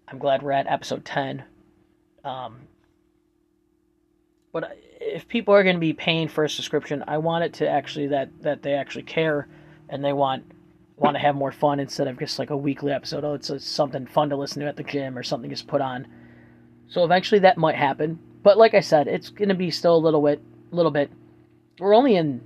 I'm 0.08 0.18
glad 0.18 0.42
we're 0.42 0.52
at 0.52 0.68
episode 0.68 1.06
10. 1.06 1.44
Um, 2.26 2.62
but 4.52 4.78
if 5.00 5.28
people 5.28 5.54
are 5.54 5.64
going 5.64 5.76
to 5.76 5.80
be 5.80 5.94
paying 5.94 6.28
for 6.28 6.44
a 6.44 6.50
subscription, 6.50 7.04
I 7.08 7.18
want 7.18 7.46
it 7.46 7.54
to 7.56 7.70
actually 7.70 8.08
that 8.08 8.30
that 8.42 8.62
they 8.62 8.74
actually 8.74 9.04
care 9.04 9.48
and 9.88 10.04
they 10.04 10.14
want 10.14 10.44
want 10.98 11.16
to 11.16 11.20
have 11.20 11.36
more 11.36 11.52
fun 11.52 11.80
instead 11.80 12.08
of 12.08 12.20
just 12.20 12.40
like 12.40 12.50
a 12.50 12.58
weekly 12.58 12.92
episode. 12.92 13.24
Oh, 13.24 13.34
it's, 13.34 13.52
something 13.64 14.06
fun 14.06 14.30
to 14.30 14.36
listen 14.36 14.62
to 14.62 14.68
at 14.68 14.76
the 14.76 14.84
gym 14.84 15.18
or 15.18 15.24
something 15.24 15.52
is 15.52 15.62
put 15.62 15.82
on. 15.82 16.08
So 16.90 17.06
eventually 17.06 17.40
that 17.40 17.58
might 17.58 17.76
happen. 17.76 18.20
But 18.44 18.58
like 18.58 18.74
I 18.74 18.82
said, 18.82 19.08
it's 19.08 19.30
going 19.30 19.50
to 19.50 19.56
be 19.56 19.72
still 19.72 19.96
a 19.96 19.98
little 19.98 20.22
bit, 20.22 20.42
little 20.72 20.92
bit. 20.92 21.12
We're 21.80 21.96
only 21.96 22.16
in. 22.16 22.42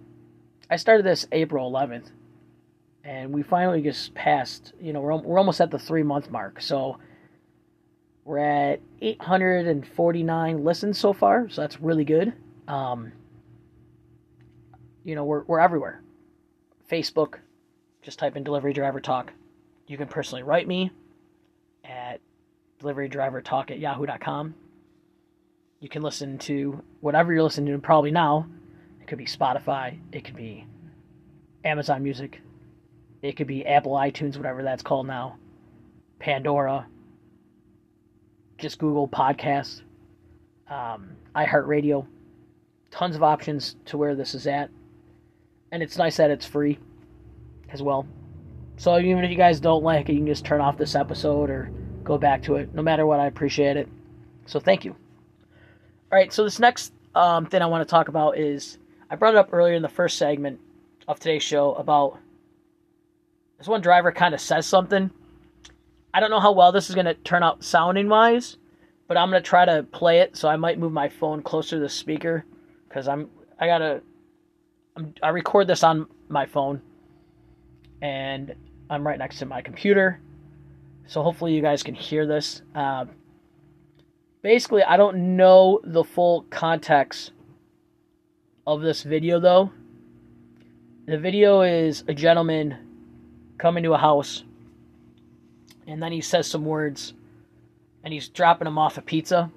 I 0.69 0.75
started 0.75 1.05
this 1.05 1.27
April 1.31 1.71
11th, 1.71 2.11
and 3.03 3.31
we 3.31 3.41
finally 3.41 3.81
just 3.81 4.13
passed. 4.13 4.73
You 4.79 4.93
know, 4.93 5.01
we're 5.01 5.15
we're 5.15 5.39
almost 5.39 5.61
at 5.61 5.71
the 5.71 5.79
three 5.79 6.03
month 6.03 6.29
mark. 6.29 6.61
So 6.61 6.97
we're 8.25 8.39
at 8.39 8.81
849 9.01 10.63
listens 10.63 10.97
so 10.97 11.13
far, 11.13 11.49
so 11.49 11.61
that's 11.61 11.81
really 11.81 12.05
good. 12.05 12.33
Um, 12.67 13.11
you 15.03 15.15
know, 15.15 15.25
we're, 15.25 15.43
we're 15.43 15.59
everywhere. 15.59 16.01
Facebook, 16.89 17.35
just 18.01 18.19
type 18.19 18.35
in 18.35 18.43
delivery 18.43 18.73
driver 18.73 18.99
talk. 18.99 19.33
You 19.87 19.97
can 19.97 20.07
personally 20.07 20.43
write 20.43 20.67
me 20.67 20.91
at 21.83 22.21
deliverydrivertalk 22.81 23.71
at 23.71 23.79
yahoo.com. 23.79 24.55
You 25.79 25.89
can 25.89 26.01
listen 26.01 26.37
to 26.39 26.81
whatever 27.01 27.33
you're 27.33 27.43
listening 27.43 27.73
to 27.73 27.79
probably 27.79 28.11
now. 28.11 28.47
It 29.01 29.07
could 29.07 29.17
be 29.17 29.25
Spotify, 29.25 29.97
it 30.13 30.23
could 30.23 30.37
be 30.37 30.65
Amazon 31.65 32.03
Music, 32.03 32.39
it 33.21 33.35
could 33.35 33.47
be 33.47 33.65
Apple 33.65 33.91
iTunes, 33.91 34.37
whatever 34.37 34.63
that's 34.63 34.81
called 34.81 35.07
now, 35.07 35.35
Pandora, 36.19 36.87
just 38.57 38.79
Google 38.79 39.09
Podcasts, 39.09 39.81
um, 40.69 41.09
iHeartRadio, 41.35 42.05
tons 42.93 43.15
of 43.15 43.23
options 43.23 43.75
to 43.85 43.97
where 43.97 44.13
this 44.13 44.35
is 44.35 44.45
at. 44.45 44.69
And 45.71 45.81
it's 45.81 45.97
nice 45.97 46.17
that 46.17 46.29
it's 46.29 46.45
free 46.45 46.77
as 47.69 47.81
well. 47.81 48.05
So 48.77 48.99
even 48.99 49.23
if 49.23 49.31
you 49.31 49.35
guys 49.37 49.59
don't 49.59 49.83
like 49.83 50.09
it, 50.09 50.13
you 50.13 50.19
can 50.19 50.27
just 50.27 50.45
turn 50.45 50.61
off 50.61 50.77
this 50.77 50.93
episode 50.93 51.49
or 51.49 51.71
go 52.03 52.19
back 52.19 52.43
to 52.43 52.55
it. 52.57 52.73
No 52.75 52.83
matter 52.83 53.07
what, 53.07 53.19
I 53.19 53.25
appreciate 53.25 53.77
it. 53.77 53.89
So 54.45 54.59
thank 54.59 54.85
you. 54.85 54.91
All 54.91 56.19
right, 56.19 56.31
so 56.31 56.43
this 56.43 56.59
next 56.59 56.93
um, 57.15 57.47
thing 57.47 57.63
I 57.63 57.65
want 57.65 57.87
to 57.87 57.89
talk 57.91 58.09
about 58.09 58.37
is 58.37 58.77
I 59.09 59.15
brought 59.15 59.33
it 59.33 59.39
up 59.39 59.49
earlier 59.51 59.73
in 59.73 59.81
the 59.81 59.89
first 59.89 60.19
segment 60.19 60.59
of 61.07 61.19
today's 61.19 61.41
show 61.41 61.73
about 61.73 62.19
this 63.57 63.67
one 63.67 63.81
driver 63.81 64.11
kind 64.11 64.35
of 64.35 64.41
says 64.41 64.67
something. 64.67 65.09
I 66.13 66.19
don't 66.19 66.29
know 66.29 66.39
how 66.39 66.51
well 66.51 66.71
this 66.71 66.89
is 66.89 66.95
going 66.95 67.07
to 67.07 67.15
turn 67.15 67.41
out 67.41 67.63
sounding 67.63 68.07
wise, 68.07 68.57
but 69.07 69.17
I'm 69.17 69.31
going 69.31 69.41
to 69.41 69.49
try 69.49 69.65
to 69.65 69.81
play 69.81 70.19
it. 70.19 70.37
So 70.37 70.47
I 70.47 70.57
might 70.57 70.77
move 70.77 70.91
my 70.91 71.09
phone 71.09 71.41
closer 71.41 71.77
to 71.77 71.79
the 71.79 71.89
speaker 71.89 72.45
because 72.93 73.07
I'm 73.07 73.29
I 73.59 73.65
gotta 73.65 74.01
I'm, 74.95 75.13
I 75.23 75.29
record 75.29 75.67
this 75.67 75.83
on 75.83 76.05
my 76.29 76.45
phone 76.45 76.81
and 78.01 78.53
I'm 78.89 79.05
right 79.05 79.17
next 79.17 79.39
to 79.39 79.45
my 79.45 79.61
computer. 79.61 80.19
So 81.07 81.23
hopefully 81.23 81.53
you 81.53 81.61
guys 81.61 81.81
can 81.81 81.95
hear 81.95 82.27
this. 82.27 82.61
Uh, 82.75 83.05
basically, 84.41 84.83
I 84.83 84.97
don't 84.97 85.35
know 85.35 85.81
the 85.83 86.03
full 86.03 86.43
context 86.49 87.31
of 88.67 88.81
this 88.81 89.01
video 89.01 89.39
though. 89.39 89.71
The 91.07 91.17
video 91.17 91.61
is 91.61 92.03
a 92.07 92.13
gentleman 92.13 92.77
coming 93.57 93.83
to 93.83 93.93
a 93.93 93.97
house 93.97 94.43
and 95.87 96.01
then 96.01 96.11
he 96.11 96.21
says 96.21 96.47
some 96.47 96.63
words 96.63 97.13
and 98.03 98.13
he's 98.13 98.29
dropping 98.29 98.65
them 98.65 98.77
off 98.77 98.97
a 98.97 99.01
pizza. 99.01 99.51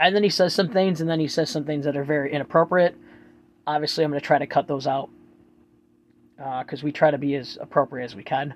And 0.00 0.16
then 0.16 0.22
he 0.22 0.30
says 0.30 0.54
some 0.54 0.70
things 0.70 1.02
and 1.02 1.10
then 1.10 1.20
he 1.20 1.28
says 1.28 1.50
some 1.50 1.64
things 1.64 1.84
that 1.84 1.94
are 1.94 2.04
very 2.04 2.32
inappropriate. 2.32 2.96
Obviously, 3.66 4.02
I'm 4.02 4.10
going 4.10 4.20
to 4.20 4.26
try 4.26 4.38
to 4.38 4.46
cut 4.46 4.66
those 4.66 4.86
out 4.86 5.10
because 6.36 6.82
uh, 6.82 6.84
we 6.84 6.90
try 6.90 7.10
to 7.10 7.18
be 7.18 7.34
as 7.34 7.58
appropriate 7.60 8.06
as 8.06 8.16
we 8.16 8.22
can. 8.22 8.54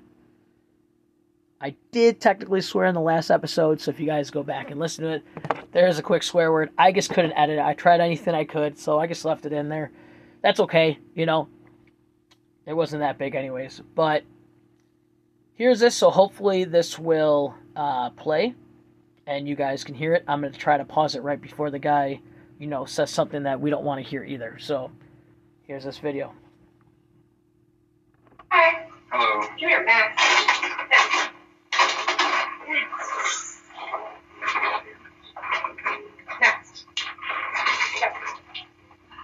I 1.61 1.75
did 1.91 2.19
technically 2.19 2.61
swear 2.61 2.87
in 2.87 2.95
the 2.95 3.01
last 3.01 3.29
episode, 3.29 3.79
so 3.79 3.91
if 3.91 3.99
you 3.99 4.07
guys 4.07 4.31
go 4.31 4.41
back 4.41 4.71
and 4.71 4.79
listen 4.79 5.05
to 5.05 5.11
it, 5.11 5.23
there 5.71 5.87
is 5.87 5.99
a 5.99 6.03
quick 6.03 6.23
swear 6.23 6.51
word. 6.51 6.71
I 6.79 6.91
just 6.91 7.11
couldn't 7.11 7.33
edit 7.33 7.59
it. 7.59 7.61
I 7.61 7.75
tried 7.75 8.01
anything 8.01 8.33
I 8.33 8.43
could, 8.43 8.77
so 8.77 8.99
I 8.99 9.05
just 9.05 9.23
left 9.23 9.45
it 9.45 9.53
in 9.53 9.69
there. 9.69 9.91
That's 10.41 10.59
okay, 10.61 10.97
you 11.13 11.27
know. 11.27 11.47
It 12.65 12.73
wasn't 12.73 13.01
that 13.01 13.19
big, 13.19 13.35
anyways. 13.35 13.81
But 13.93 14.23
here's 15.53 15.79
this, 15.79 15.95
so 15.95 16.09
hopefully 16.09 16.65
this 16.65 16.97
will 16.97 17.55
uh, 17.75 18.09
play 18.11 18.55
and 19.27 19.47
you 19.47 19.55
guys 19.55 19.83
can 19.83 19.95
hear 19.95 20.13
it. 20.13 20.23
I'm 20.27 20.41
going 20.41 20.53
to 20.53 20.59
try 20.59 20.77
to 20.77 20.85
pause 20.85 21.15
it 21.15 21.23
right 21.23 21.41
before 21.41 21.71
the 21.71 21.79
guy, 21.79 22.21
you 22.59 22.67
know, 22.67 22.85
says 22.85 23.09
something 23.09 23.43
that 23.43 23.59
we 23.59 23.69
don't 23.69 23.83
want 23.83 24.03
to 24.03 24.09
hear 24.09 24.23
either. 24.23 24.57
So 24.59 24.91
here's 25.63 25.83
this 25.83 25.97
video. 25.97 26.33
Hi. 28.51 28.87
Hello. 29.11 29.47
Come 29.47 29.57
here, 29.57 29.83
Max. 29.83 30.21
Next. 36.41 36.85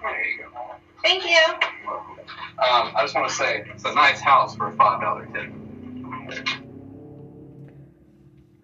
There 0.02 0.24
you 0.26 0.38
go. 0.40 0.76
Thank 1.04 1.26
you. 1.26 1.38
Um, 1.88 2.92
I 2.96 3.02
just 3.02 3.16
want 3.16 3.28
to 3.30 3.36
say 3.36 3.66
it's 3.74 3.86
a 3.86 3.94
nice 3.94 4.20
house 4.20 4.56
for 4.56 4.68
a 4.72 4.76
five 4.76 5.02
dollar 5.02 5.28
tip. 5.34 5.52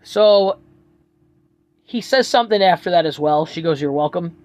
So 0.04 0.60
he 1.88 2.02
says 2.02 2.28
something 2.28 2.62
after 2.62 2.92
that 2.92 3.06
as 3.06 3.18
well. 3.18 3.46
She 3.46 3.62
goes, 3.62 3.82
"You're 3.82 3.94
welcome." 3.94 4.36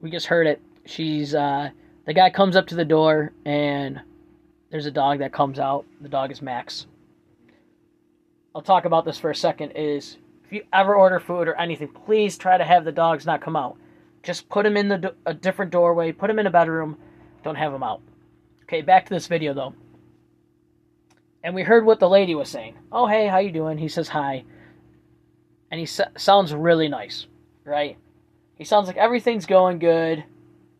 We 0.00 0.10
just 0.10 0.26
heard 0.26 0.46
it. 0.46 0.60
She's 0.86 1.34
uh, 1.34 1.68
the 2.06 2.14
guy 2.14 2.30
comes 2.30 2.56
up 2.56 2.66
to 2.68 2.74
the 2.74 2.84
door 2.84 3.32
and 3.44 4.00
there's 4.70 4.86
a 4.86 4.90
dog 4.90 5.18
that 5.18 5.34
comes 5.34 5.58
out. 5.58 5.84
The 6.00 6.08
dog 6.08 6.32
is 6.32 6.40
Max. 6.42 6.86
I'll 8.54 8.62
talk 8.62 8.86
about 8.86 9.04
this 9.04 9.18
for 9.18 9.30
a 9.30 9.34
second. 9.34 9.72
Is 9.72 10.16
if 10.46 10.52
you 10.52 10.64
ever 10.72 10.94
order 10.94 11.20
food 11.20 11.46
or 11.46 11.56
anything, 11.56 11.88
please 11.88 12.38
try 12.38 12.56
to 12.56 12.64
have 12.64 12.86
the 12.86 12.92
dogs 12.92 13.26
not 13.26 13.42
come 13.42 13.54
out. 13.54 13.76
Just 14.22 14.48
put 14.48 14.64
them 14.64 14.78
in 14.78 14.88
the 14.88 14.98
do- 14.98 15.14
a 15.26 15.34
different 15.34 15.72
doorway. 15.72 16.10
Put 16.10 16.28
them 16.28 16.38
in 16.38 16.46
a 16.46 16.50
bedroom. 16.50 16.96
Don't 17.42 17.56
have 17.56 17.72
them 17.72 17.82
out. 17.82 18.00
Okay, 18.62 18.80
back 18.80 19.04
to 19.04 19.12
this 19.12 19.26
video 19.26 19.52
though. 19.52 19.74
And 21.42 21.54
we 21.54 21.62
heard 21.62 21.84
what 21.84 22.00
the 22.00 22.08
lady 22.08 22.34
was 22.34 22.48
saying. 22.48 22.76
Oh 22.90 23.06
hey, 23.06 23.26
how 23.26 23.38
you 23.38 23.52
doing? 23.52 23.76
He 23.76 23.88
says 23.88 24.08
hi. 24.08 24.44
And 25.74 25.80
he 25.80 25.86
so- 25.86 26.06
sounds 26.16 26.54
really 26.54 26.86
nice, 26.86 27.26
right? 27.64 27.98
He 28.54 28.62
sounds 28.62 28.86
like 28.86 28.96
everything's 28.96 29.44
going 29.44 29.80
good. 29.80 30.22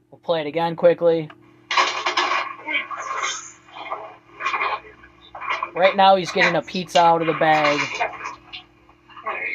We'll 0.09 0.21
play 0.21 0.41
it 0.41 0.47
again 0.47 0.77
quickly. 0.77 1.29
Right 5.75 5.97
now, 5.97 6.15
he's 6.15 6.31
getting 6.31 6.55
a 6.55 6.63
pizza 6.63 7.01
out 7.01 7.23
of 7.23 7.27
the 7.27 7.33
bag, 7.33 7.81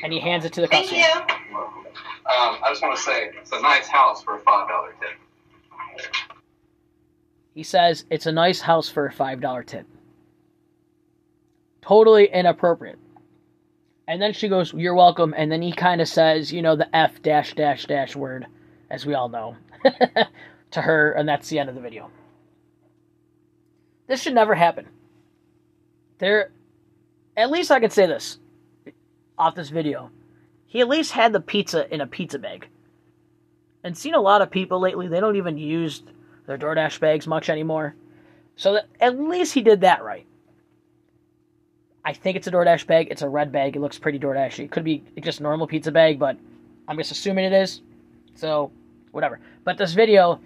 and 0.04 0.12
he 0.12 0.19
hands 0.19 0.43
it 0.43 0.52
to 0.52 0.60
the 0.60 0.67
Thank 0.67 0.89
customer. 0.89 1.04
Thank 1.04 1.32
you. 1.32 1.58
Um, 1.58 2.58
I 2.62 2.65
just 2.67 2.82
want 2.82 2.97
to 2.97 3.02
say 3.02 3.32
it's 3.39 3.54
a 3.54 3.62
nice 3.62 3.88
house 3.88 4.21
for 4.21 4.36
a 4.36 4.39
five 4.41 4.67
dollar 4.67 4.93
tip. 4.99 6.10
He 7.56 7.63
says 7.63 8.04
it's 8.10 8.25
a 8.25 8.32
nice 8.34 8.60
house 8.60 8.89
for 8.89 9.06
a 9.06 9.12
five 9.13 9.39
dollar 9.39 9.63
tip. 9.63 9.88
Totally 11.82 12.25
inappropriate. 12.30 12.99
And 14.09 14.19
then 14.19 14.33
she 14.33 14.47
goes, 14.47 14.73
"You're 14.73 14.95
welcome." 14.95 15.35
And 15.37 15.51
then 15.51 15.61
he 15.61 15.71
kind 15.71 16.01
of 16.01 16.07
says, 16.07 16.51
you 16.51 16.63
know, 16.63 16.75
the 16.75 16.93
f 16.95 17.21
dash 17.21 17.53
dash 17.53 17.85
dash 17.85 18.15
word, 18.15 18.47
as 18.89 19.05
we 19.05 19.13
all 19.13 19.29
know, 19.29 19.55
to 20.71 20.81
her, 20.81 21.11
and 21.11 21.29
that's 21.29 21.47
the 21.47 21.59
end 21.59 21.69
of 21.69 21.75
the 21.75 21.81
video. 21.81 22.09
This 24.07 24.23
should 24.23 24.33
never 24.33 24.55
happen. 24.55 24.87
There, 26.17 26.51
at 27.37 27.51
least 27.51 27.69
I 27.69 27.79
can 27.79 27.91
say 27.91 28.07
this 28.07 28.39
off 29.37 29.53
this 29.53 29.69
video. 29.69 30.09
He 30.65 30.81
at 30.81 30.89
least 30.89 31.11
had 31.11 31.31
the 31.31 31.39
pizza 31.39 31.91
in 31.93 32.01
a 32.01 32.07
pizza 32.07 32.39
bag. 32.39 32.67
And 33.83 33.95
seen 33.95 34.15
a 34.15 34.21
lot 34.21 34.41
of 34.41 34.49
people 34.49 34.79
lately, 34.79 35.07
they 35.07 35.19
don't 35.19 35.35
even 35.35 35.59
use 35.59 36.01
their 36.47 36.57
DoorDash 36.57 36.99
bags 36.99 37.27
much 37.27 37.47
anymore. 37.47 37.95
So 38.55 38.73
that, 38.73 38.87
at 38.99 39.19
least 39.19 39.53
he 39.53 39.61
did 39.61 39.81
that 39.81 40.03
right. 40.03 40.25
I 42.05 42.13
think 42.13 42.38
it's 42.38 42.47
a 42.47 42.51
DoorDash 42.51 42.88
bag. 42.88 43.07
It's 43.12 43.21
a 43.21 43.29
red 43.29 43.51
bag. 43.51 43.75
It 43.75 43.81
looks 43.81 43.99
pretty 43.99 44.19
DoorDashy. 44.19 44.65
It 44.65 44.71
could 44.71 44.83
be 44.83 45.03
just 45.21 45.39
a 45.39 45.43
normal 45.43 45.67
pizza 45.67 45.91
bag, 45.91 46.17
but 46.17 46.38
I'm 46.88 46.97
just 46.97 47.12
assuming 47.12 47.45
it 47.45 47.53
is. 47.53 47.81
So, 48.35 48.71
whatever. 49.12 49.39
But 49.63 49.77
this 49.77 49.93
video, 49.93 50.39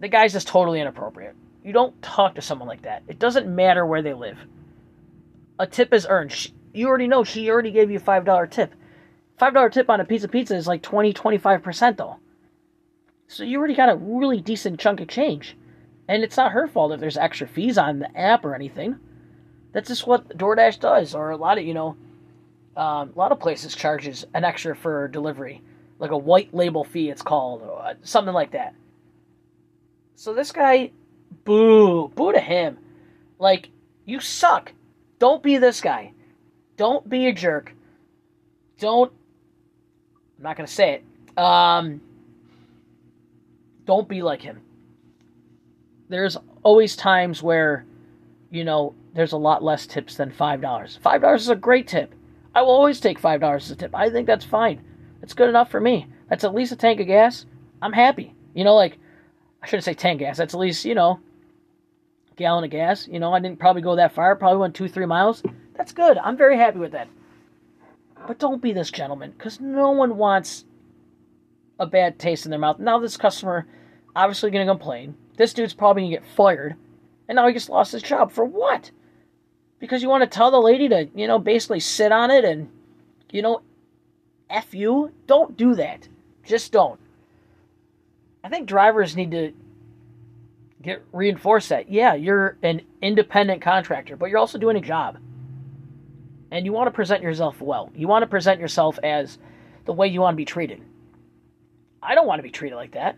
the 0.00 0.08
guy's 0.08 0.32
just 0.32 0.48
totally 0.48 0.80
inappropriate. 0.80 1.34
You 1.64 1.72
don't 1.72 2.00
talk 2.02 2.34
to 2.34 2.42
someone 2.42 2.68
like 2.68 2.82
that. 2.82 3.02
It 3.08 3.18
doesn't 3.18 3.52
matter 3.52 3.86
where 3.86 4.02
they 4.02 4.14
live. 4.14 4.38
A 5.58 5.66
tip 5.66 5.92
is 5.94 6.06
earned. 6.08 6.30
She, 6.30 6.52
you 6.72 6.86
already 6.88 7.08
know 7.08 7.24
she 7.24 7.50
already 7.50 7.70
gave 7.70 7.90
you 7.90 7.98
a 7.98 8.00
$5 8.00 8.50
tip. 8.50 8.74
$5 9.40 9.72
tip 9.72 9.90
on 9.90 10.00
a 10.00 10.04
piece 10.04 10.24
of 10.24 10.30
pizza 10.30 10.54
is 10.54 10.66
like 10.66 10.82
20 10.82 11.12
25% 11.12 11.96
though. 11.96 12.16
So 13.28 13.42
you 13.42 13.58
already 13.58 13.74
got 13.74 13.88
a 13.88 13.96
really 13.96 14.40
decent 14.40 14.78
chunk 14.78 15.00
of 15.00 15.08
change. 15.08 15.56
And 16.08 16.22
it's 16.22 16.36
not 16.36 16.52
her 16.52 16.68
fault 16.68 16.92
if 16.92 17.00
there's 17.00 17.16
extra 17.16 17.48
fees 17.48 17.76
on 17.78 17.98
the 17.98 18.16
app 18.16 18.44
or 18.44 18.54
anything. 18.54 19.00
That's 19.76 19.88
just 19.88 20.06
what 20.06 20.38
DoorDash 20.38 20.80
does, 20.80 21.14
or 21.14 21.32
a 21.32 21.36
lot 21.36 21.58
of 21.58 21.64
you 21.64 21.74
know, 21.74 21.96
um, 22.78 23.12
a 23.14 23.18
lot 23.18 23.30
of 23.30 23.38
places 23.38 23.74
charges 23.74 24.24
an 24.32 24.42
extra 24.42 24.74
for 24.74 25.06
delivery, 25.06 25.60
like 25.98 26.12
a 26.12 26.16
white 26.16 26.54
label 26.54 26.82
fee. 26.82 27.10
It's 27.10 27.20
called 27.20 27.60
or 27.60 27.82
uh, 27.82 27.92
something 28.00 28.32
like 28.32 28.52
that. 28.52 28.74
So 30.14 30.32
this 30.32 30.50
guy, 30.50 30.92
boo, 31.44 32.08
boo 32.08 32.32
to 32.32 32.40
him. 32.40 32.78
Like 33.38 33.68
you 34.06 34.18
suck. 34.18 34.72
Don't 35.18 35.42
be 35.42 35.58
this 35.58 35.82
guy. 35.82 36.14
Don't 36.78 37.06
be 37.06 37.26
a 37.26 37.34
jerk. 37.34 37.74
Don't. 38.78 39.12
I'm 40.38 40.42
not 40.42 40.56
gonna 40.56 40.68
say 40.68 41.02
it. 41.02 41.38
Um. 41.38 42.00
Don't 43.84 44.08
be 44.08 44.22
like 44.22 44.40
him. 44.40 44.62
There's 46.08 46.38
always 46.62 46.96
times 46.96 47.42
where, 47.42 47.84
you 48.50 48.64
know, 48.64 48.94
there's 49.16 49.32
a 49.32 49.38
lot 49.38 49.64
less 49.64 49.86
tips 49.86 50.16
than 50.16 50.30
$5. 50.30 50.60
$5 51.00 51.36
is 51.36 51.48
a 51.48 51.56
great 51.56 51.88
tip. 51.88 52.14
I 52.54 52.62
will 52.62 52.70
always 52.70 53.00
take 53.00 53.20
$5 53.20 53.56
as 53.56 53.70
a 53.70 53.76
tip. 53.76 53.94
I 53.94 54.10
think 54.10 54.26
that's 54.26 54.44
fine. 54.44 54.82
That's 55.20 55.34
good 55.34 55.48
enough 55.48 55.70
for 55.70 55.80
me. 55.80 56.06
That's 56.28 56.44
at 56.44 56.54
least 56.54 56.72
a 56.72 56.76
tank 56.76 57.00
of 57.00 57.06
gas. 57.06 57.46
I'm 57.80 57.94
happy. 57.94 58.34
You 58.54 58.64
know, 58.64 58.74
like, 58.74 58.98
I 59.62 59.66
shouldn't 59.66 59.84
say 59.84 59.94
tank 59.94 60.20
gas. 60.20 60.36
That's 60.36 60.54
at 60.54 60.60
least, 60.60 60.84
you 60.84 60.94
know, 60.94 61.18
gallon 62.36 62.64
of 62.64 62.70
gas. 62.70 63.08
You 63.08 63.18
know, 63.18 63.32
I 63.32 63.40
didn't 63.40 63.58
probably 63.58 63.82
go 63.82 63.96
that 63.96 64.12
far. 64.12 64.36
Probably 64.36 64.58
went 64.58 64.74
two, 64.74 64.88
three 64.88 65.06
miles. 65.06 65.42
That's 65.76 65.92
good. 65.92 66.18
I'm 66.18 66.36
very 66.36 66.58
happy 66.58 66.78
with 66.78 66.92
that. 66.92 67.08
But 68.26 68.38
don't 68.38 68.62
be 68.62 68.72
this 68.72 68.90
gentleman, 68.90 69.32
because 69.32 69.60
no 69.60 69.92
one 69.92 70.16
wants 70.16 70.64
a 71.78 71.86
bad 71.86 72.18
taste 72.18 72.44
in 72.44 72.50
their 72.50 72.60
mouth. 72.60 72.78
Now 72.78 72.98
this 72.98 73.16
customer 73.16 73.66
obviously 74.14 74.50
going 74.50 74.66
to 74.66 74.72
complain. 74.72 75.14
This 75.36 75.52
dude's 75.52 75.74
probably 75.74 76.02
going 76.02 76.12
to 76.12 76.18
get 76.18 76.34
fired. 76.34 76.76
And 77.28 77.36
now 77.36 77.46
he 77.46 77.54
just 77.54 77.68
lost 77.68 77.92
his 77.92 78.02
job. 78.02 78.30
For 78.30 78.44
what? 78.44 78.90
Because 79.78 80.02
you 80.02 80.08
want 80.08 80.22
to 80.22 80.34
tell 80.34 80.50
the 80.50 80.60
lady 80.60 80.88
to, 80.88 81.08
you 81.14 81.26
know, 81.26 81.38
basically 81.38 81.80
sit 81.80 82.12
on 82.12 82.30
it 82.30 82.44
and, 82.44 82.70
you 83.30 83.42
know, 83.42 83.62
F 84.48 84.74
you? 84.74 85.12
Don't 85.26 85.56
do 85.56 85.74
that. 85.74 86.08
Just 86.44 86.72
don't. 86.72 87.00
I 88.42 88.48
think 88.48 88.66
drivers 88.66 89.16
need 89.16 89.32
to 89.32 89.52
get 90.80 91.02
reinforced 91.12 91.70
that 91.70 91.90
yeah, 91.90 92.14
you're 92.14 92.56
an 92.62 92.82
independent 93.02 93.60
contractor, 93.60 94.16
but 94.16 94.26
you're 94.26 94.38
also 94.38 94.58
doing 94.58 94.76
a 94.76 94.80
job. 94.80 95.18
And 96.52 96.64
you 96.64 96.72
want 96.72 96.86
to 96.86 96.92
present 96.92 97.22
yourself 97.22 97.60
well. 97.60 97.90
You 97.94 98.06
want 98.06 98.22
to 98.22 98.28
present 98.28 98.60
yourself 98.60 98.98
as 99.02 99.38
the 99.84 99.92
way 99.92 100.06
you 100.06 100.20
want 100.20 100.34
to 100.34 100.36
be 100.36 100.44
treated. 100.44 100.80
I 102.00 102.14
don't 102.14 102.26
want 102.26 102.38
to 102.38 102.44
be 102.44 102.50
treated 102.50 102.76
like 102.76 102.92
that. 102.92 103.16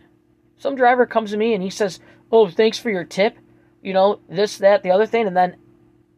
Some 0.57 0.77
driver 0.77 1.05
comes 1.05 1.33
to 1.33 1.37
me 1.37 1.53
and 1.53 1.63
he 1.63 1.69
says, 1.71 2.01
"Oh, 2.33 2.49
thanks 2.49 2.79
for 2.79 2.91
your 2.91 3.05
tip." 3.05 3.37
You 3.83 3.93
know, 3.93 4.21
this, 4.29 4.59
that, 4.59 4.83
the 4.83 4.91
other 4.91 5.07
thing, 5.07 5.27
and 5.27 5.37
then 5.37 5.57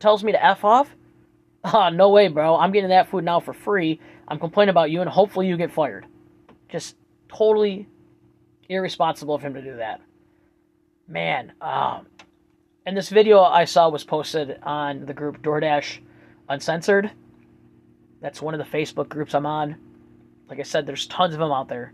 tells 0.00 0.24
me 0.24 0.32
to 0.32 0.44
f 0.44 0.64
off. 0.64 0.90
Ah, 1.62 1.90
no 1.90 2.08
way, 2.08 2.28
bro. 2.28 2.56
I'm 2.56 2.72
getting 2.72 2.88
that 2.88 3.10
food 3.10 3.22
now 3.22 3.38
for 3.38 3.52
free. 3.52 4.00
I'm 4.26 4.38
complaining 4.38 4.70
about 4.70 4.90
you, 4.90 5.02
and 5.02 5.10
hopefully 5.10 5.46
you 5.46 5.58
get 5.58 5.70
fired. 5.70 6.06
Just 6.70 6.96
totally 7.28 7.86
irresponsible 8.70 9.34
of 9.34 9.42
him 9.42 9.52
to 9.52 9.60
do 9.60 9.76
that. 9.76 10.00
Man, 11.06 11.52
um, 11.60 12.06
and 12.86 12.96
this 12.96 13.10
video 13.10 13.42
I 13.42 13.66
saw 13.66 13.90
was 13.90 14.04
posted 14.04 14.58
on 14.62 15.04
the 15.04 15.12
group 15.12 15.42
DoorDash 15.42 15.98
Uncensored. 16.48 17.10
That's 18.22 18.40
one 18.40 18.54
of 18.54 18.58
the 18.58 18.78
Facebook 18.78 19.10
groups 19.10 19.34
I'm 19.34 19.44
on. 19.44 19.76
Like 20.48 20.60
I 20.60 20.62
said, 20.62 20.86
there's 20.86 21.06
tons 21.06 21.34
of 21.34 21.40
them 21.40 21.52
out 21.52 21.68
there. 21.68 21.92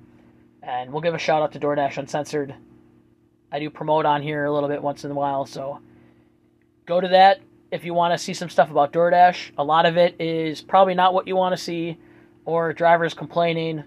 And 0.62 0.92
we'll 0.92 1.02
give 1.02 1.14
a 1.14 1.18
shout 1.18 1.42
out 1.42 1.52
to 1.52 1.60
DoorDash 1.60 1.98
Uncensored. 1.98 2.54
I 3.50 3.58
do 3.58 3.68
promote 3.68 4.06
on 4.06 4.22
here 4.22 4.44
a 4.44 4.52
little 4.52 4.68
bit 4.68 4.82
once 4.82 5.04
in 5.04 5.10
a 5.10 5.14
while, 5.14 5.44
so 5.44 5.80
go 6.86 7.00
to 7.00 7.08
that 7.08 7.40
if 7.76 7.84
you 7.84 7.94
want 7.94 8.12
to 8.12 8.18
see 8.18 8.34
some 8.34 8.48
stuff 8.48 8.70
about 8.70 8.92
DoorDash. 8.92 9.52
A 9.58 9.62
lot 9.62 9.86
of 9.86 9.96
it 9.96 10.20
is 10.20 10.62
probably 10.62 10.94
not 10.94 11.14
what 11.14 11.28
you 11.28 11.36
want 11.36 11.56
to 11.56 11.62
see, 11.62 11.98
or 12.44 12.72
drivers 12.72 13.14
complaining, 13.14 13.84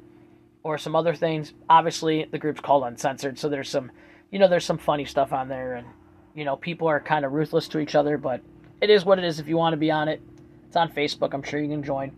or 0.64 0.78
some 0.78 0.96
other 0.96 1.16
things. 1.16 1.54
Obviously, 1.70 2.26
the 2.32 2.38
group's 2.38 2.62
called 2.62 2.84
Uncensored, 2.84 3.38
so 3.38 3.50
there's 3.50 3.70
some, 3.70 3.92
you 4.32 4.40
know, 4.40 4.48
there's 4.48 4.66
some 4.66 4.78
funny 4.78 5.06
stuff 5.06 5.34
on 5.34 5.50
there, 5.50 5.74
and 5.74 5.88
you 6.36 6.46
know, 6.46 6.56
people 6.56 6.88
are 6.88 7.00
kind 7.00 7.26
of 7.26 7.34
ruthless 7.34 7.68
to 7.70 7.80
each 7.80 7.96
other, 7.96 8.18
but 8.18 8.42
it 8.80 8.90
is 8.90 9.04
what 9.04 9.18
it 9.18 9.26
is. 9.26 9.40
If 9.40 9.48
you 9.48 9.58
want 9.58 9.74
to 9.74 9.78
be 9.78 9.92
on 9.92 10.08
it, 10.08 10.22
it's 10.68 10.78
on 10.78 10.92
Facebook. 10.92 11.34
I'm 11.34 11.44
sure 11.44 11.60
you 11.60 11.68
can 11.68 11.84
join. 11.84 12.16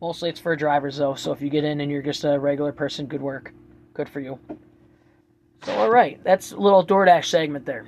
Mostly 0.00 0.30
it's 0.30 0.40
for 0.40 0.56
drivers 0.56 0.96
though, 0.96 1.14
so 1.14 1.32
if 1.32 1.42
you 1.42 1.50
get 1.50 1.64
in 1.64 1.80
and 1.80 1.92
you're 1.92 2.02
just 2.02 2.24
a 2.24 2.38
regular 2.38 2.72
person, 2.72 3.06
good 3.06 3.20
work. 3.20 3.52
Good 3.92 4.08
for 4.08 4.20
you. 4.20 4.38
So, 5.62 5.72
alright, 5.72 6.24
that's 6.24 6.52
a 6.52 6.56
little 6.56 6.84
DoorDash 6.84 7.26
segment 7.26 7.66
there. 7.66 7.86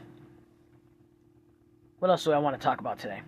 What 2.03 2.11
else 2.11 2.25
do 2.25 2.33
I 2.33 2.39
want 2.39 2.61
to 2.61 2.65
talk 2.65 2.81
about 2.81 2.99
today? 2.99 3.23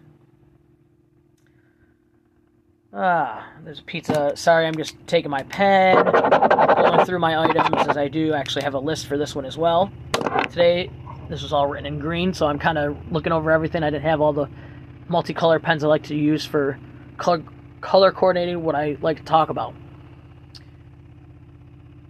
Ah, 2.92 3.48
there's 3.62 3.78
a 3.78 3.84
pizza. 3.84 4.32
Sorry, 4.34 4.66
I'm 4.66 4.74
just 4.74 4.96
taking 5.06 5.30
my 5.30 5.44
pen, 5.44 6.04
going 6.04 7.06
through 7.06 7.20
my 7.20 7.40
items 7.40 7.86
as 7.86 7.96
I 7.96 8.08
do 8.08 8.32
actually 8.34 8.64
have 8.64 8.74
a 8.74 8.80
list 8.80 9.06
for 9.06 9.16
this 9.16 9.32
one 9.32 9.44
as 9.44 9.56
well. 9.56 9.92
Today, 10.50 10.90
this 11.28 11.40
was 11.40 11.52
all 11.52 11.68
written 11.68 11.86
in 11.86 12.00
green, 12.00 12.34
so 12.34 12.48
I'm 12.48 12.58
kind 12.58 12.76
of 12.76 12.96
looking 13.12 13.30
over 13.30 13.52
everything. 13.52 13.84
I 13.84 13.90
didn't 13.90 14.02
have 14.02 14.20
all 14.20 14.32
the 14.32 14.48
multicolor 15.08 15.62
pens 15.62 15.84
I 15.84 15.86
like 15.86 16.02
to 16.06 16.16
use 16.16 16.44
for 16.44 16.76
color, 17.16 17.44
color 17.80 18.10
coordinating 18.10 18.64
what 18.64 18.74
I 18.74 18.96
like 19.00 19.18
to 19.18 19.24
talk 19.24 19.50
about. 19.50 19.72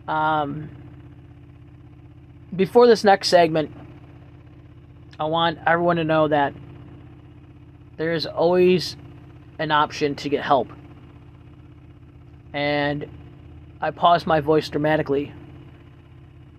Um, 0.09 0.71
before 2.57 2.87
this 2.87 3.05
next 3.05 3.29
segment, 3.29 3.71
I 5.19 5.27
want 5.27 5.59
everyone 5.67 5.97
to 5.97 6.05
know 6.05 6.29
that 6.29 6.55
there 7.97 8.13
is 8.13 8.27
always 8.27 8.97
an 9.59 9.71
option 9.71 10.17
to 10.17 10.29
get 10.29 10.43
help. 10.43 10.69
And 12.53 13.07
I 13.81 13.91
pause 13.91 14.27
my 14.27 14.41
voice 14.41 14.69
dramatically 14.69 15.33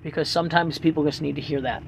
because 0.03 0.29
sometimes 0.29 0.77
people 0.77 1.03
just 1.03 1.21
need 1.21 1.35
to 1.35 1.41
hear 1.41 1.61
that. 1.61 1.83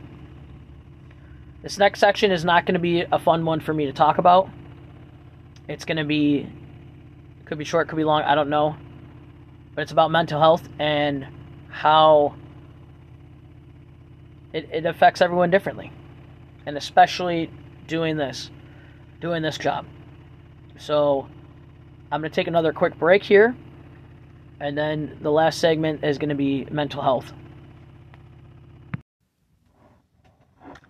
This 1.62 1.78
next 1.78 2.00
section 2.00 2.32
is 2.32 2.44
not 2.44 2.66
going 2.66 2.74
to 2.74 2.80
be 2.80 3.02
a 3.02 3.20
fun 3.20 3.46
one 3.46 3.60
for 3.60 3.74
me 3.74 3.86
to 3.86 3.94
talk 3.94 4.18
about. 4.18 4.50
It's 5.68 5.86
going 5.86 5.98
to 5.98 6.04
be, 6.04 6.50
could 7.46 7.58
be 7.58 7.66
short, 7.66 7.88
could 7.88 7.98
be 7.98 8.04
long, 8.04 8.24
I 8.24 8.36
don't 8.36 8.50
know. 8.50 8.76
But 9.76 9.84
it's 9.84 9.92
about 9.92 10.12
mental 10.12 10.40
health 10.40 10.68
and 10.80 11.28
how 11.70 12.36
it, 14.52 14.70
it 14.72 14.86
affects 14.86 15.22
everyone 15.22 15.50
differently. 15.50 15.92
And 16.68 16.76
especially 16.76 17.50
doing 17.88 18.18
this, 18.18 18.52
doing 19.22 19.42
this 19.42 19.58
job. 19.58 19.86
So 20.78 21.26
I'm 22.12 22.20
going 22.20 22.30
to 22.30 22.36
take 22.36 22.50
another 22.50 22.74
quick 22.74 23.00
break 23.00 23.24
here. 23.24 23.56
And 24.60 24.78
then 24.78 25.18
the 25.22 25.32
last 25.32 25.60
segment 25.60 26.04
is 26.04 26.18
going 26.18 26.28
to 26.28 26.36
be 26.36 26.66
mental 26.70 27.02
health. 27.02 27.32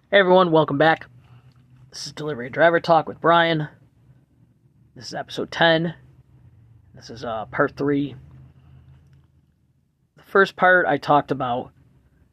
Hey 0.09 0.17
everyone, 0.17 0.51
welcome 0.51 0.79
back. 0.79 1.05
This 1.91 2.07
is 2.07 2.11
Delivery 2.11 2.49
Driver 2.49 2.79
Talk 2.79 3.07
with 3.07 3.21
Brian. 3.21 3.67
This 4.95 5.05
is 5.05 5.13
episode 5.13 5.51
10. 5.51 5.93
This 6.95 7.11
is 7.11 7.23
uh, 7.23 7.45
part 7.51 7.77
3. 7.77 8.15
The 10.15 10.23
first 10.23 10.55
part 10.55 10.87
I 10.87 10.97
talked 10.97 11.29
about 11.29 11.71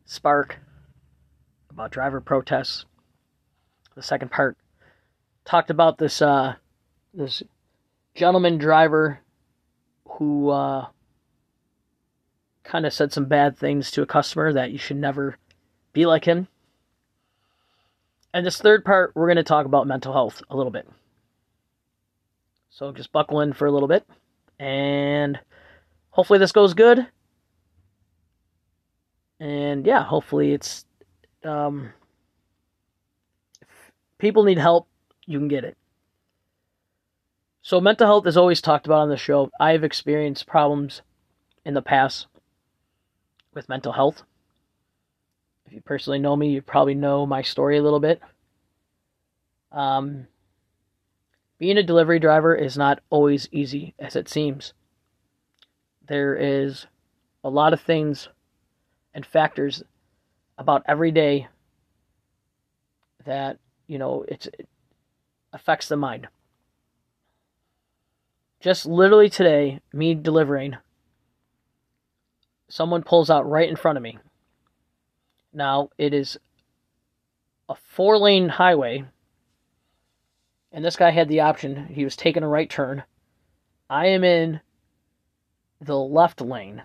Spark 0.06 0.60
about 1.68 1.90
driver 1.90 2.22
protests. 2.22 2.86
The 3.94 4.02
second 4.02 4.30
part 4.30 4.56
talked 5.44 5.70
about 5.70 5.98
this 5.98 6.20
uh, 6.20 6.54
this 7.12 7.42
gentleman 8.14 8.58
driver 8.58 9.20
who 10.06 10.50
uh, 10.50 10.86
kind 12.64 12.86
of 12.86 12.92
said 12.92 13.12
some 13.12 13.26
bad 13.26 13.56
things 13.56 13.90
to 13.92 14.02
a 14.02 14.06
customer 14.06 14.52
that 14.52 14.72
you 14.72 14.78
should 14.78 14.96
never 14.96 15.36
be 15.92 16.06
like 16.06 16.24
him. 16.24 16.48
And 18.32 18.44
this 18.44 18.58
third 18.58 18.84
part, 18.84 19.12
we're 19.14 19.26
going 19.26 19.36
to 19.36 19.44
talk 19.44 19.66
about 19.66 19.86
mental 19.86 20.12
health 20.12 20.42
a 20.50 20.56
little 20.56 20.72
bit. 20.72 20.88
So 22.70 22.90
just 22.90 23.12
buckle 23.12 23.40
in 23.40 23.52
for 23.52 23.66
a 23.66 23.70
little 23.70 23.86
bit, 23.86 24.04
and 24.58 25.38
hopefully 26.10 26.40
this 26.40 26.50
goes 26.50 26.74
good. 26.74 27.06
And 29.38 29.86
yeah, 29.86 30.02
hopefully 30.02 30.52
it's 30.52 30.84
um, 31.44 31.92
people 34.24 34.44
need 34.44 34.58
help, 34.58 34.88
you 35.26 35.38
can 35.38 35.48
get 35.48 35.64
it. 35.64 35.76
So, 37.62 37.80
mental 37.80 38.06
health 38.06 38.26
is 38.26 38.36
always 38.36 38.60
talked 38.60 38.86
about 38.86 39.00
on 39.00 39.08
the 39.08 39.16
show. 39.16 39.50
I've 39.60 39.84
experienced 39.84 40.46
problems 40.46 41.02
in 41.64 41.74
the 41.74 41.82
past 41.82 42.26
with 43.54 43.68
mental 43.68 43.92
health. 43.92 44.22
If 45.66 45.72
you 45.72 45.80
personally 45.80 46.18
know 46.18 46.36
me, 46.36 46.50
you 46.50 46.62
probably 46.62 46.94
know 46.94 47.24
my 47.26 47.42
story 47.42 47.78
a 47.78 47.82
little 47.82 48.00
bit. 48.00 48.20
Um, 49.72 50.26
being 51.58 51.78
a 51.78 51.82
delivery 51.82 52.18
driver 52.18 52.54
is 52.54 52.76
not 52.76 53.00
always 53.10 53.48
easy 53.50 53.94
as 53.98 54.16
it 54.16 54.28
seems. 54.28 54.74
There 56.06 56.34
is 56.34 56.86
a 57.42 57.48
lot 57.48 57.72
of 57.72 57.80
things 57.80 58.28
and 59.14 59.24
factors 59.24 59.82
about 60.58 60.82
every 60.86 61.10
day 61.10 61.48
that 63.24 63.58
you 63.86 63.98
know 63.98 64.24
it 64.28 64.68
affects 65.52 65.88
the 65.88 65.96
mind. 65.96 66.28
Just 68.60 68.86
literally 68.86 69.28
today 69.28 69.80
me 69.92 70.14
delivering 70.14 70.76
someone 72.68 73.02
pulls 73.02 73.30
out 73.30 73.48
right 73.48 73.68
in 73.68 73.76
front 73.76 73.96
of 73.96 74.02
me. 74.02 74.18
Now 75.52 75.90
it 75.98 76.14
is 76.14 76.38
a 77.68 77.74
four 77.74 78.18
lane 78.18 78.48
highway 78.48 79.04
and 80.72 80.84
this 80.84 80.96
guy 80.96 81.10
had 81.10 81.28
the 81.28 81.40
option. 81.40 81.86
He 81.86 82.04
was 82.04 82.16
taking 82.16 82.42
a 82.42 82.48
right 82.48 82.68
turn. 82.68 83.04
I 83.88 84.06
am 84.06 84.24
in 84.24 84.60
the 85.80 85.96
left 85.96 86.40
lane. 86.40 86.82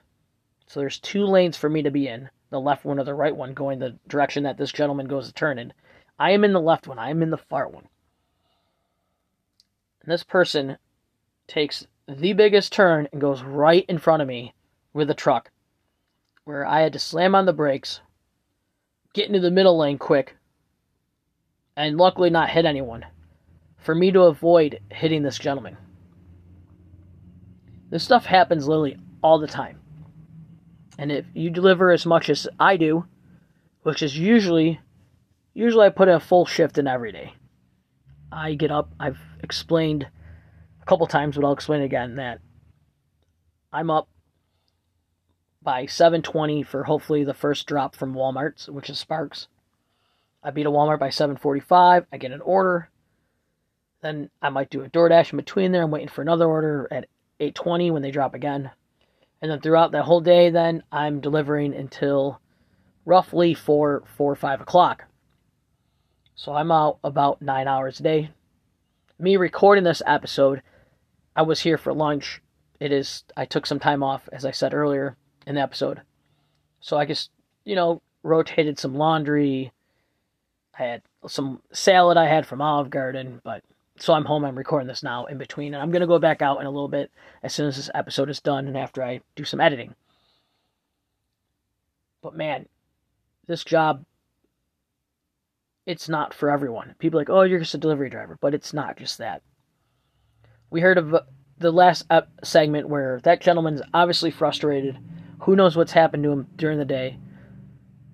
So 0.67 0.79
there's 0.79 0.99
two 0.99 1.25
lanes 1.25 1.57
for 1.57 1.69
me 1.69 1.81
to 1.81 1.89
be 1.89 2.07
in 2.07 2.29
the 2.51 2.59
left 2.59 2.85
one 2.85 2.99
or 2.99 3.03
the 3.03 3.15
right 3.15 3.35
one 3.35 3.53
going 3.53 3.79
the 3.79 3.97
direction 4.07 4.43
that 4.43 4.57
this 4.57 4.71
gentleman 4.71 5.07
goes 5.07 5.27
to 5.27 5.33
turn 5.33 5.59
in. 5.59 5.73
I 6.19 6.31
am 6.31 6.43
in 6.43 6.53
the 6.53 6.59
left 6.59 6.87
one. 6.87 6.99
I 6.99 7.09
am 7.09 7.23
in 7.23 7.29
the 7.29 7.37
far 7.37 7.67
one. 7.67 7.87
And 10.03 10.11
this 10.11 10.23
person 10.23 10.77
takes 11.47 11.87
the 12.07 12.33
biggest 12.33 12.73
turn 12.73 13.07
and 13.11 13.21
goes 13.21 13.41
right 13.41 13.85
in 13.87 13.97
front 13.97 14.21
of 14.21 14.27
me 14.27 14.53
with 14.93 15.09
a 15.09 15.15
truck 15.15 15.49
where 16.43 16.65
I 16.65 16.81
had 16.81 16.93
to 16.93 16.99
slam 16.99 17.35
on 17.35 17.45
the 17.45 17.53
brakes, 17.53 18.01
get 19.13 19.27
into 19.27 19.39
the 19.39 19.51
middle 19.51 19.77
lane 19.77 19.97
quick, 19.97 20.35
and 21.77 21.97
luckily 21.97 22.29
not 22.29 22.49
hit 22.49 22.65
anyone 22.65 23.05
for 23.77 23.95
me 23.95 24.11
to 24.11 24.21
avoid 24.21 24.79
hitting 24.91 25.23
this 25.23 25.37
gentleman. 25.37 25.77
This 27.89 28.03
stuff 28.03 28.25
happens 28.25 28.67
literally 28.67 28.97
all 29.23 29.39
the 29.39 29.47
time. 29.47 29.79
And 30.97 31.11
if 31.11 31.25
you 31.33 31.49
deliver 31.49 31.91
as 31.91 32.05
much 32.05 32.29
as 32.29 32.47
I 32.59 32.77
do, 32.77 33.05
which 33.83 34.03
is 34.03 34.17
usually 34.17 34.79
usually 35.53 35.85
I 35.85 35.89
put 35.89 36.07
a 36.07 36.19
full 36.19 36.45
shift 36.45 36.77
in 36.77 36.87
every 36.87 37.11
day. 37.11 37.33
I 38.31 38.53
get 38.53 38.71
up, 38.71 38.91
I've 38.99 39.19
explained 39.41 40.07
a 40.81 40.85
couple 40.85 41.07
times, 41.07 41.35
but 41.35 41.45
I'll 41.45 41.53
explain 41.53 41.81
again 41.81 42.15
that 42.15 42.39
I'm 43.71 43.89
up 43.89 44.07
by 45.61 45.85
7:20 45.85 46.63
for 46.63 46.83
hopefully 46.83 47.23
the 47.23 47.33
first 47.33 47.67
drop 47.67 47.95
from 47.95 48.13
Walmart's, 48.13 48.69
which 48.69 48.89
is 48.89 48.97
Sparks. 48.99 49.47
I 50.41 50.51
beat 50.51 50.65
a 50.65 50.71
Walmart 50.71 50.99
by 50.99 51.09
7:45. 51.09 52.05
I 52.11 52.17
get 52.17 52.31
an 52.31 52.41
order. 52.41 52.89
Then 54.01 54.29
I 54.41 54.49
might 54.49 54.69
do 54.69 54.83
a 54.83 54.89
DoorDash 54.89 55.33
in 55.33 55.37
between 55.37 55.71
there. 55.71 55.83
I'm 55.83 55.91
waiting 55.91 56.07
for 56.07 56.21
another 56.21 56.47
order 56.47 56.87
at 56.91 57.07
8:20 57.39 57.91
when 57.91 58.01
they 58.01 58.11
drop 58.11 58.33
again. 58.33 58.71
And 59.41 59.51
then 59.51 59.59
throughout 59.59 59.91
that 59.91 60.03
whole 60.03 60.21
day, 60.21 60.49
then 60.49 60.83
I'm 60.91 61.19
delivering 61.19 61.73
until 61.73 62.39
roughly 63.05 63.53
four, 63.53 64.03
four, 64.05 64.35
five 64.35 64.61
o'clock. 64.61 65.05
So 66.39 66.53
I'm 66.53 66.71
out 66.71 66.99
about 67.03 67.41
nine 67.41 67.67
hours 67.67 67.99
a 67.99 68.03
day. 68.03 68.29
Me 69.19 69.35
recording 69.35 69.83
this 69.83 70.01
episode, 70.07 70.61
I 71.35 71.41
was 71.41 71.59
here 71.59 71.77
for 71.77 71.91
lunch. 71.91 72.41
It 72.79 72.93
is 72.93 73.25
I 73.35 73.43
took 73.43 73.65
some 73.65 73.77
time 73.77 74.03
off, 74.03 74.29
as 74.31 74.45
I 74.45 74.51
said 74.51 74.73
earlier 74.73 75.17
in 75.45 75.55
the 75.55 75.61
episode. 75.61 75.99
So 76.79 76.97
I 76.97 77.03
just, 77.03 77.29
you 77.65 77.75
know, 77.75 78.01
rotated 78.23 78.79
some 78.79 78.95
laundry. 78.95 79.73
I 80.79 80.83
had 80.83 81.01
some 81.27 81.61
salad 81.73 82.15
I 82.15 82.27
had 82.27 82.47
from 82.47 82.61
Olive 82.61 82.89
Garden, 82.89 83.41
but 83.43 83.61
so 83.97 84.13
I'm 84.13 84.23
home. 84.23 84.45
I'm 84.45 84.57
recording 84.57 84.87
this 84.87 85.03
now 85.03 85.25
in 85.25 85.37
between, 85.37 85.73
and 85.73 85.83
I'm 85.83 85.91
gonna 85.91 86.07
go 86.07 86.19
back 86.19 86.41
out 86.41 86.61
in 86.61 86.65
a 86.65 86.71
little 86.71 86.87
bit 86.87 87.11
as 87.43 87.53
soon 87.53 87.67
as 87.67 87.75
this 87.75 87.89
episode 87.93 88.29
is 88.29 88.39
done 88.39 88.65
and 88.65 88.77
after 88.77 89.03
I 89.03 89.19
do 89.35 89.43
some 89.43 89.59
editing. 89.59 89.93
But 92.21 92.33
man, 92.33 92.65
this 93.45 93.65
job, 93.65 94.05
it's 95.89 96.07
not 96.07 96.35
for 96.35 96.51
everyone. 96.51 96.93
People 96.99 97.19
like, 97.19 97.31
oh, 97.31 97.41
you're 97.41 97.57
just 97.57 97.73
a 97.73 97.79
delivery 97.79 98.11
driver, 98.11 98.37
but 98.39 98.53
it's 98.53 98.75
not 98.75 98.95
just 98.95 99.17
that. 99.17 99.41
We 100.69 100.81
heard 100.81 100.99
of 100.99 101.15
uh, 101.15 101.21
the 101.57 101.71
last 101.71 102.05
segment 102.43 102.87
where 102.87 103.19
that 103.23 103.41
gentleman's 103.41 103.81
obviously 103.91 104.29
frustrated. 104.29 104.99
Who 105.39 105.55
knows 105.55 105.75
what's 105.75 105.93
happened 105.93 106.21
to 106.25 106.31
him 106.31 106.47
during 106.55 106.77
the 106.77 106.85
day? 106.85 107.17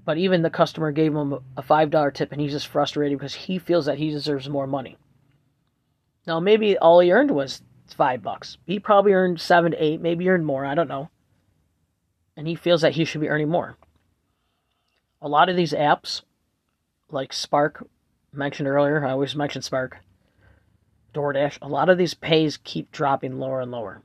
But 0.06 0.18
even 0.18 0.42
the 0.42 0.50
customer 0.50 0.94
gave 0.94 1.14
him 1.14 1.34
a 1.58 1.62
$5 1.62 2.14
tip 2.14 2.32
and 2.32 2.40
he's 2.40 2.54
just 2.54 2.68
frustrated 2.68 3.18
because 3.20 3.34
he 3.34 3.60
feels 3.60 3.88
that 3.88 3.98
he 3.98 4.10
deserves 4.10 4.48
more 4.48 4.68
money. 4.68 4.96
Now, 6.26 6.40
maybe 6.40 6.78
all 6.78 7.02
he 7.02 7.12
earned 7.12 7.32
was 7.32 7.62
five 7.94 8.24
bucks. 8.24 8.58
He 8.66 8.80
probably 8.80 9.12
earned 9.12 9.42
seven 9.42 9.74
to 9.74 9.84
eight, 9.84 10.00
maybe 10.00 10.30
earned 10.30 10.46
more, 10.46 10.66
I 10.66 10.76
don't 10.76 10.88
know. 10.88 11.10
And 12.38 12.48
he 12.48 12.56
feels 12.56 12.84
that 12.84 12.94
he 12.94 13.04
should 13.04 13.20
be 13.20 13.28
earning 13.28 13.50
more. 13.50 13.76
A 15.22 15.28
lot 15.28 15.50
of 15.50 15.58
these 15.58 15.74
apps, 15.74 16.22
like 17.10 17.34
Spark, 17.34 17.88
mentioned 18.34 18.68
earlier, 18.68 19.06
I 19.06 19.12
always 19.12 19.36
mention 19.36 19.62
Spark, 19.62 19.98
DoorDash, 21.14 21.60
a 21.62 21.68
lot 21.68 21.90
of 21.90 21.98
these 21.98 22.14
pays 22.14 22.58
keep 22.58 22.92
dropping 22.92 23.40
lower 23.40 23.62
and 23.62 23.72
lower. 23.72 24.02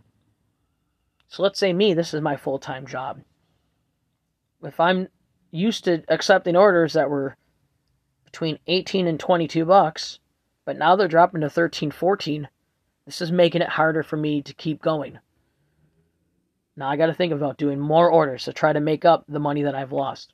So 1.29 1.43
let's 1.43 1.59
say 1.59 1.73
me, 1.73 1.95
this 1.95 2.15
is 2.15 2.21
my 2.21 2.37
full 2.37 2.59
time 2.59 2.87
job. 2.87 3.21
If 4.63 4.79
I'm 4.79 5.09
used 5.51 5.85
to 5.85 6.05
accepting 6.09 6.57
orders 6.57 6.93
that 6.93 7.11
were 7.11 7.37
between 8.25 8.59
18 8.67 9.07
and 9.07 9.19
22 9.19 9.65
bucks, 9.65 10.21
but 10.65 10.79
now 10.79 10.95
they're 10.95 11.09
dropping 11.09 11.41
to 11.41 11.51
13, 11.51 11.91
14. 11.91 12.49
This 13.07 13.21
is 13.21 13.33
making 13.33 13.63
it 13.63 13.71
harder 13.71 14.03
for 14.03 14.17
me 14.17 14.43
to 14.43 14.55
keep 14.55 14.81
going. 14.81 15.19
Now 16.77 16.89
I 16.89 16.97
got 16.97 17.07
to 17.07 17.15
think 17.15 17.33
about 17.33 17.59
doing 17.59 17.81
more 17.81 18.11
orders 18.11 18.45
to 18.45 18.53
try 18.53 18.73
to 18.73 18.81
make 18.81 19.05
up 19.05 19.25
the 19.29 19.41
money 19.41 19.63
that 19.63 19.75
I've 19.75 19.93
lost. 19.93 20.33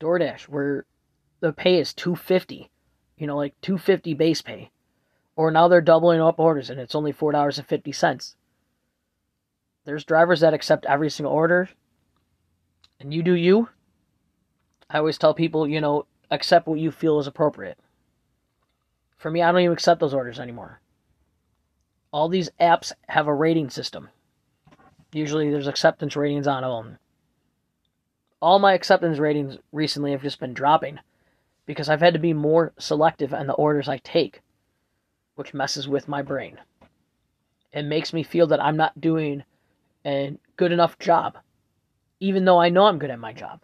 DoorDash, 0.00 0.42
where 0.42 0.84
the 1.40 1.52
pay 1.52 1.78
is 1.78 1.94
250, 1.94 2.70
you 3.16 3.26
know, 3.26 3.36
like 3.36 3.54
250 3.62 4.14
base 4.14 4.42
pay. 4.42 4.70
Or 5.36 5.50
now 5.50 5.68
they're 5.68 5.80
doubling 5.80 6.20
up 6.20 6.38
orders 6.38 6.70
and 6.70 6.80
it's 6.80 6.94
only 6.94 7.12
$4.50. 7.12 8.34
There's 9.84 10.04
drivers 10.04 10.40
that 10.40 10.54
accept 10.54 10.86
every 10.86 11.10
single 11.10 11.32
order 11.32 11.68
and 13.00 13.12
you 13.12 13.22
do 13.22 13.34
you. 13.34 13.68
I 14.88 14.98
always 14.98 15.18
tell 15.18 15.34
people, 15.34 15.68
you 15.68 15.80
know, 15.80 16.06
accept 16.30 16.66
what 16.66 16.78
you 16.78 16.90
feel 16.90 17.18
is 17.18 17.26
appropriate. 17.26 17.78
For 19.16 19.30
me, 19.30 19.42
I 19.42 19.50
don't 19.50 19.60
even 19.60 19.72
accept 19.72 20.00
those 20.00 20.14
orders 20.14 20.38
anymore. 20.38 20.80
All 22.12 22.28
these 22.28 22.50
apps 22.60 22.92
have 23.08 23.26
a 23.26 23.34
rating 23.34 23.70
system. 23.70 24.08
Usually 25.12 25.50
there's 25.50 25.66
acceptance 25.66 26.16
ratings 26.16 26.46
on 26.46 26.62
them. 26.62 26.98
All 28.46 28.60
my 28.60 28.74
acceptance 28.74 29.18
ratings 29.18 29.58
recently 29.72 30.12
have 30.12 30.22
just 30.22 30.38
been 30.38 30.54
dropping 30.54 31.00
because 31.66 31.88
I've 31.88 31.98
had 31.98 32.12
to 32.12 32.20
be 32.20 32.32
more 32.32 32.72
selective 32.78 33.34
on 33.34 33.48
the 33.48 33.54
orders 33.54 33.88
I 33.88 33.96
take, 33.96 34.40
which 35.34 35.52
messes 35.52 35.88
with 35.88 36.06
my 36.06 36.22
brain. 36.22 36.56
It 37.72 37.82
makes 37.82 38.12
me 38.12 38.22
feel 38.22 38.46
that 38.46 38.62
I'm 38.62 38.76
not 38.76 39.00
doing 39.00 39.42
a 40.04 40.38
good 40.56 40.70
enough 40.70 40.96
job, 41.00 41.38
even 42.20 42.44
though 42.44 42.60
I 42.60 42.68
know 42.68 42.86
I'm 42.86 43.00
good 43.00 43.10
at 43.10 43.18
my 43.18 43.32
job. 43.32 43.62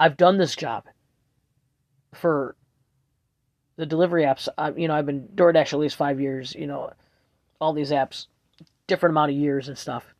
I've 0.00 0.16
done 0.16 0.38
this 0.38 0.56
job 0.56 0.84
for 2.14 2.56
the 3.76 3.84
delivery 3.84 4.22
apps. 4.22 4.48
Uh, 4.56 4.72
you 4.74 4.88
know, 4.88 4.94
I've 4.94 5.04
been 5.04 5.28
DoorDash 5.34 5.74
at 5.74 5.78
least 5.78 5.96
five 5.96 6.18
years. 6.18 6.54
You 6.54 6.66
know, 6.66 6.94
all 7.60 7.74
these 7.74 7.90
apps, 7.90 8.28
different 8.86 9.12
amount 9.12 9.32
of 9.32 9.36
years 9.36 9.68
and 9.68 9.76
stuff. 9.76 10.14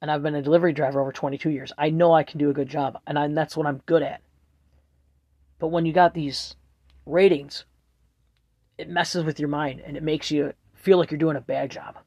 And 0.00 0.10
I've 0.10 0.22
been 0.22 0.34
a 0.34 0.42
delivery 0.42 0.72
driver 0.72 1.00
over 1.00 1.12
22 1.12 1.50
years. 1.50 1.72
I 1.76 1.90
know 1.90 2.12
I 2.12 2.22
can 2.22 2.38
do 2.38 2.50
a 2.50 2.54
good 2.54 2.68
job, 2.68 2.98
and, 3.06 3.18
I, 3.18 3.26
and 3.26 3.36
that's 3.36 3.56
what 3.56 3.66
I'm 3.66 3.82
good 3.86 4.02
at. 4.02 4.22
But 5.58 5.68
when 5.68 5.84
you 5.84 5.92
got 5.92 6.14
these 6.14 6.56
ratings, 7.04 7.64
it 8.78 8.88
messes 8.88 9.24
with 9.24 9.38
your 9.38 9.50
mind 9.50 9.82
and 9.84 9.96
it 9.96 10.02
makes 10.02 10.30
you 10.30 10.54
feel 10.74 10.96
like 10.96 11.10
you're 11.10 11.18
doing 11.18 11.36
a 11.36 11.40
bad 11.40 11.70
job. 11.70 11.98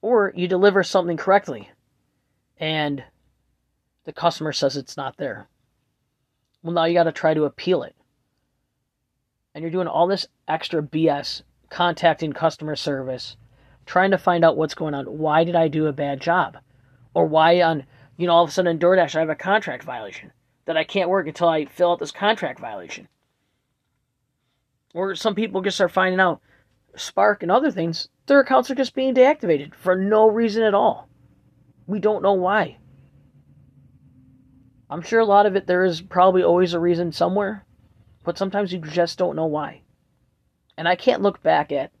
Or 0.00 0.32
you 0.34 0.48
deliver 0.48 0.82
something 0.82 1.18
correctly 1.18 1.70
and 2.58 3.04
the 4.04 4.12
customer 4.12 4.52
says 4.52 4.76
it's 4.76 4.96
not 4.96 5.18
there. 5.18 5.46
Well, 6.62 6.72
now 6.72 6.84
you 6.84 6.94
got 6.94 7.04
to 7.04 7.12
try 7.12 7.34
to 7.34 7.44
appeal 7.44 7.82
it. 7.82 7.94
And 9.54 9.62
you're 9.62 9.70
doing 9.70 9.88
all 9.88 10.06
this 10.06 10.26
extra 10.48 10.82
BS, 10.82 11.42
contacting 11.68 12.32
customer 12.32 12.76
service, 12.76 13.36
trying 13.86 14.10
to 14.10 14.18
find 14.18 14.44
out 14.44 14.56
what's 14.56 14.74
going 14.74 14.94
on. 14.94 15.06
Why 15.06 15.44
did 15.44 15.56
I 15.56 15.68
do 15.68 15.86
a 15.86 15.92
bad 15.92 16.20
job? 16.20 16.58
Or 17.14 17.26
why 17.26 17.62
on, 17.62 17.86
you 18.16 18.26
know, 18.26 18.34
all 18.34 18.44
of 18.44 18.50
a 18.50 18.52
sudden 18.52 18.72
in 18.72 18.78
DoorDash 18.78 19.14
I 19.14 19.20
have 19.20 19.30
a 19.30 19.34
contract 19.34 19.84
violation 19.84 20.32
that 20.66 20.76
I 20.76 20.84
can't 20.84 21.08
work 21.08 21.26
until 21.26 21.48
I 21.48 21.64
fill 21.64 21.92
out 21.92 22.00
this 22.00 22.10
contract 22.10 22.60
violation. 22.60 23.08
Or 24.92 25.14
some 25.14 25.34
people 25.34 25.62
just 25.62 25.80
are 25.80 25.88
finding 25.88 26.20
out 26.20 26.40
Spark 26.96 27.42
and 27.42 27.52
other 27.52 27.70
things, 27.70 28.08
their 28.26 28.40
accounts 28.40 28.70
are 28.70 28.74
just 28.74 28.94
being 28.94 29.14
deactivated 29.14 29.74
for 29.74 29.94
no 29.94 30.28
reason 30.28 30.62
at 30.62 30.74
all. 30.74 31.08
We 31.86 32.00
don't 32.00 32.22
know 32.22 32.32
why. 32.32 32.78
I'm 34.88 35.02
sure 35.02 35.20
a 35.20 35.24
lot 35.24 35.46
of 35.46 35.56
it 35.56 35.66
there 35.66 35.84
is 35.84 36.00
probably 36.00 36.42
always 36.42 36.72
a 36.72 36.80
reason 36.80 37.12
somewhere, 37.12 37.64
but 38.24 38.38
sometimes 38.38 38.72
you 38.72 38.78
just 38.78 39.18
don't 39.18 39.36
know 39.36 39.46
why. 39.46 39.82
And 40.76 40.88
I 40.88 40.96
can't 40.96 41.22
look 41.22 41.42
back 41.42 41.72
at 41.72 41.92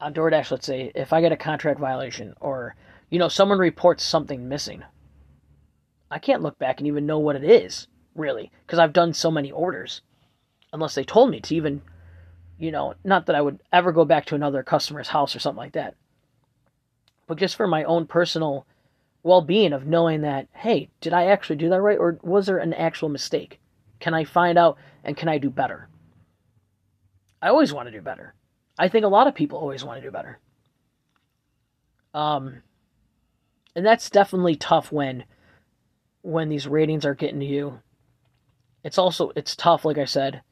on 0.00 0.14
DoorDash, 0.14 0.50
let's 0.50 0.66
say, 0.66 0.92
if 0.94 1.12
I 1.12 1.20
get 1.20 1.32
a 1.32 1.36
contract 1.36 1.80
violation 1.80 2.34
or 2.40 2.76
you 3.10 3.18
know 3.18 3.28
someone 3.28 3.58
reports 3.58 4.04
something 4.04 4.48
missing. 4.48 4.82
I 6.10 6.18
can't 6.18 6.42
look 6.42 6.58
back 6.58 6.78
and 6.78 6.86
even 6.86 7.06
know 7.06 7.18
what 7.18 7.36
it 7.36 7.44
is, 7.44 7.86
really, 8.14 8.50
because 8.66 8.78
I've 8.78 8.92
done 8.92 9.12
so 9.12 9.30
many 9.30 9.50
orders. 9.50 10.00
Unless 10.72 10.94
they 10.94 11.04
told 11.04 11.30
me 11.30 11.40
to 11.40 11.54
even, 11.54 11.82
you 12.58 12.70
know, 12.70 12.94
not 13.04 13.26
that 13.26 13.36
I 13.36 13.40
would 13.40 13.60
ever 13.72 13.92
go 13.92 14.04
back 14.04 14.26
to 14.26 14.34
another 14.34 14.62
customer's 14.62 15.08
house 15.08 15.34
or 15.34 15.38
something 15.38 15.58
like 15.58 15.72
that. 15.72 15.94
But 17.26 17.38
just 17.38 17.56
for 17.56 17.66
my 17.66 17.84
own 17.84 18.06
personal 18.06 18.66
well 19.22 19.42
being 19.42 19.72
of 19.72 19.86
knowing 19.86 20.22
that, 20.22 20.48
hey, 20.52 20.88
did 21.00 21.12
I 21.12 21.26
actually 21.26 21.56
do 21.56 21.68
that 21.68 21.80
right? 21.80 21.98
Or 21.98 22.18
was 22.22 22.46
there 22.46 22.58
an 22.58 22.72
actual 22.74 23.08
mistake? 23.08 23.60
Can 24.00 24.14
I 24.14 24.24
find 24.24 24.56
out 24.56 24.78
and 25.04 25.16
can 25.16 25.28
I 25.28 25.38
do 25.38 25.50
better? 25.50 25.88
I 27.42 27.48
always 27.48 27.72
want 27.72 27.86
to 27.88 27.92
do 27.92 28.00
better. 28.00 28.34
I 28.78 28.88
think 28.88 29.04
a 29.04 29.08
lot 29.08 29.26
of 29.26 29.34
people 29.34 29.58
always 29.58 29.84
want 29.84 30.00
to 30.00 30.06
do 30.06 30.12
better. 30.12 30.38
Um, 32.14 32.62
and 33.74 33.84
that's 33.84 34.10
definitely 34.10 34.56
tough 34.56 34.92
when 34.92 35.24
when 36.22 36.48
these 36.48 36.66
ratings 36.66 37.04
are 37.04 37.14
getting 37.14 37.40
to 37.40 37.46
you. 37.46 37.80
It's 38.84 38.98
also 38.98 39.32
it's 39.36 39.56
tough, 39.56 39.84
like 39.84 39.98
I 39.98 40.04
said. 40.04 40.42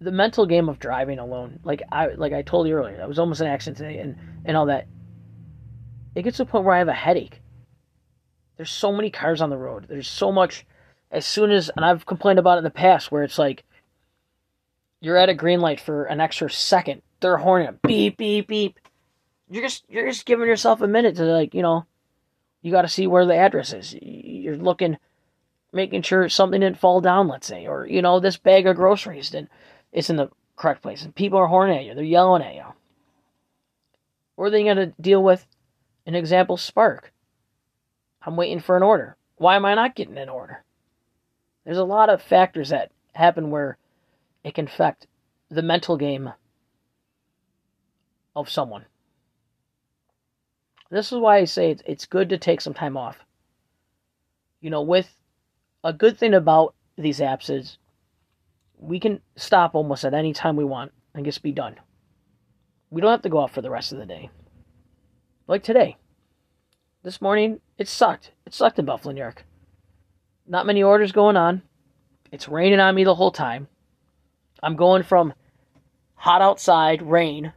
The 0.00 0.12
mental 0.12 0.44
game 0.46 0.68
of 0.68 0.78
driving 0.78 1.18
alone, 1.18 1.60
like 1.64 1.82
I 1.90 2.08
like 2.08 2.32
I 2.32 2.42
told 2.42 2.68
you 2.68 2.74
earlier, 2.74 3.00
I 3.02 3.06
was 3.06 3.18
almost 3.18 3.40
an 3.40 3.46
accident 3.46 3.78
today, 3.78 3.98
and 3.98 4.16
and 4.44 4.56
all 4.56 4.66
that 4.66 4.86
it 6.16 6.22
gets 6.22 6.38
to 6.38 6.44
a 6.44 6.46
point 6.46 6.64
where 6.64 6.74
I 6.74 6.78
have 6.78 6.88
a 6.88 6.94
headache. 6.94 7.42
There's 8.56 8.70
so 8.70 8.90
many 8.90 9.10
cars 9.10 9.42
on 9.42 9.50
the 9.50 9.58
road. 9.58 9.86
There's 9.86 10.08
so 10.08 10.32
much. 10.32 10.66
As 11.10 11.24
soon 11.24 11.50
as, 11.52 11.70
and 11.76 11.84
I've 11.84 12.04
complained 12.04 12.38
about 12.38 12.56
it 12.56 12.58
in 12.58 12.64
the 12.64 12.70
past, 12.70 13.12
where 13.12 13.22
it's 13.22 13.38
like 13.38 13.64
you're 15.00 15.16
at 15.16 15.28
a 15.28 15.34
green 15.34 15.60
light 15.60 15.80
for 15.80 16.04
an 16.04 16.20
extra 16.20 16.50
second, 16.50 17.02
they're 17.20 17.36
horning 17.36 17.78
beep 17.82 18.16
beep 18.16 18.48
beep. 18.48 18.78
You're 19.48 19.62
just 19.62 19.84
you're 19.88 20.08
just 20.08 20.26
giving 20.26 20.46
yourself 20.46 20.80
a 20.80 20.86
minute 20.86 21.16
to 21.16 21.24
like 21.24 21.54
you 21.54 21.62
know, 21.62 21.86
you 22.62 22.72
got 22.72 22.82
to 22.82 22.88
see 22.88 23.06
where 23.06 23.26
the 23.26 23.36
address 23.36 23.72
is. 23.72 23.94
You're 24.00 24.56
looking, 24.56 24.98
making 25.72 26.02
sure 26.02 26.28
something 26.28 26.60
didn't 26.60 26.78
fall 26.78 27.00
down, 27.00 27.28
let's 27.28 27.46
say, 27.46 27.66
or 27.66 27.86
you 27.86 28.02
know 28.02 28.20
this 28.20 28.36
bag 28.36 28.66
of 28.66 28.76
groceries 28.76 29.30
didn't 29.30 29.50
it's 29.92 30.10
in 30.10 30.16
the 30.16 30.28
correct 30.56 30.82
place, 30.82 31.02
and 31.02 31.14
people 31.14 31.38
are 31.38 31.46
horning 31.46 31.78
at 31.78 31.84
you, 31.84 31.94
they're 31.94 32.04
yelling 32.04 32.42
at 32.42 32.54
you. 32.54 32.64
Or 34.36 34.48
you 34.48 34.64
got 34.64 34.74
to 34.74 34.92
deal 35.00 35.22
with 35.22 35.46
an 36.04 36.14
example, 36.14 36.58
Spark. 36.58 37.12
I'm 38.22 38.36
waiting 38.36 38.60
for 38.60 38.76
an 38.76 38.82
order. 38.82 39.16
Why 39.36 39.56
am 39.56 39.64
I 39.64 39.74
not 39.74 39.94
getting 39.94 40.18
an 40.18 40.28
order? 40.28 40.62
There's 41.64 41.78
a 41.78 41.84
lot 41.84 42.10
of 42.10 42.22
factors 42.22 42.68
that 42.68 42.90
happen 43.14 43.50
where 43.50 43.78
it 44.46 44.54
can 44.54 44.66
affect 44.66 45.08
the 45.50 45.60
mental 45.60 45.96
game 45.96 46.32
of 48.36 48.48
someone. 48.48 48.84
This 50.88 51.10
is 51.10 51.18
why 51.18 51.38
I 51.38 51.46
say 51.46 51.76
it's, 51.84 52.06
good 52.06 52.28
to 52.28 52.38
take 52.38 52.60
some 52.60 52.72
time 52.72 52.96
off. 52.96 53.18
You 54.60 54.70
know, 54.70 54.82
with 54.82 55.12
a 55.82 55.92
good 55.92 56.16
thing 56.16 56.32
about 56.32 56.76
these 56.96 57.18
apps 57.18 57.50
is 57.50 57.78
we 58.78 59.00
can 59.00 59.20
stop 59.34 59.74
almost 59.74 60.04
at 60.04 60.14
any 60.14 60.32
time 60.32 60.54
we 60.54 60.64
want 60.64 60.92
and 61.12 61.24
just 61.24 61.42
be 61.42 61.50
done. 61.50 61.74
We 62.90 63.00
don't 63.00 63.10
have 63.10 63.22
to 63.22 63.28
go 63.28 63.40
out 63.40 63.50
for 63.50 63.62
the 63.62 63.70
rest 63.70 63.90
of 63.90 63.98
the 63.98 64.06
day. 64.06 64.30
Like 65.48 65.64
today. 65.64 65.96
This 67.02 67.20
morning, 67.20 67.60
it 67.78 67.88
sucked. 67.88 68.30
It 68.46 68.54
sucked 68.54 68.78
in 68.78 68.84
Buffalo, 68.84 69.12
New 69.12 69.20
York. 69.20 69.44
Not 70.46 70.66
many 70.66 70.84
orders 70.84 71.10
going 71.10 71.36
on. 71.36 71.62
It's 72.30 72.48
raining 72.48 72.78
on 72.78 72.94
me 72.94 73.02
the 73.02 73.16
whole 73.16 73.32
time. 73.32 73.66
I'm 74.62 74.76
going 74.76 75.02
from 75.02 75.34
hot 76.14 76.42
outside, 76.42 77.02
rain, 77.02 77.52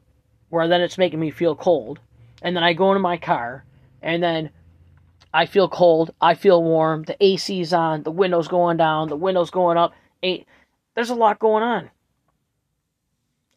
where 0.50 0.68
then 0.68 0.82
it's 0.82 0.98
making 0.98 1.20
me 1.20 1.32
feel 1.32 1.56
cold. 1.56 2.00
And 2.42 2.56
then 2.56 2.64
I 2.64 2.74
go 2.74 2.92
into 2.92 3.00
my 3.00 3.18
car, 3.18 3.66
and 4.02 4.22
then 4.24 4.50
I 5.34 5.46
feel 5.46 5.70
cold, 5.70 6.12
I 6.22 6.34
feel 6.34 6.64
warm, 6.64 7.04
the 7.04 7.18
AC's 7.24 7.74
on, 7.74 8.04
the 8.04 8.12
window's 8.12 8.48
going 8.48 8.78
down, 8.78 9.10
the 9.10 9.16
window's 9.16 9.52
going 9.52 9.78
up. 9.78 9.94
There's 10.22 11.10
a 11.10 11.16
lot 11.16 11.40
going 11.40 11.64
on. 11.64 11.90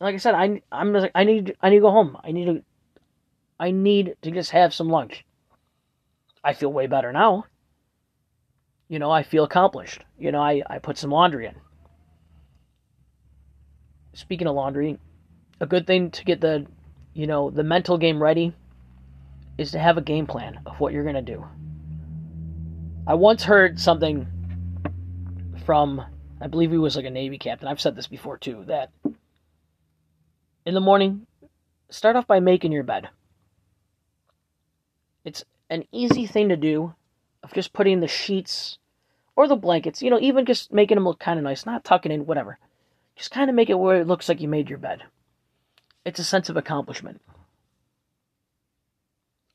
Like 0.01 0.15
I 0.15 0.19
said, 0.19 0.35
I 0.35 0.61
I'm 0.73 0.97
I 1.15 1.25
need 1.25 1.57
I 1.61 1.71
need 1.71 1.77
to 1.77 1.83
go 1.83 1.91
home. 1.93 2.19
I 2.25 2.33
need 2.33 2.47
to 2.47 2.63
I 3.59 3.71
need 3.71 4.17
to 4.23 4.33
just 4.33 4.51
have 4.51 4.75
some 4.75 4.89
lunch. 4.89 5.25
I 6.43 6.55
feel 6.55 6.73
way 6.73 6.89
better 6.89 7.13
now. 7.13 7.45
You 8.89 8.99
know, 8.99 9.13
I 9.13 9.23
feel 9.23 9.45
accomplished. 9.45 10.03
You 10.19 10.33
know, 10.33 10.41
I, 10.41 10.63
I 10.69 10.79
put 10.79 10.99
some 10.99 11.11
laundry 11.11 11.47
in. 11.47 11.55
Speaking 14.15 14.47
of 14.47 14.55
laundry, 14.55 14.99
a 15.61 15.67
good 15.67 15.87
thing 15.87 16.11
to 16.11 16.25
get 16.25 16.41
the 16.41 16.67
you 17.15 17.27
know, 17.27 17.51
the 17.51 17.63
mental 17.63 17.99
game 17.99 18.23
ready 18.23 18.55
is 19.59 19.73
to 19.73 19.79
have 19.79 19.99
a 19.99 20.03
game 20.03 20.27
plan 20.27 20.61
of 20.65 20.81
what 20.81 20.93
you're 20.93 21.03
going 21.03 21.15
to 21.15 21.23
do. 21.23 21.45
I 23.07 23.15
once 23.15 23.43
heard 23.43 23.79
something 23.79 24.27
from, 25.65 26.03
I 26.41 26.47
believe 26.47 26.71
he 26.71 26.79
was 26.79 26.97
like 26.97 27.05
a 27.05 27.11
Navy 27.11 27.39
captain. 27.39 27.69
I've 27.69 27.81
said 27.81 27.97
this 27.97 28.07
before 28.07 28.39
too, 28.39 28.65
that 28.67 28.91
in 30.65 30.75
the 30.75 30.81
morning, 30.81 31.27
start 31.91 32.17
off 32.17 32.27
by 32.27 32.41
making 32.41 32.73
your 32.73 32.85
bed. 32.85 33.09
It's 35.25 35.45
an 35.69 35.85
easy 35.93 36.27
thing 36.27 36.49
to 36.49 36.57
do 36.57 36.95
of 37.43 37.53
just 37.53 37.73
putting 37.73 38.01
the 38.01 38.09
sheets 38.09 38.79
or 39.37 39.49
the 39.49 39.57
blankets, 39.57 40.03
you 40.03 40.11
know, 40.11 40.21
even 40.21 40.47
just 40.47 40.73
making 40.73 40.97
them 40.97 41.05
look 41.05 41.19
kind 41.19 41.39
of 41.39 41.45
nice, 41.45 41.67
not 41.67 41.85
tucking 41.85 42.13
in, 42.13 42.27
whatever. 42.27 42.59
Just 43.17 43.31
kind 43.31 43.49
of 43.51 43.57
make 43.57 43.71
it 43.71 43.79
where 43.79 44.01
it 44.01 44.07
looks 44.07 44.29
like 44.29 44.41
you 44.41 44.49
made 44.49 44.69
your 44.69 44.79
bed 44.79 45.05
it's 46.05 46.19
a 46.19 46.25
sense 46.25 46.49
of 46.49 46.57
accomplishment. 46.57 47.21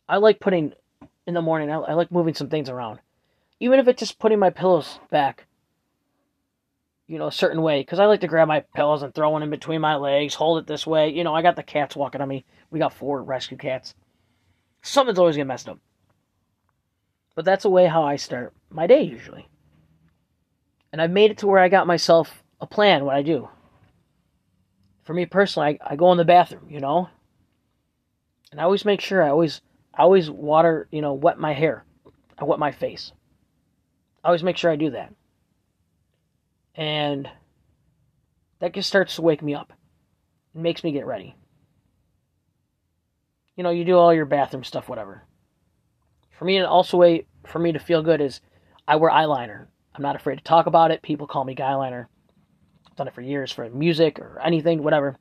I 0.07 0.17
like 0.17 0.39
putting 0.39 0.73
in 1.25 1.33
the 1.33 1.41
morning. 1.41 1.69
I, 1.69 1.75
I 1.75 1.93
like 1.93 2.11
moving 2.11 2.33
some 2.33 2.49
things 2.49 2.69
around, 2.69 2.99
even 3.59 3.79
if 3.79 3.87
it's 3.87 3.99
just 3.99 4.19
putting 4.19 4.39
my 4.39 4.49
pillows 4.49 4.99
back. 5.09 5.45
You 7.07 7.17
know, 7.17 7.27
a 7.27 7.31
certain 7.31 7.61
way, 7.61 7.79
because 7.81 7.99
I 7.99 8.05
like 8.05 8.19
to 8.21 8.27
grab 8.27 8.49
my 8.49 8.65
pillows 8.75 9.01
and 9.01 9.13
throw 9.13 9.29
one 9.29 9.43
in 9.43 9.49
between 9.49 9.79
my 9.79 9.95
legs, 9.95 10.33
hold 10.33 10.59
it 10.59 10.67
this 10.67 10.85
way. 10.85 11.09
You 11.09 11.23
know, 11.23 11.33
I 11.33 11.41
got 11.41 11.55
the 11.55 11.63
cats 11.63 11.95
walking 11.95 12.19
on 12.19 12.27
me. 12.27 12.43
We 12.69 12.79
got 12.79 12.93
four 12.93 13.23
rescue 13.23 13.55
cats. 13.55 13.95
Something's 14.81 15.17
always 15.17 15.37
getting 15.37 15.47
messed 15.47 15.69
up. 15.69 15.79
But 17.33 17.45
that's 17.45 17.63
a 17.63 17.69
way 17.69 17.85
how 17.85 18.03
I 18.03 18.17
start 18.17 18.53
my 18.69 18.87
day 18.87 19.03
usually. 19.03 19.47
And 20.91 21.01
I've 21.01 21.11
made 21.11 21.31
it 21.31 21.37
to 21.39 21.47
where 21.47 21.59
I 21.59 21.69
got 21.69 21.87
myself 21.87 22.43
a 22.59 22.67
plan 22.67 23.05
what 23.05 23.15
I 23.15 23.21
do 23.21 23.49
for 25.07 25.13
me 25.13 25.25
personally, 25.25 25.79
I, 25.81 25.93
I 25.93 25.95
go 25.95 26.11
in 26.11 26.17
the 26.17 26.25
bathroom, 26.25 26.67
you 26.69 26.81
know, 26.81 27.07
and 28.51 28.59
I 28.59 28.65
always 28.65 28.83
make 28.83 28.99
sure 28.99 29.23
I 29.23 29.29
always 29.29 29.61
I 29.93 30.01
always 30.01 30.29
water, 30.29 30.89
you 30.91 31.01
know, 31.01 31.13
wet 31.13 31.39
my 31.39 31.53
hair, 31.53 31.85
I 32.37 32.43
wet 32.43 32.59
my 32.59 32.71
face. 32.71 33.13
I 34.21 34.27
always 34.27 34.43
make 34.43 34.57
sure 34.57 34.69
I 34.69 34.75
do 34.75 34.91
that, 34.91 35.13
and 36.75 37.29
that 38.59 38.73
just 38.73 38.89
starts 38.89 39.15
to 39.15 39.21
wake 39.21 39.41
me 39.41 39.55
up. 39.55 39.71
It 40.53 40.59
makes 40.59 40.83
me 40.83 40.91
get 40.91 41.05
ready. 41.05 41.35
You 43.55 43.63
know, 43.63 43.69
you 43.69 43.85
do 43.85 43.97
all 43.97 44.13
your 44.13 44.25
bathroom 44.25 44.65
stuff, 44.65 44.89
whatever. 44.89 45.23
For 46.37 46.43
me, 46.43 46.57
and 46.57 46.67
also 46.67 46.97
way 46.97 47.27
for 47.45 47.59
me 47.59 47.71
to 47.71 47.79
feel 47.79 48.03
good 48.03 48.19
is 48.19 48.41
I 48.85 48.97
wear 48.97 49.09
eyeliner. 49.09 49.67
I'm 49.95 50.03
not 50.03 50.17
afraid 50.17 50.35
to 50.35 50.43
talk 50.43 50.65
about 50.65 50.91
it. 50.91 51.01
People 51.01 51.27
call 51.27 51.45
me 51.45 51.55
guyliner 51.55 52.07
done 52.97 53.07
it 53.07 53.13
for 53.13 53.21
years 53.21 53.51
for 53.51 53.69
music 53.69 54.19
or 54.19 54.41
anything, 54.43 54.83
whatever. 54.83 55.15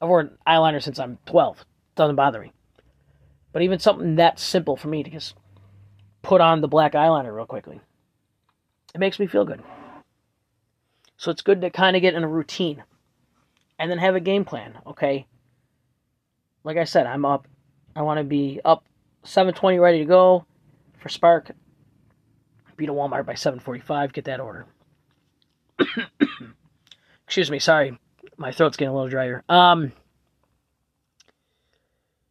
I've 0.00 0.08
worn 0.08 0.38
eyeliner 0.46 0.82
since 0.82 0.98
I'm 0.98 1.18
12. 1.26 1.64
Doesn't 1.96 2.16
bother 2.16 2.40
me. 2.40 2.52
But 3.52 3.62
even 3.62 3.78
something 3.78 4.16
that 4.16 4.38
simple 4.38 4.76
for 4.76 4.88
me 4.88 5.02
to 5.02 5.10
just 5.10 5.34
put 6.22 6.40
on 6.40 6.60
the 6.60 6.68
black 6.68 6.92
eyeliner 6.92 7.34
real 7.34 7.46
quickly, 7.46 7.80
it 8.94 8.98
makes 8.98 9.18
me 9.18 9.26
feel 9.26 9.44
good. 9.44 9.62
So 11.16 11.30
it's 11.30 11.42
good 11.42 11.60
to 11.62 11.70
kind 11.70 11.96
of 11.96 12.02
get 12.02 12.14
in 12.14 12.24
a 12.24 12.28
routine 12.28 12.82
and 13.78 13.90
then 13.90 13.98
have 13.98 14.14
a 14.14 14.20
game 14.20 14.44
plan, 14.44 14.78
okay? 14.86 15.26
Like 16.64 16.76
I 16.76 16.84
said, 16.84 17.06
I'm 17.06 17.24
up. 17.24 17.46
I 17.96 18.02
want 18.02 18.18
to 18.18 18.24
be 18.24 18.60
up 18.64 18.84
7:20 19.24 19.80
ready 19.80 20.00
to 20.00 20.04
go 20.04 20.44
for 20.98 21.08
Spark. 21.08 21.52
Be 22.76 22.86
to 22.86 22.92
Walmart 22.92 23.24
by 23.24 23.34
7:45, 23.34 24.12
get 24.12 24.24
that 24.24 24.40
order. 24.40 24.66
Excuse 27.26 27.50
me, 27.50 27.58
sorry. 27.58 27.98
My 28.36 28.52
throat's 28.52 28.76
getting 28.76 28.90
a 28.90 28.94
little 28.94 29.08
drier. 29.08 29.44
Um, 29.48 29.92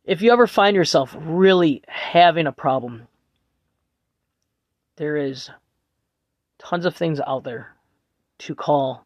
if 0.05 0.21
you 0.21 0.31
ever 0.31 0.47
find 0.47 0.75
yourself 0.75 1.15
really 1.17 1.81
having 1.87 2.47
a 2.47 2.51
problem, 2.51 3.07
there 4.97 5.17
is 5.17 5.49
tons 6.57 6.85
of 6.85 6.95
things 6.95 7.19
out 7.25 7.43
there 7.43 7.75
to 8.39 8.55
call 8.55 9.05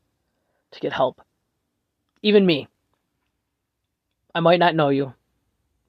to 0.72 0.80
get 0.80 0.94
help. 0.94 1.22
Even 2.22 2.46
me. 2.46 2.68
I 4.34 4.40
might 4.40 4.60
not 4.60 4.76
know 4.76 4.90
you, 4.90 5.14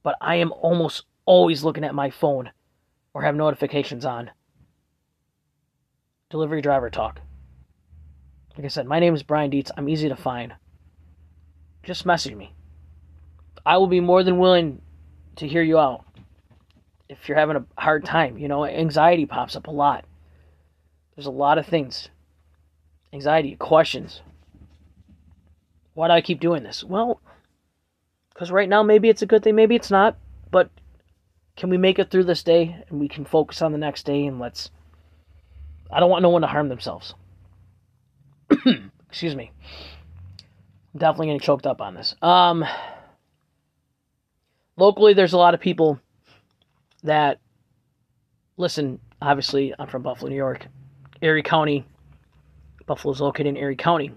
but 0.03 0.17
I 0.21 0.37
am 0.37 0.53
almost 0.53 1.05
always 1.27 1.65
looking 1.65 1.85
at 1.85 1.95
my 1.95 2.11
phone 2.11 2.51
or 3.13 3.23
have 3.23 3.35
notifications 3.35 4.05
on. 4.05 4.31
Delivery 6.31 6.63
driver 6.63 6.91
talk. 6.91 7.21
Like 8.59 8.65
I 8.65 8.69
said, 8.69 8.89
my 8.89 8.99
name 8.99 9.15
is 9.15 9.23
Brian 9.23 9.51
Dietz. 9.51 9.71
I'm 9.77 9.89
easy 9.89 10.09
to 10.09 10.17
find. 10.17 10.53
Just 11.85 12.05
message 12.05 12.35
me. 12.35 12.55
I 13.65 13.77
will 13.77 13.87
be 13.87 14.01
more 14.01 14.25
than 14.25 14.39
willing 14.39 14.83
to 15.37 15.47
hear 15.47 15.63
you 15.63 15.79
out. 15.79 16.05
If 17.09 17.29
you're 17.29 17.39
having 17.39 17.57
a 17.57 17.81
hard 17.81 18.05
time, 18.05 18.37
you 18.37 18.49
know, 18.49 18.67
anxiety 18.67 19.27
pops 19.27 19.55
up 19.55 19.69
a 19.69 19.71
lot. 19.71 20.05
There's 21.15 21.29
a 21.29 21.31
lot 21.31 21.59
of 21.59 21.67
things. 21.67 22.09
Anxiety, 23.13 23.55
questions. 23.55 24.23
Why 25.95 26.09
do 26.09 26.15
I 26.15 26.21
keep 26.21 26.41
doing 26.41 26.65
this? 26.65 26.83
Well, 26.83 27.21
because 28.35 28.51
right 28.51 28.69
now 28.69 28.83
maybe 28.83 29.09
it's 29.09 29.23
a 29.23 29.27
good 29.27 29.45
thing, 29.45 29.55
maybe 29.55 29.77
it's 29.77 29.91
not, 29.91 30.19
but 30.51 30.69
can 31.57 31.71
we 31.71 31.77
make 31.77 32.01
it 32.01 32.11
through 32.11 32.25
this 32.25 32.43
day 32.43 32.85
and 32.89 32.99
we 32.99 33.07
can 33.07 33.25
focus 33.25 33.63
on 33.63 33.71
the 33.71 33.79
next 33.79 34.05
day 34.05 34.27
and 34.27 34.41
let's. 34.41 34.73
I 35.93 36.01
don't 36.01 36.11
want 36.11 36.23
no 36.23 36.31
one 36.31 36.43
to 36.43 36.49
harm 36.49 36.69
themselves. 36.69 37.15
Excuse 39.19 39.35
me. 39.35 39.51
I'm 40.95 41.01
definitely 41.01 41.27
getting 41.27 41.41
choked 41.41 41.67
up 41.67 41.81
on 41.81 41.95
this. 41.95 42.15
Um, 42.23 42.65
locally, 44.77 45.13
there's 45.13 45.33
a 45.33 45.37
lot 45.37 45.55
of 45.55 45.61
people 45.61 45.99
that 47.03 47.41
listen. 48.57 49.01
Obviously, 49.21 49.75
I'm 49.77 49.89
from 49.89 50.03
Buffalo, 50.03 50.31
New 50.31 50.37
York, 50.37 50.69
Erie 51.21 51.43
County. 51.43 51.85
Buffalo's 52.87 53.21
located 53.21 53.49
in 53.49 53.57
Erie 53.57 53.75
County. 53.75 54.13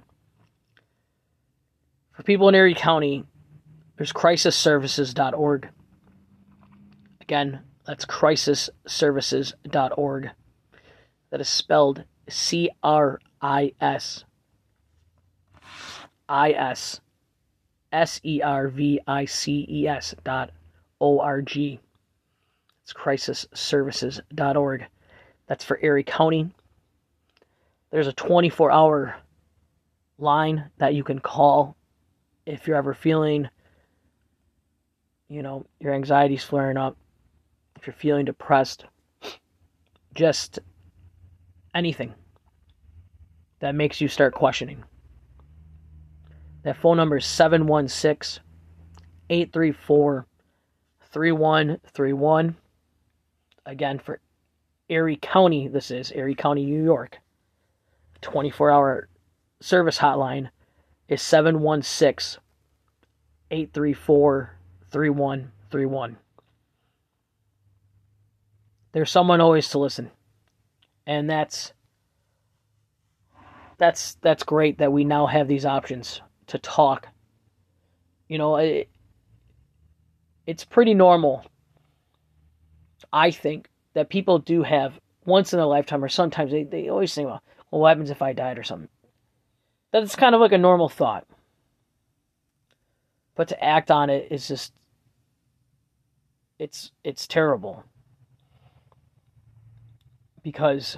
For 2.12 2.22
people 2.22 2.48
in 2.48 2.54
Erie 2.54 2.76
County, 2.76 3.26
there's 3.98 4.14
crisisservices.org. 4.14 5.68
Again, 7.22 7.62
that's 7.88 8.06
crisisservices.org. 8.06 10.30
That 11.32 11.42
is 11.42 11.50
spelled 11.50 12.04
C 12.30 12.70
R 12.84 13.20
I 13.42 13.74
S 13.82 14.26
I 16.32 16.52
S 16.52 17.02
S 17.92 18.22
E 18.24 18.42
R 18.42 18.70
V 18.70 19.02
I 19.06 19.26
C 19.26 19.66
E 19.70 19.86
S 19.86 20.16
dot 20.24 20.52
O 21.02 21.20
R 21.20 21.42
G. 21.42 21.78
It's 22.84 22.94
crisisservices.org. 22.94 24.86
That's 25.48 25.66
for 25.66 25.78
Erie 25.82 26.06
County. 26.06 26.50
There's 27.92 28.08
a 28.08 28.14
24 28.14 28.72
hour 28.72 29.18
line 30.18 30.70
that 30.78 30.94
you 30.94 31.04
can 31.04 31.20
call 31.20 31.76
if 32.46 32.66
you're 32.66 32.78
ever 32.78 32.94
feeling, 32.94 33.50
you 35.28 35.44
know, 35.44 35.66
your 35.82 35.94
anxiety's 35.94 36.46
flaring 36.46 36.78
up, 36.78 36.96
if 37.76 37.86
you're 37.86 37.94
feeling 37.94 38.24
depressed, 38.24 38.86
just 40.16 40.60
anything 41.76 42.14
that 43.60 43.76
makes 43.76 44.00
you 44.00 44.08
start 44.08 44.34
questioning. 44.34 44.86
That 46.64 46.78
phone 46.78 46.98
number 46.98 47.18
is 47.18 47.26
716 47.26 48.44
834 49.30 50.28
3131. 51.12 52.56
Again, 53.66 54.00
for 54.00 54.20
Erie 54.90 55.20
County, 55.22 55.68
this 55.68 55.90
is 55.92 56.12
Erie 56.12 56.36
County, 56.36 56.66
New 56.66 56.84
York. 56.84 57.18
24 58.22 58.70
hour 58.70 59.10
service 59.60 59.98
hotline 59.98 60.50
is 61.08 61.22
716 61.22 62.42
834 63.50 64.58
3131. 64.92 66.18
There's 68.92 69.10
someone 69.10 69.42
always 69.42 69.70
to 69.70 69.80
listen. 69.80 70.12
And 71.08 71.30
that's 71.30 71.74
that's 73.78 74.16
that's 74.22 74.44
great 74.44 74.78
that 74.78 74.94
we 74.94 75.04
now 75.04 75.26
have 75.26 75.48
these 75.48 75.66
options 75.66 76.22
to 76.52 76.60
talk. 76.60 77.08
You 78.30 78.38
know, 78.38 78.56
it, 78.56 78.90
it's 80.48 80.64
pretty 80.64 80.94
normal 80.94 81.46
I 83.14 83.32
think 83.32 83.70
that 83.94 84.10
people 84.10 84.40
do 84.40 84.64
have 84.64 85.00
once 85.26 85.54
in 85.54 85.60
a 85.60 85.68
lifetime 85.68 86.04
or 86.04 86.10
sometimes 86.10 86.52
they, 86.52 86.64
they 86.64 86.90
always 86.90 87.14
think, 87.14 87.28
well, 87.28 87.42
what 87.70 87.90
happens 87.90 88.10
if 88.10 88.22
I 88.22 88.34
died 88.34 88.58
or 88.58 88.64
something? 88.64 88.90
That's 89.92 90.16
kind 90.16 90.34
of 90.34 90.42
like 90.42 90.54
a 90.54 90.58
normal 90.58 90.90
thought. 90.90 91.28
But 93.36 93.50
to 93.50 93.64
act 93.64 93.92
on 93.92 94.10
it 94.10 94.28
is 94.32 94.48
just 94.48 94.74
it's 96.60 96.92
it's 97.04 97.28
terrible. 97.28 97.84
Because 100.44 100.98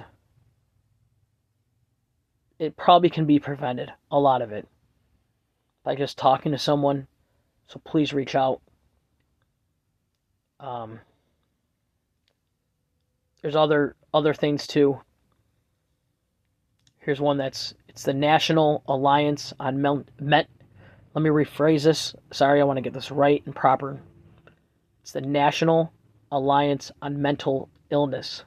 it 2.58 2.76
probably 2.76 3.10
can 3.10 3.26
be 3.26 3.38
prevented, 3.38 3.92
a 4.10 4.18
lot 4.18 4.42
of 4.42 4.52
it, 4.52 4.66
by 5.84 5.94
just 5.94 6.18
talking 6.18 6.52
to 6.52 6.58
someone. 6.58 7.06
So 7.68 7.80
please 7.84 8.12
reach 8.12 8.34
out. 8.34 8.60
Um, 10.58 11.00
there's 13.42 13.56
other 13.56 13.94
other 14.12 14.32
things 14.34 14.66
too. 14.66 15.00
Here's 16.98 17.20
one 17.20 17.36
that's 17.36 17.74
it's 17.88 18.02
the 18.02 18.14
National 18.14 18.82
Alliance 18.88 19.52
on 19.60 19.80
Met. 19.80 20.48
Let 21.14 21.22
me 21.22 21.30
rephrase 21.30 21.84
this. 21.84 22.14
Sorry, 22.32 22.60
I 22.60 22.64
want 22.64 22.78
to 22.78 22.82
get 22.82 22.94
this 22.94 23.10
right 23.10 23.42
and 23.44 23.54
proper. 23.54 24.00
It's 25.02 25.12
the 25.12 25.20
National 25.20 25.92
Alliance 26.32 26.90
on 27.02 27.20
Mental 27.20 27.68
Illness, 27.90 28.44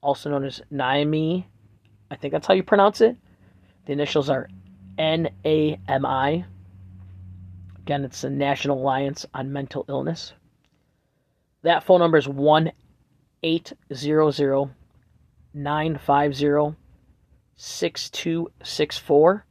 also 0.00 0.30
known 0.30 0.44
as 0.44 0.62
NAMI. 0.70 1.46
I 2.10 2.16
think 2.16 2.32
that's 2.32 2.46
how 2.46 2.54
you 2.54 2.62
pronounce 2.62 3.00
it. 3.00 3.16
The 3.86 3.92
initials 3.92 4.30
are 4.30 4.48
NAMI. 4.98 6.44
Again, 7.78 8.04
it's 8.04 8.20
the 8.20 8.30
National 8.30 8.78
Alliance 8.78 9.24
on 9.32 9.52
Mental 9.52 9.84
Illness. 9.88 10.32
That 11.62 11.84
phone 11.84 12.00
number 12.00 12.18
is 12.18 12.28
1 12.28 12.72
800 13.42 14.70
950 15.54 16.76
6264. 17.56 19.46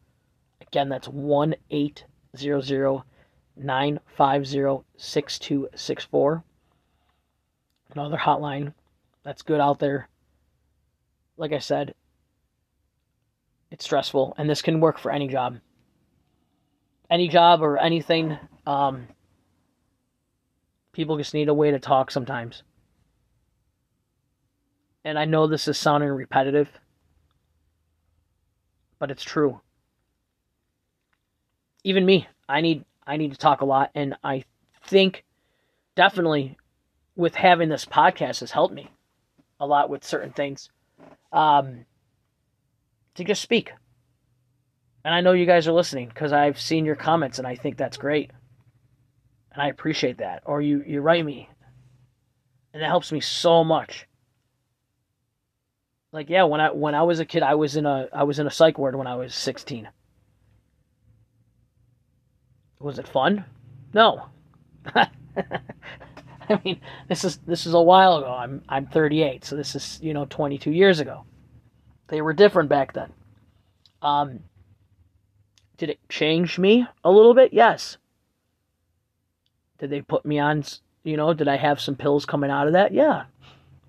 Again, 0.61 0.89
that's 0.89 1.07
1 1.07 1.55
800 1.69 3.03
950 3.55 4.85
6264. 4.97 6.43
Another 7.93 8.17
hotline 8.17 8.73
that's 9.23 9.41
good 9.41 9.59
out 9.59 9.79
there. 9.79 10.09
Like 11.37 11.53
I 11.53 11.59
said, 11.59 11.95
it's 13.71 13.85
stressful, 13.85 14.35
and 14.37 14.49
this 14.49 14.61
can 14.61 14.79
work 14.79 14.97
for 14.99 15.11
any 15.11 15.27
job. 15.27 15.59
Any 17.09 17.27
job 17.27 17.61
or 17.61 17.77
anything. 17.77 18.37
Um, 18.65 19.07
people 20.91 21.17
just 21.17 21.33
need 21.33 21.47
a 21.49 21.53
way 21.53 21.71
to 21.71 21.79
talk 21.79 22.11
sometimes 22.11 22.63
and 25.07 25.17
I 25.17 25.23
know 25.23 25.47
this 25.47 25.69
is 25.69 25.77
sounding 25.77 26.09
repetitive, 26.09 26.69
but 28.99 29.09
it's 29.09 29.23
true. 29.23 29.61
Even 31.85 32.05
me, 32.05 32.27
I 32.49 32.59
need 32.59 32.83
I 33.05 33.15
need 33.15 33.31
to 33.31 33.37
talk 33.37 33.61
a 33.61 33.65
lot 33.65 33.89
and 33.95 34.15
I 34.21 34.43
think 34.83 35.23
definitely 35.95 36.57
with 37.15 37.35
having 37.35 37.69
this 37.69 37.85
podcast 37.85 38.41
has 38.41 38.51
helped 38.51 38.73
me 38.73 38.91
a 39.61 39.65
lot 39.65 39.89
with 39.89 40.03
certain 40.03 40.33
things. 40.33 40.69
Um, 41.31 41.85
to 43.17 43.23
just 43.23 43.41
speak. 43.41 43.71
And 45.03 45.13
I 45.13 45.21
know 45.21 45.33
you 45.33 45.45
guys 45.45 45.67
are 45.67 45.73
listening 45.73 46.07
because 46.07 46.33
I've 46.33 46.59
seen 46.59 46.85
your 46.85 46.95
comments 46.95 47.37
and 47.37 47.47
I 47.47 47.55
think 47.55 47.77
that's 47.77 47.97
great. 47.97 48.31
And 49.51 49.61
I 49.61 49.67
appreciate 49.67 50.17
that. 50.19 50.43
Or 50.45 50.61
you, 50.61 50.83
you 50.85 51.01
write 51.01 51.25
me. 51.25 51.49
And 52.73 52.81
that 52.81 52.87
helps 52.87 53.11
me 53.11 53.19
so 53.19 53.63
much. 53.63 54.07
Like 56.13 56.29
yeah, 56.29 56.43
when 56.43 56.61
I 56.61 56.71
when 56.71 56.95
I 56.95 57.03
was 57.03 57.19
a 57.19 57.25
kid, 57.25 57.43
I 57.43 57.55
was 57.55 57.75
in 57.75 57.85
a 57.85 58.07
I 58.13 58.23
was 58.23 58.39
in 58.39 58.47
a 58.47 58.51
psych 58.51 58.77
ward 58.77 58.95
when 58.95 59.07
I 59.07 59.15
was 59.15 59.35
16. 59.35 59.89
Was 62.79 62.97
it 62.97 63.07
fun? 63.07 63.43
No. 63.93 64.27
I 64.95 65.09
mean, 66.63 66.79
this 67.09 67.25
is 67.25 67.37
this 67.45 67.65
is 67.65 67.73
a 67.73 67.81
while 67.81 68.17
ago. 68.17 68.31
I'm 68.31 68.63
I'm 68.69 68.87
38, 68.87 69.43
so 69.43 69.55
this 69.55 69.75
is, 69.75 69.99
you 70.01 70.13
know, 70.13 70.25
22 70.29 70.71
years 70.71 70.99
ago. 70.99 71.25
They 72.07 72.21
were 72.21 72.33
different 72.33 72.69
back 72.69 72.93
then. 72.93 73.11
Um 74.01 74.39
did 75.77 75.89
it 75.91 75.99
change 76.09 76.57
me 76.57 76.87
a 77.03 77.11
little 77.11 77.33
bit? 77.33 77.53
Yes. 77.53 77.97
Did 79.77 79.91
they 79.91 80.01
put 80.01 80.25
me 80.25 80.39
on, 80.39 80.63
you 81.03 81.17
know, 81.17 81.33
did 81.33 81.47
I 81.47 81.57
have 81.57 81.79
some 81.79 81.95
pills 81.95 82.25
coming 82.25 82.49
out 82.49 82.65
of 82.65 82.73
that? 82.73 82.93
Yeah. 82.93 83.25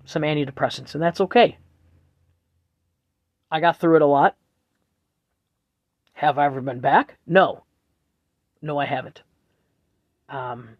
Some 0.05 0.21
antidepressants, 0.21 0.93
and 0.93 1.01
that's 1.01 1.21
okay. 1.21 1.57
I 3.51 3.59
got 3.59 3.79
through 3.79 3.95
it 3.95 4.01
a 4.03 4.07
lot. 4.07 4.35
Have 6.13 6.37
I 6.37 6.45
ever 6.45 6.61
been 6.61 6.79
back? 6.79 7.17
No. 7.25 7.63
No, 8.61 8.77
I 8.77 8.85
haven't. 8.85 9.23
Um, 10.27 10.77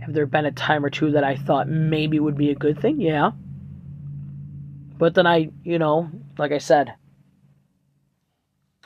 have 0.00 0.12
there 0.12 0.26
been 0.26 0.44
a 0.44 0.52
time 0.52 0.84
or 0.84 0.90
two 0.90 1.12
that 1.12 1.24
I 1.24 1.36
thought 1.36 1.68
maybe 1.68 2.20
would 2.20 2.36
be 2.36 2.50
a 2.50 2.54
good 2.54 2.78
thing? 2.78 3.00
Yeah. 3.00 3.30
But 4.96 5.14
then 5.14 5.26
I, 5.26 5.50
you 5.64 5.78
know, 5.78 6.10
like 6.38 6.52
I 6.52 6.58
said, 6.58 6.94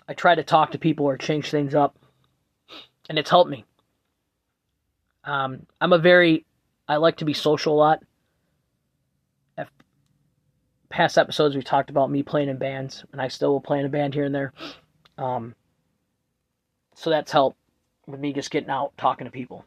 I 0.09 0.15
try 0.15 0.35
to 0.35 0.43
talk 0.43 0.73
to 0.73 0.79
people 0.79 1.07
or 1.07 1.19
change 1.19 1.51
things 1.51 1.75
up, 1.75 1.97
and 3.09 3.19
it's 3.19 3.31
helped 3.31 3.51
me. 3.51 3.65
Um, 5.25 5.67
I'm 5.81 5.93
a 5.93 5.99
very, 5.99 6.47
I 6.89 6.97
like 6.97 7.19
to 7.19 7.27
be 7.27 7.35
social 7.35 7.75
a 7.75 7.77
lot 7.77 8.03
past 10.89 11.19
episodes 11.19 11.55
we 11.55 11.63
talked 11.63 11.91
about 11.91 12.11
me 12.11 12.23
playing 12.23 12.49
in 12.49 12.57
bands, 12.57 13.05
and 13.13 13.21
I 13.21 13.29
still 13.29 13.53
will 13.53 13.61
play 13.61 13.79
in 13.79 13.87
a 13.87 13.91
band 13.91 14.15
here 14.15 14.25
and 14.25 14.35
there. 14.35 14.53
Um, 15.17 15.55
so 16.95 17.11
that's 17.11 17.33
helped 17.33 17.59
with 18.07 18.21
me 18.21 18.33
just 18.33 18.51
getting 18.51 18.71
out, 18.71 18.93
talking 18.97 19.27
to 19.27 19.31
people. 19.31 19.65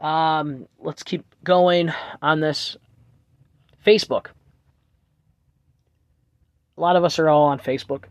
Um, 0.00 0.66
let's 0.78 1.02
keep 1.02 1.24
going 1.44 1.92
on 2.22 2.40
this 2.40 2.76
Facebook. 3.84 4.26
A 6.76 6.80
lot 6.80 6.96
of 6.96 7.04
us 7.04 7.18
are 7.18 7.28
all 7.28 7.44
on 7.44 7.58
Facebook 7.58 8.04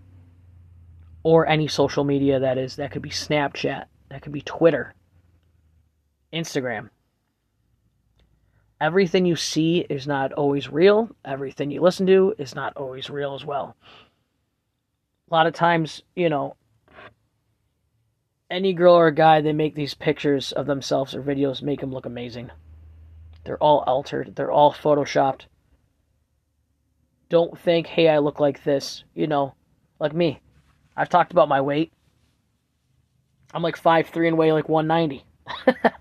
or 1.24 1.48
any 1.48 1.68
social 1.68 2.04
media 2.04 2.40
that 2.40 2.58
is. 2.58 2.76
That 2.76 2.92
could 2.92 3.02
be 3.02 3.10
Snapchat, 3.10 3.86
that 4.10 4.22
could 4.22 4.34
be 4.34 4.42
Twitter, 4.42 4.94
Instagram 6.34 6.90
everything 8.80 9.26
you 9.26 9.36
see 9.36 9.80
is 9.90 10.08
not 10.08 10.34
always 10.34 10.70
real. 10.70 11.10
Everything 11.26 11.72
you 11.72 11.82
listen 11.82 12.06
to 12.08 12.34
is 12.38 12.56
not 12.56 12.76
always 12.78 13.10
real 13.10 13.34
as 13.34 13.46
well. 13.46 13.76
A 15.30 15.34
lot 15.34 15.48
of 15.48 15.54
times, 15.54 16.04
you 16.16 16.30
know, 16.30 16.56
any 18.50 18.74
girl 18.74 18.94
or 18.94 19.12
guy, 19.12 19.42
they 19.42 19.54
make 19.54 19.76
these 19.76 19.94
pictures 19.94 20.52
of 20.54 20.68
themselves 20.68 21.14
or 21.14 21.22
videos, 21.22 21.62
make 21.62 21.82
them 21.82 21.92
look 21.92 22.06
amazing. 22.06 22.50
They're 23.44 23.58
all 23.58 23.84
altered, 23.88 24.36
they're 24.36 24.52
all 24.52 24.74
photoshopped. 24.74 25.46
Don't 27.30 27.58
think, 27.60 27.88
hey, 27.88 28.10
I 28.10 28.20
look 28.20 28.40
like 28.40 28.64
this, 28.64 29.04
you 29.14 29.28
know, 29.28 29.54
like 30.00 30.14
me. 30.14 30.40
I've 30.96 31.10
talked 31.10 31.32
about 31.32 31.50
my 31.50 31.62
weight. 31.62 31.92
I'm 33.54 33.62
like 33.62 33.82
5'3 33.82 34.30
and 34.30 34.38
weigh 34.38 34.54
like 34.54 34.70
190. 34.70 35.26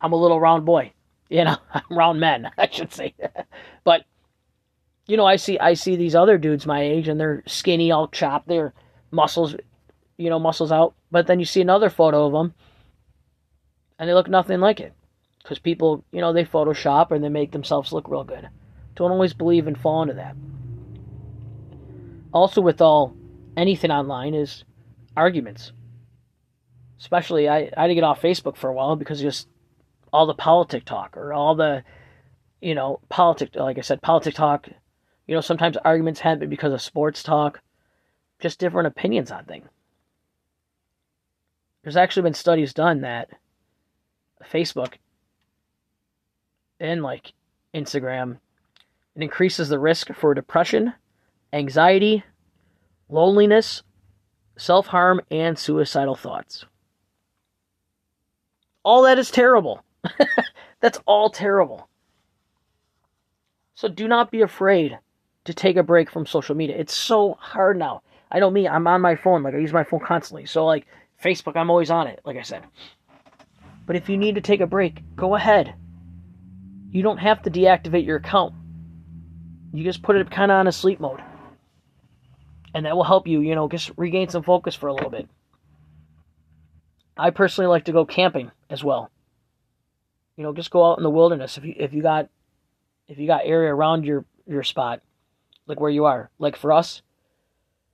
I'm 0.00 0.12
a 0.12 0.16
little 0.16 0.40
round 0.40 0.64
boy. 0.64 0.92
You 1.28 1.44
know, 1.44 1.56
I'm 1.72 1.96
round 1.96 2.20
men, 2.20 2.50
I 2.58 2.68
should 2.70 2.92
say. 2.92 3.14
but 3.84 4.04
you 5.06 5.16
know, 5.16 5.26
I 5.26 5.36
see 5.36 5.58
I 5.58 5.74
see 5.74 5.96
these 5.96 6.16
other 6.16 6.36
dudes 6.36 6.66
my 6.66 6.82
age 6.82 7.08
and 7.08 7.18
they're 7.18 7.42
skinny, 7.46 7.92
all 7.92 8.08
chopped, 8.08 8.48
their 8.48 8.74
muscles, 9.10 9.54
you 10.16 10.30
know, 10.30 10.38
muscles 10.38 10.72
out. 10.72 10.94
But 11.10 11.26
then 11.26 11.38
you 11.38 11.44
see 11.46 11.60
another 11.60 11.90
photo 11.90 12.26
of 12.26 12.32
them 12.32 12.54
and 13.98 14.08
they 14.08 14.14
look 14.14 14.28
nothing 14.28 14.60
like 14.60 14.80
it. 14.80 14.92
Because 15.42 15.58
people, 15.60 16.04
you 16.10 16.20
know, 16.20 16.32
they 16.32 16.44
Photoshop 16.44 17.12
and 17.12 17.22
they 17.22 17.28
make 17.28 17.52
themselves 17.52 17.92
look 17.92 18.08
real 18.08 18.24
good. 18.24 18.48
Don't 18.96 19.12
always 19.12 19.32
believe 19.32 19.68
and 19.68 19.78
fall 19.78 20.02
into 20.02 20.14
that. 20.14 20.34
Also, 22.36 22.60
with 22.60 22.82
all 22.82 23.16
anything 23.56 23.90
online 23.90 24.34
is 24.34 24.64
arguments. 25.16 25.72
Especially, 27.00 27.48
I, 27.48 27.70
I 27.74 27.80
had 27.80 27.86
to 27.86 27.94
get 27.94 28.04
off 28.04 28.20
Facebook 28.20 28.58
for 28.58 28.68
a 28.68 28.74
while 28.74 28.94
because 28.94 29.22
just 29.22 29.48
all 30.12 30.26
the 30.26 30.34
politic 30.34 30.84
talk 30.84 31.16
or 31.16 31.32
all 31.32 31.54
the, 31.54 31.82
you 32.60 32.74
know, 32.74 33.00
politic, 33.08 33.54
like 33.54 33.78
I 33.78 33.80
said, 33.80 34.02
politic 34.02 34.34
talk. 34.34 34.68
You 35.26 35.34
know, 35.34 35.40
sometimes 35.40 35.78
arguments 35.78 36.20
happen 36.20 36.50
because 36.50 36.74
of 36.74 36.82
sports 36.82 37.22
talk, 37.22 37.62
just 38.38 38.58
different 38.58 38.88
opinions 38.88 39.30
on 39.30 39.46
things. 39.46 39.70
There's 41.84 41.96
actually 41.96 42.24
been 42.24 42.34
studies 42.34 42.74
done 42.74 43.00
that 43.00 43.30
Facebook 44.44 44.96
and 46.78 47.02
like 47.02 47.32
Instagram, 47.72 48.40
it 49.14 49.22
increases 49.22 49.70
the 49.70 49.78
risk 49.78 50.12
for 50.12 50.34
depression, 50.34 50.92
anxiety, 51.52 52.24
loneliness, 53.08 53.82
self 54.56 54.86
harm, 54.88 55.20
and 55.30 55.58
suicidal 55.58 56.14
thoughts. 56.14 56.64
All 58.84 59.02
that 59.02 59.18
is 59.18 59.30
terrible. 59.30 59.82
That's 60.80 61.00
all 61.06 61.30
terrible. 61.30 61.88
So 63.74 63.88
do 63.88 64.08
not 64.08 64.30
be 64.30 64.42
afraid 64.42 64.98
to 65.44 65.54
take 65.54 65.76
a 65.76 65.82
break 65.82 66.10
from 66.10 66.26
social 66.26 66.54
media. 66.54 66.76
It's 66.78 66.94
so 66.94 67.36
hard 67.40 67.78
now. 67.78 68.02
I 68.30 68.40
know 68.40 68.50
me, 68.50 68.66
I'm 68.66 68.86
on 68.86 69.00
my 69.00 69.14
phone. 69.14 69.42
Like, 69.42 69.54
I 69.54 69.58
use 69.58 69.72
my 69.72 69.84
phone 69.84 70.00
constantly. 70.00 70.46
So, 70.46 70.64
like, 70.64 70.86
Facebook, 71.22 71.56
I'm 71.56 71.70
always 71.70 71.90
on 71.90 72.06
it, 72.06 72.20
like 72.24 72.36
I 72.36 72.42
said. 72.42 72.64
But 73.86 73.96
if 73.96 74.08
you 74.08 74.16
need 74.16 74.34
to 74.34 74.40
take 74.40 74.60
a 74.60 74.66
break, 74.66 75.02
go 75.14 75.36
ahead. 75.36 75.74
You 76.90 77.02
don't 77.02 77.18
have 77.18 77.42
to 77.42 77.50
deactivate 77.50 78.04
your 78.04 78.16
account. 78.16 78.54
You 79.72 79.84
just 79.84 80.02
put 80.02 80.16
it 80.16 80.30
kind 80.30 80.50
of 80.50 80.56
on 80.56 80.66
a 80.66 80.72
sleep 80.72 80.98
mode. 80.98 81.22
And 82.76 82.84
that 82.84 82.94
will 82.94 83.04
help 83.04 83.26
you, 83.26 83.40
you 83.40 83.54
know, 83.54 83.70
just 83.70 83.90
regain 83.96 84.28
some 84.28 84.42
focus 84.42 84.74
for 84.74 84.88
a 84.88 84.92
little 84.92 85.08
bit. 85.08 85.26
I 87.16 87.30
personally 87.30 87.68
like 87.68 87.86
to 87.86 87.92
go 87.92 88.04
camping 88.04 88.50
as 88.68 88.84
well. 88.84 89.10
You 90.36 90.44
know, 90.44 90.52
just 90.52 90.70
go 90.70 90.84
out 90.84 90.98
in 90.98 91.02
the 91.02 91.08
wilderness 91.08 91.56
if 91.56 91.64
you 91.64 91.74
if 91.74 91.94
you 91.94 92.02
got 92.02 92.28
if 93.08 93.16
you 93.16 93.26
got 93.26 93.46
area 93.46 93.74
around 93.74 94.04
your 94.04 94.26
your 94.46 94.62
spot, 94.62 95.00
like 95.66 95.80
where 95.80 95.90
you 95.90 96.04
are. 96.04 96.28
Like 96.38 96.54
for 96.54 96.70
us, 96.70 97.00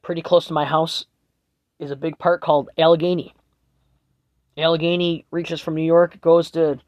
pretty 0.02 0.20
close 0.20 0.48
to 0.48 0.52
my 0.52 0.64
house 0.64 1.06
is 1.78 1.92
a 1.92 1.96
big 1.96 2.18
park 2.18 2.40
called 2.40 2.68
Allegheny. 2.76 3.36
Allegheny 4.58 5.26
reaches 5.30 5.60
from 5.60 5.76
New 5.76 5.82
York, 5.82 6.20
goes 6.20 6.50
to 6.50 6.80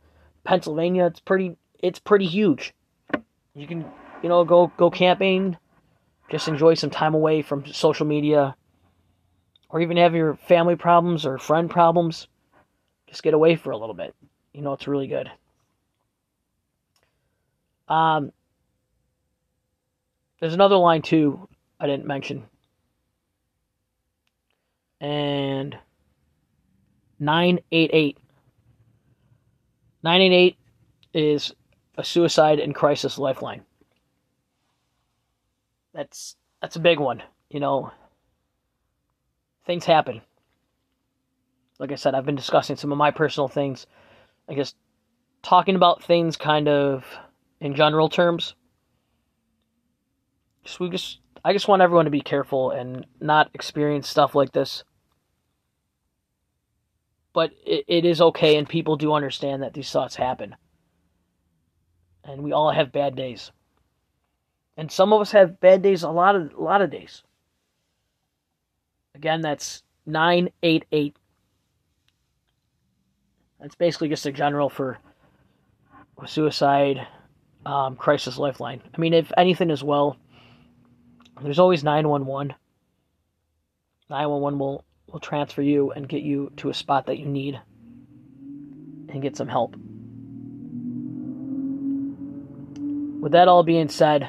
Pennsylvania. 0.42 1.07
It's 1.07 1.20
pretty 1.20 1.57
it's 1.78 2.01
pretty 2.01 2.26
huge. 2.26 2.74
You 3.55 3.68
can, 3.68 3.84
you 4.20 4.28
know, 4.28 4.45
go 4.45 4.72
go 4.76 4.90
camping, 4.90 5.57
just 6.31 6.49
enjoy 6.49 6.75
some 6.75 6.91
time 6.91 7.14
away 7.14 7.43
from 7.43 7.66
social 7.66 8.07
media 8.07 8.57
or 9.68 9.81
even 9.81 9.97
have 9.97 10.14
your 10.14 10.35
family 10.35 10.77
problems 10.77 11.27
or 11.27 11.39
friend 11.39 11.70
problems. 11.70 12.29
Just 13.09 13.22
get 13.22 13.35
away 13.35 13.57
for 13.57 13.70
a 13.70 13.77
little 13.77 13.95
bit. 13.95 14.14
You 14.53 14.62
know, 14.62 14.72
it's 14.72 14.89
really 14.89 15.09
good. 15.09 15.31
Um 17.89 18.33
there's 20.41 20.55
another 20.55 20.77
line 20.77 21.03
too 21.03 21.49
I 21.79 21.87
didn't 21.87 22.07
mention. 22.07 22.45
And 25.01 25.77
988. 27.18 28.18
988 30.03 30.57
is 31.14 31.55
a 31.97 32.05
suicide 32.05 32.59
and 32.59 32.75
crisis 32.75 33.18
lifeline. 33.18 33.62
That's 35.95 36.36
that's 36.61 36.76
a 36.76 36.80
big 36.80 36.99
one, 37.01 37.22
you 37.49 37.61
know. 37.61 37.90
Things 39.66 39.86
happen. 39.86 40.20
Like 41.78 41.92
I 41.92 41.95
said, 41.95 42.14
I've 42.14 42.26
been 42.26 42.34
discussing 42.34 42.76
some 42.76 42.92
of 42.92 42.99
my 42.99 43.11
personal 43.11 43.49
things. 43.49 43.86
I 44.49 44.53
guess 44.55 44.74
talking 45.42 45.76
about 45.76 46.05
things 46.05 46.36
kind 46.36 46.68
of 46.68 47.07
in 47.61 47.74
general 47.74 48.11
terms. 48.11 48.55
Just 50.64 50.80
we 50.80 50.90
just 50.90 51.20
I 51.45 51.55
just 51.55 51.68
want 51.68 51.80
everyone 51.80 52.05
to 52.05 52.11
be 52.11 52.20
careful 52.20 52.70
and 52.70 53.07
not 53.20 53.51
experience 53.55 54.09
stuff 54.09 54.34
like 54.34 54.53
this 54.53 54.84
but 57.34 57.51
it, 57.66 57.84
it 57.88 58.05
is 58.07 58.22
okay, 58.22 58.57
and 58.57 58.66
people 58.66 58.97
do 58.97 59.12
understand 59.12 59.62
that 59.62 59.74
these 59.74 59.90
thoughts 59.90 60.16
happen. 60.16 60.57
And 62.22 62.42
we 62.42 62.53
all 62.53 62.70
have 62.70 62.92
bad 62.92 63.16
days. 63.16 63.51
And 64.77 64.91
some 64.91 65.12
of 65.12 65.20
us 65.20 65.31
have 65.33 65.61
bad 65.61 65.83
days 65.83 66.03
a 66.03 66.11
lot 66.11 66.35
of 66.35 66.53
a 66.55 66.62
lot 66.62 66.83
of 66.83 66.91
days. 66.91 67.22
Again, 69.14 69.41
that's 69.41 69.83
988. 70.07 71.16
That's 73.61 73.77
basically 73.77 74.09
just 74.09 74.27
a 74.27 74.33
general 74.33 74.68
for 74.68 74.99
suicide 76.27 77.07
um, 77.66 77.97
crisis 77.97 78.39
lifeline. 78.39 78.83
I 78.95 79.01
mean, 79.01 79.14
if 79.14 79.33
anything 79.37 79.70
as 79.70 79.83
well, 79.83 80.16
there's 81.43 81.59
always 81.59 81.85
911. 81.85 82.55
911 84.11 84.59
will 84.59 84.85
will 85.07 85.20
transfer 85.20 85.62
you 85.62 85.93
and 85.93 86.09
get 86.09 86.22
you 86.22 86.53
to 86.57 86.70
a 86.70 86.75
spot 86.75 87.07
that 87.07 87.18
you 87.18 87.27
need 87.27 87.61
and 89.09 89.22
get 89.22 89.37
some 89.37 89.49
help. 89.49 89.77
With 93.20 93.33
that 93.33 93.49
all 93.49 93.62
being 93.62 93.89
said, 93.89 94.29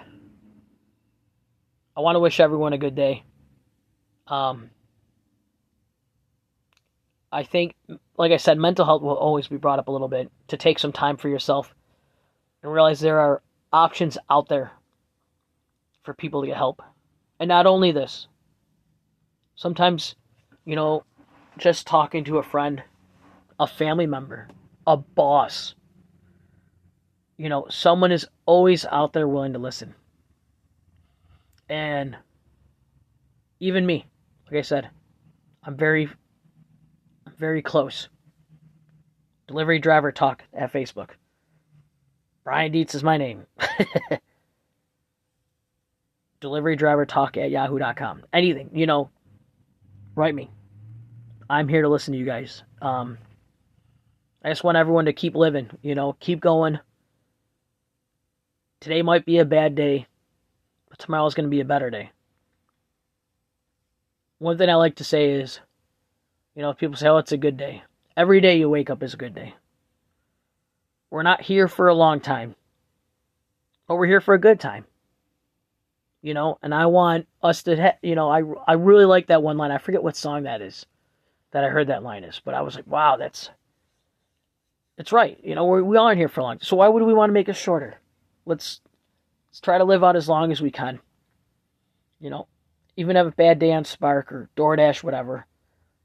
I 1.96 2.02
want 2.02 2.16
to 2.16 2.20
wish 2.20 2.40
everyone 2.40 2.74
a 2.74 2.78
good 2.78 2.96
day. 2.96 3.24
Um, 4.28 4.70
I 7.32 7.44
think, 7.44 7.76
like 8.18 8.32
I 8.32 8.38
said, 8.38 8.58
mental 8.58 8.86
health 8.86 9.02
will 9.02 9.16
always 9.16 9.48
be 9.48 9.58
brought 9.58 9.80
up 9.80 9.88
a 9.88 9.92
little 9.92 10.08
bit 10.08 10.32
to 10.50 10.58
take 10.58 10.80
some 10.80 10.92
time 10.92 11.18
for 11.18 11.30
yourself 11.30 11.74
and 12.64 12.72
realize 12.72 13.00
there 13.00 13.20
are 13.20 13.42
options 13.72 14.18
out 14.30 14.50
there 14.50 14.72
for 16.04 16.14
people 16.14 16.42
to 16.42 16.48
get 16.48 16.58
help. 16.58 16.82
And 17.40 17.48
not 17.48 17.66
only 17.66 17.92
this, 17.92 18.28
sometimes 19.56 20.16
you 20.66 20.76
know, 20.76 21.04
just 21.58 21.88
talking 21.88 22.24
to 22.26 22.40
a 22.40 22.44
friend, 22.44 22.84
a 23.60 23.68
family 23.68 24.08
member, 24.08 24.50
a 24.86 24.98
boss. 24.98 25.76
You 27.38 27.50
know, 27.50 27.68
someone 27.70 28.12
is 28.12 28.28
always 28.46 28.86
out 28.86 29.14
there 29.14 29.28
willing 29.28 29.54
to 29.54 29.60
listen. 29.60 29.94
And 31.70 32.16
even 33.60 33.86
me, 33.86 34.06
like 34.50 34.60
I 34.60 34.62
said, 34.62 34.90
I'm 35.64 35.76
very, 35.76 36.10
very 37.38 37.62
close. 37.62 38.10
Delivery 39.48 39.80
driver 39.80 40.12
talk 40.12 40.44
at 40.54 40.74
Facebook. 40.74 41.12
Brian 42.44 42.72
Dietz 42.72 42.94
is 42.96 43.04
my 43.04 43.18
name. 43.18 43.46
Delivery 46.40 46.76
driver 46.76 47.06
talk 47.06 47.38
at 47.38 47.50
yahoo.com. 47.50 48.24
Anything, 48.32 48.70
you 48.74 48.86
know, 48.86 49.10
write 50.16 50.36
me. 50.36 50.52
I'm 51.50 51.68
here 51.68 51.82
to 51.82 51.90
listen 51.90 52.14
to 52.14 52.20
you 52.20 52.26
guys. 52.26 52.64
Um, 52.82 53.18
I 54.44 54.50
just 54.50 54.64
want 54.64 54.78
everyone 54.78 55.06
to 55.06 55.14
keep 55.14 55.36
living, 55.36 55.70
you 55.82 55.96
know, 55.96 56.16
keep 56.20 56.40
going. 56.40 56.80
Today 58.80 59.02
might 59.02 59.26
be 59.26 59.40
a 59.40 59.46
bad 59.46 59.74
day, 59.74 60.06
but 60.90 61.00
tomorrow's 61.00 61.34
going 61.34 61.46
to 61.46 61.50
be 61.50 61.62
a 61.62 61.66
better 61.66 61.90
day. 61.90 62.12
One 64.40 64.58
thing 64.58 64.70
I 64.70 64.76
like 64.76 64.96
to 64.96 65.04
say 65.04 65.32
is, 65.32 65.60
you 66.56 66.62
know, 66.62 66.74
people 66.74 66.96
say, 66.96 67.08
oh, 67.08 67.18
it's 67.18 67.32
a 67.32 67.38
good 67.38 67.58
day. 67.58 67.84
Every 68.18 68.42
day 68.42 68.58
you 68.58 68.70
wake 68.70 68.90
up 68.90 69.04
is 69.04 69.14
a 69.14 69.18
good 69.18 69.36
day. 69.36 69.56
We're 71.10 71.24
not 71.24 71.42
here 71.42 71.68
for 71.68 71.88
a 71.88 71.94
long 71.94 72.20
time, 72.20 72.56
but 73.88 73.96
we're 73.96 74.08
here 74.08 74.22
for 74.22 74.34
a 74.34 74.40
good 74.40 74.60
time 74.60 74.86
you 76.26 76.34
know, 76.34 76.58
and 76.64 76.74
I 76.74 76.88
want 76.88 77.28
us 77.44 77.62
to, 77.64 77.80
ha- 77.80 78.00
you 78.02 78.16
know, 78.16 78.32
I, 78.32 78.42
I 78.68 78.74
really 78.74 79.06
like 79.06 79.28
that 79.28 79.44
one 79.44 79.60
line. 79.60 79.70
I 79.70 79.78
forget 79.78 80.02
what 80.02 80.16
song 80.16 80.42
that 80.44 80.60
is 80.60 80.88
that 81.52 81.64
I 81.64 81.70
heard 81.70 81.86
that 81.90 82.02
line 82.02 82.24
is, 82.24 82.42
but 82.44 82.56
I 82.56 82.64
was 82.64 82.74
like, 82.74 82.88
wow, 82.88 83.16
that's, 83.16 83.52
it's 84.98 85.12
right. 85.12 85.40
You 85.44 85.54
know, 85.54 85.66
we're, 85.66 85.84
we 85.84 85.98
aren't 85.98 86.18
here 86.18 86.28
for 86.28 86.42
long. 86.42 86.58
So 86.64 86.78
why 86.78 86.88
would 86.88 87.04
we 87.04 87.14
want 87.14 87.30
to 87.30 87.34
make 87.36 87.48
it 87.48 87.56
shorter? 87.56 88.00
Let's, 88.48 88.82
let's 89.56 89.62
try 89.62 89.78
to 89.78 89.86
live 89.86 90.04
out 90.04 90.18
as 90.18 90.28
long 90.28 90.52
as 90.52 90.62
we 90.62 90.70
can. 90.70 91.00
You 92.20 92.30
know, 92.30 92.48
even 92.98 93.16
have 93.16 93.28
a 93.28 93.32
bad 93.32 93.58
day 93.58 93.72
on 93.72 93.86
Spark 93.86 94.30
or 94.30 94.50
DoorDash, 94.58 95.02
whatever. 95.02 95.48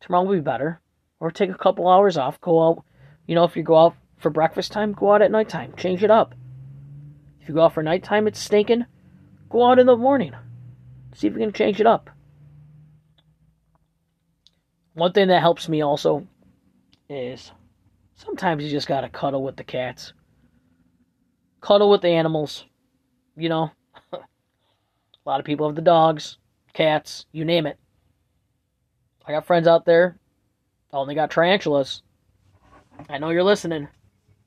Tomorrow 0.01 0.22
will 0.22 0.36
be 0.36 0.40
better. 0.40 0.80
Or 1.18 1.32
take 1.32 1.51
a 1.51 1.59
couple 1.59 1.88
hours 1.88 2.16
off. 2.16 2.40
Go 2.40 2.62
out, 2.62 2.84
you 3.26 3.34
know, 3.34 3.42
if 3.42 3.57
you 3.57 3.64
go 3.64 3.76
out 3.76 3.96
for 4.18 4.30
breakfast 4.30 4.70
time, 4.70 4.92
go 4.92 5.12
out 5.12 5.20
at 5.20 5.32
nighttime. 5.32 5.74
Change 5.76 6.05
it 6.05 6.12
up. 6.12 6.32
If 7.40 7.48
you 7.48 7.55
go 7.57 7.62
out 7.62 7.74
for 7.74 7.82
nighttime, 7.82 8.28
it's 8.28 8.38
stinking 8.38 8.86
Go 9.48 9.68
out 9.68 9.80
in 9.80 9.86
the 9.86 9.96
morning. 9.96 10.32
See 11.14 11.26
if 11.26 11.32
you 11.32 11.40
can 11.40 11.53
change 11.53 11.80
it 11.80 11.88
up. 11.88 12.09
One 14.94 15.12
thing 15.12 15.26
that 15.26 15.40
helps 15.40 15.68
me 15.68 15.82
also 15.82 16.28
is 17.09 17.51
sometimes 18.14 18.62
you 18.62 18.70
just 18.70 18.86
gotta 18.86 19.09
cuddle 19.09 19.42
with 19.42 19.57
the 19.57 19.64
cats. 19.64 20.12
cuddle 21.61 21.90
with 21.90 22.03
the 22.03 22.11
animals. 22.11 22.64
You 23.37 23.49
know, 23.49 23.70
a 24.12 24.18
lot 25.24 25.41
of 25.41 25.47
people 25.47 25.66
have 25.66 25.76
the 25.76 25.83
dogs, 25.83 26.39
cats, 26.72 27.26
you 27.33 27.45
name 27.45 27.66
it. 27.66 27.78
I 29.26 29.33
got 29.33 29.47
friends 29.47 29.66
out 29.66 29.85
there, 29.85 30.18
only 30.93 31.14
got 31.14 31.31
tarantulas. 31.31 32.03
I 33.09 33.18
know 33.18 33.31
you're 33.31 33.45
listening. 33.45 33.89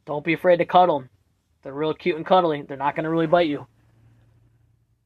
Don't 0.05 0.25
be 0.25 0.33
afraid 0.33 0.57
to 0.57 0.65
cuddle 0.65 0.99
them. 0.99 1.09
They're 1.63 1.73
real 1.73 1.93
cute 1.93 2.17
and 2.17 2.25
cuddly. 2.25 2.61
They're 2.61 2.77
not 2.77 2.95
going 2.95 3.05
to 3.05 3.09
really 3.09 3.27
bite 3.27 3.47
you. 3.47 3.65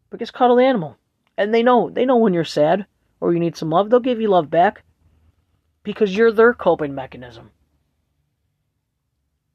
But 0.09 0.19
just 0.19 0.33
cuddle 0.33 0.55
the 0.55 0.65
animal. 0.65 0.97
And 1.37 1.53
they 1.53 1.61
know. 1.61 1.89
They 1.89 2.05
know 2.05 2.17
when 2.17 2.33
you're 2.33 2.43
sad 2.43 2.85
or 3.19 3.33
you 3.33 3.39
need 3.39 3.55
some 3.55 3.69
love. 3.69 3.89
They'll 3.89 3.99
give 3.99 4.19
you 4.19 4.29
love 4.29 4.49
back. 4.49 4.83
Because 5.83 6.15
you're 6.15 6.31
their 6.31 6.53
coping 6.53 6.95
mechanism. 6.95 7.51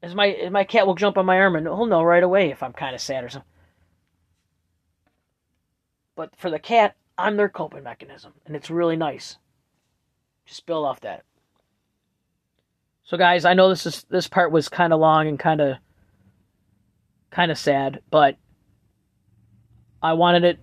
As 0.01 0.15
my, 0.15 0.29
as 0.29 0.51
my 0.51 0.63
cat 0.63 0.87
will 0.87 0.95
jump 0.95 1.17
on 1.17 1.25
my 1.25 1.39
arm 1.39 1.55
and 1.55 1.67
he'll 1.67 1.85
know 1.85 2.03
right 2.03 2.23
away 2.23 2.49
if 2.49 2.63
I'm 2.63 2.73
kind 2.73 2.95
of 2.95 3.01
sad 3.01 3.23
or 3.23 3.29
something. 3.29 3.49
But 6.15 6.35
for 6.35 6.49
the 6.49 6.59
cat, 6.59 6.95
I'm 7.17 7.37
their 7.37 7.49
coping 7.49 7.83
mechanism. 7.83 8.33
And 8.45 8.55
it's 8.55 8.69
really 8.69 8.95
nice. 8.95 9.37
Just 10.45 10.65
build 10.65 10.85
off 10.85 11.01
that. 11.01 11.23
So 13.03 13.17
guys, 13.17 13.43
I 13.45 13.53
know 13.53 13.69
this 13.69 13.85
is 13.85 14.05
this 14.09 14.27
part 14.27 14.51
was 14.51 14.67
kind 14.69 14.93
of 14.93 14.99
long 14.99 15.27
and 15.27 15.37
kind 15.37 15.61
of 15.61 15.77
kind 17.31 17.51
of 17.51 17.57
sad, 17.57 17.99
but 18.09 18.37
I 20.01 20.13
wanted 20.13 20.45
it 20.45 20.59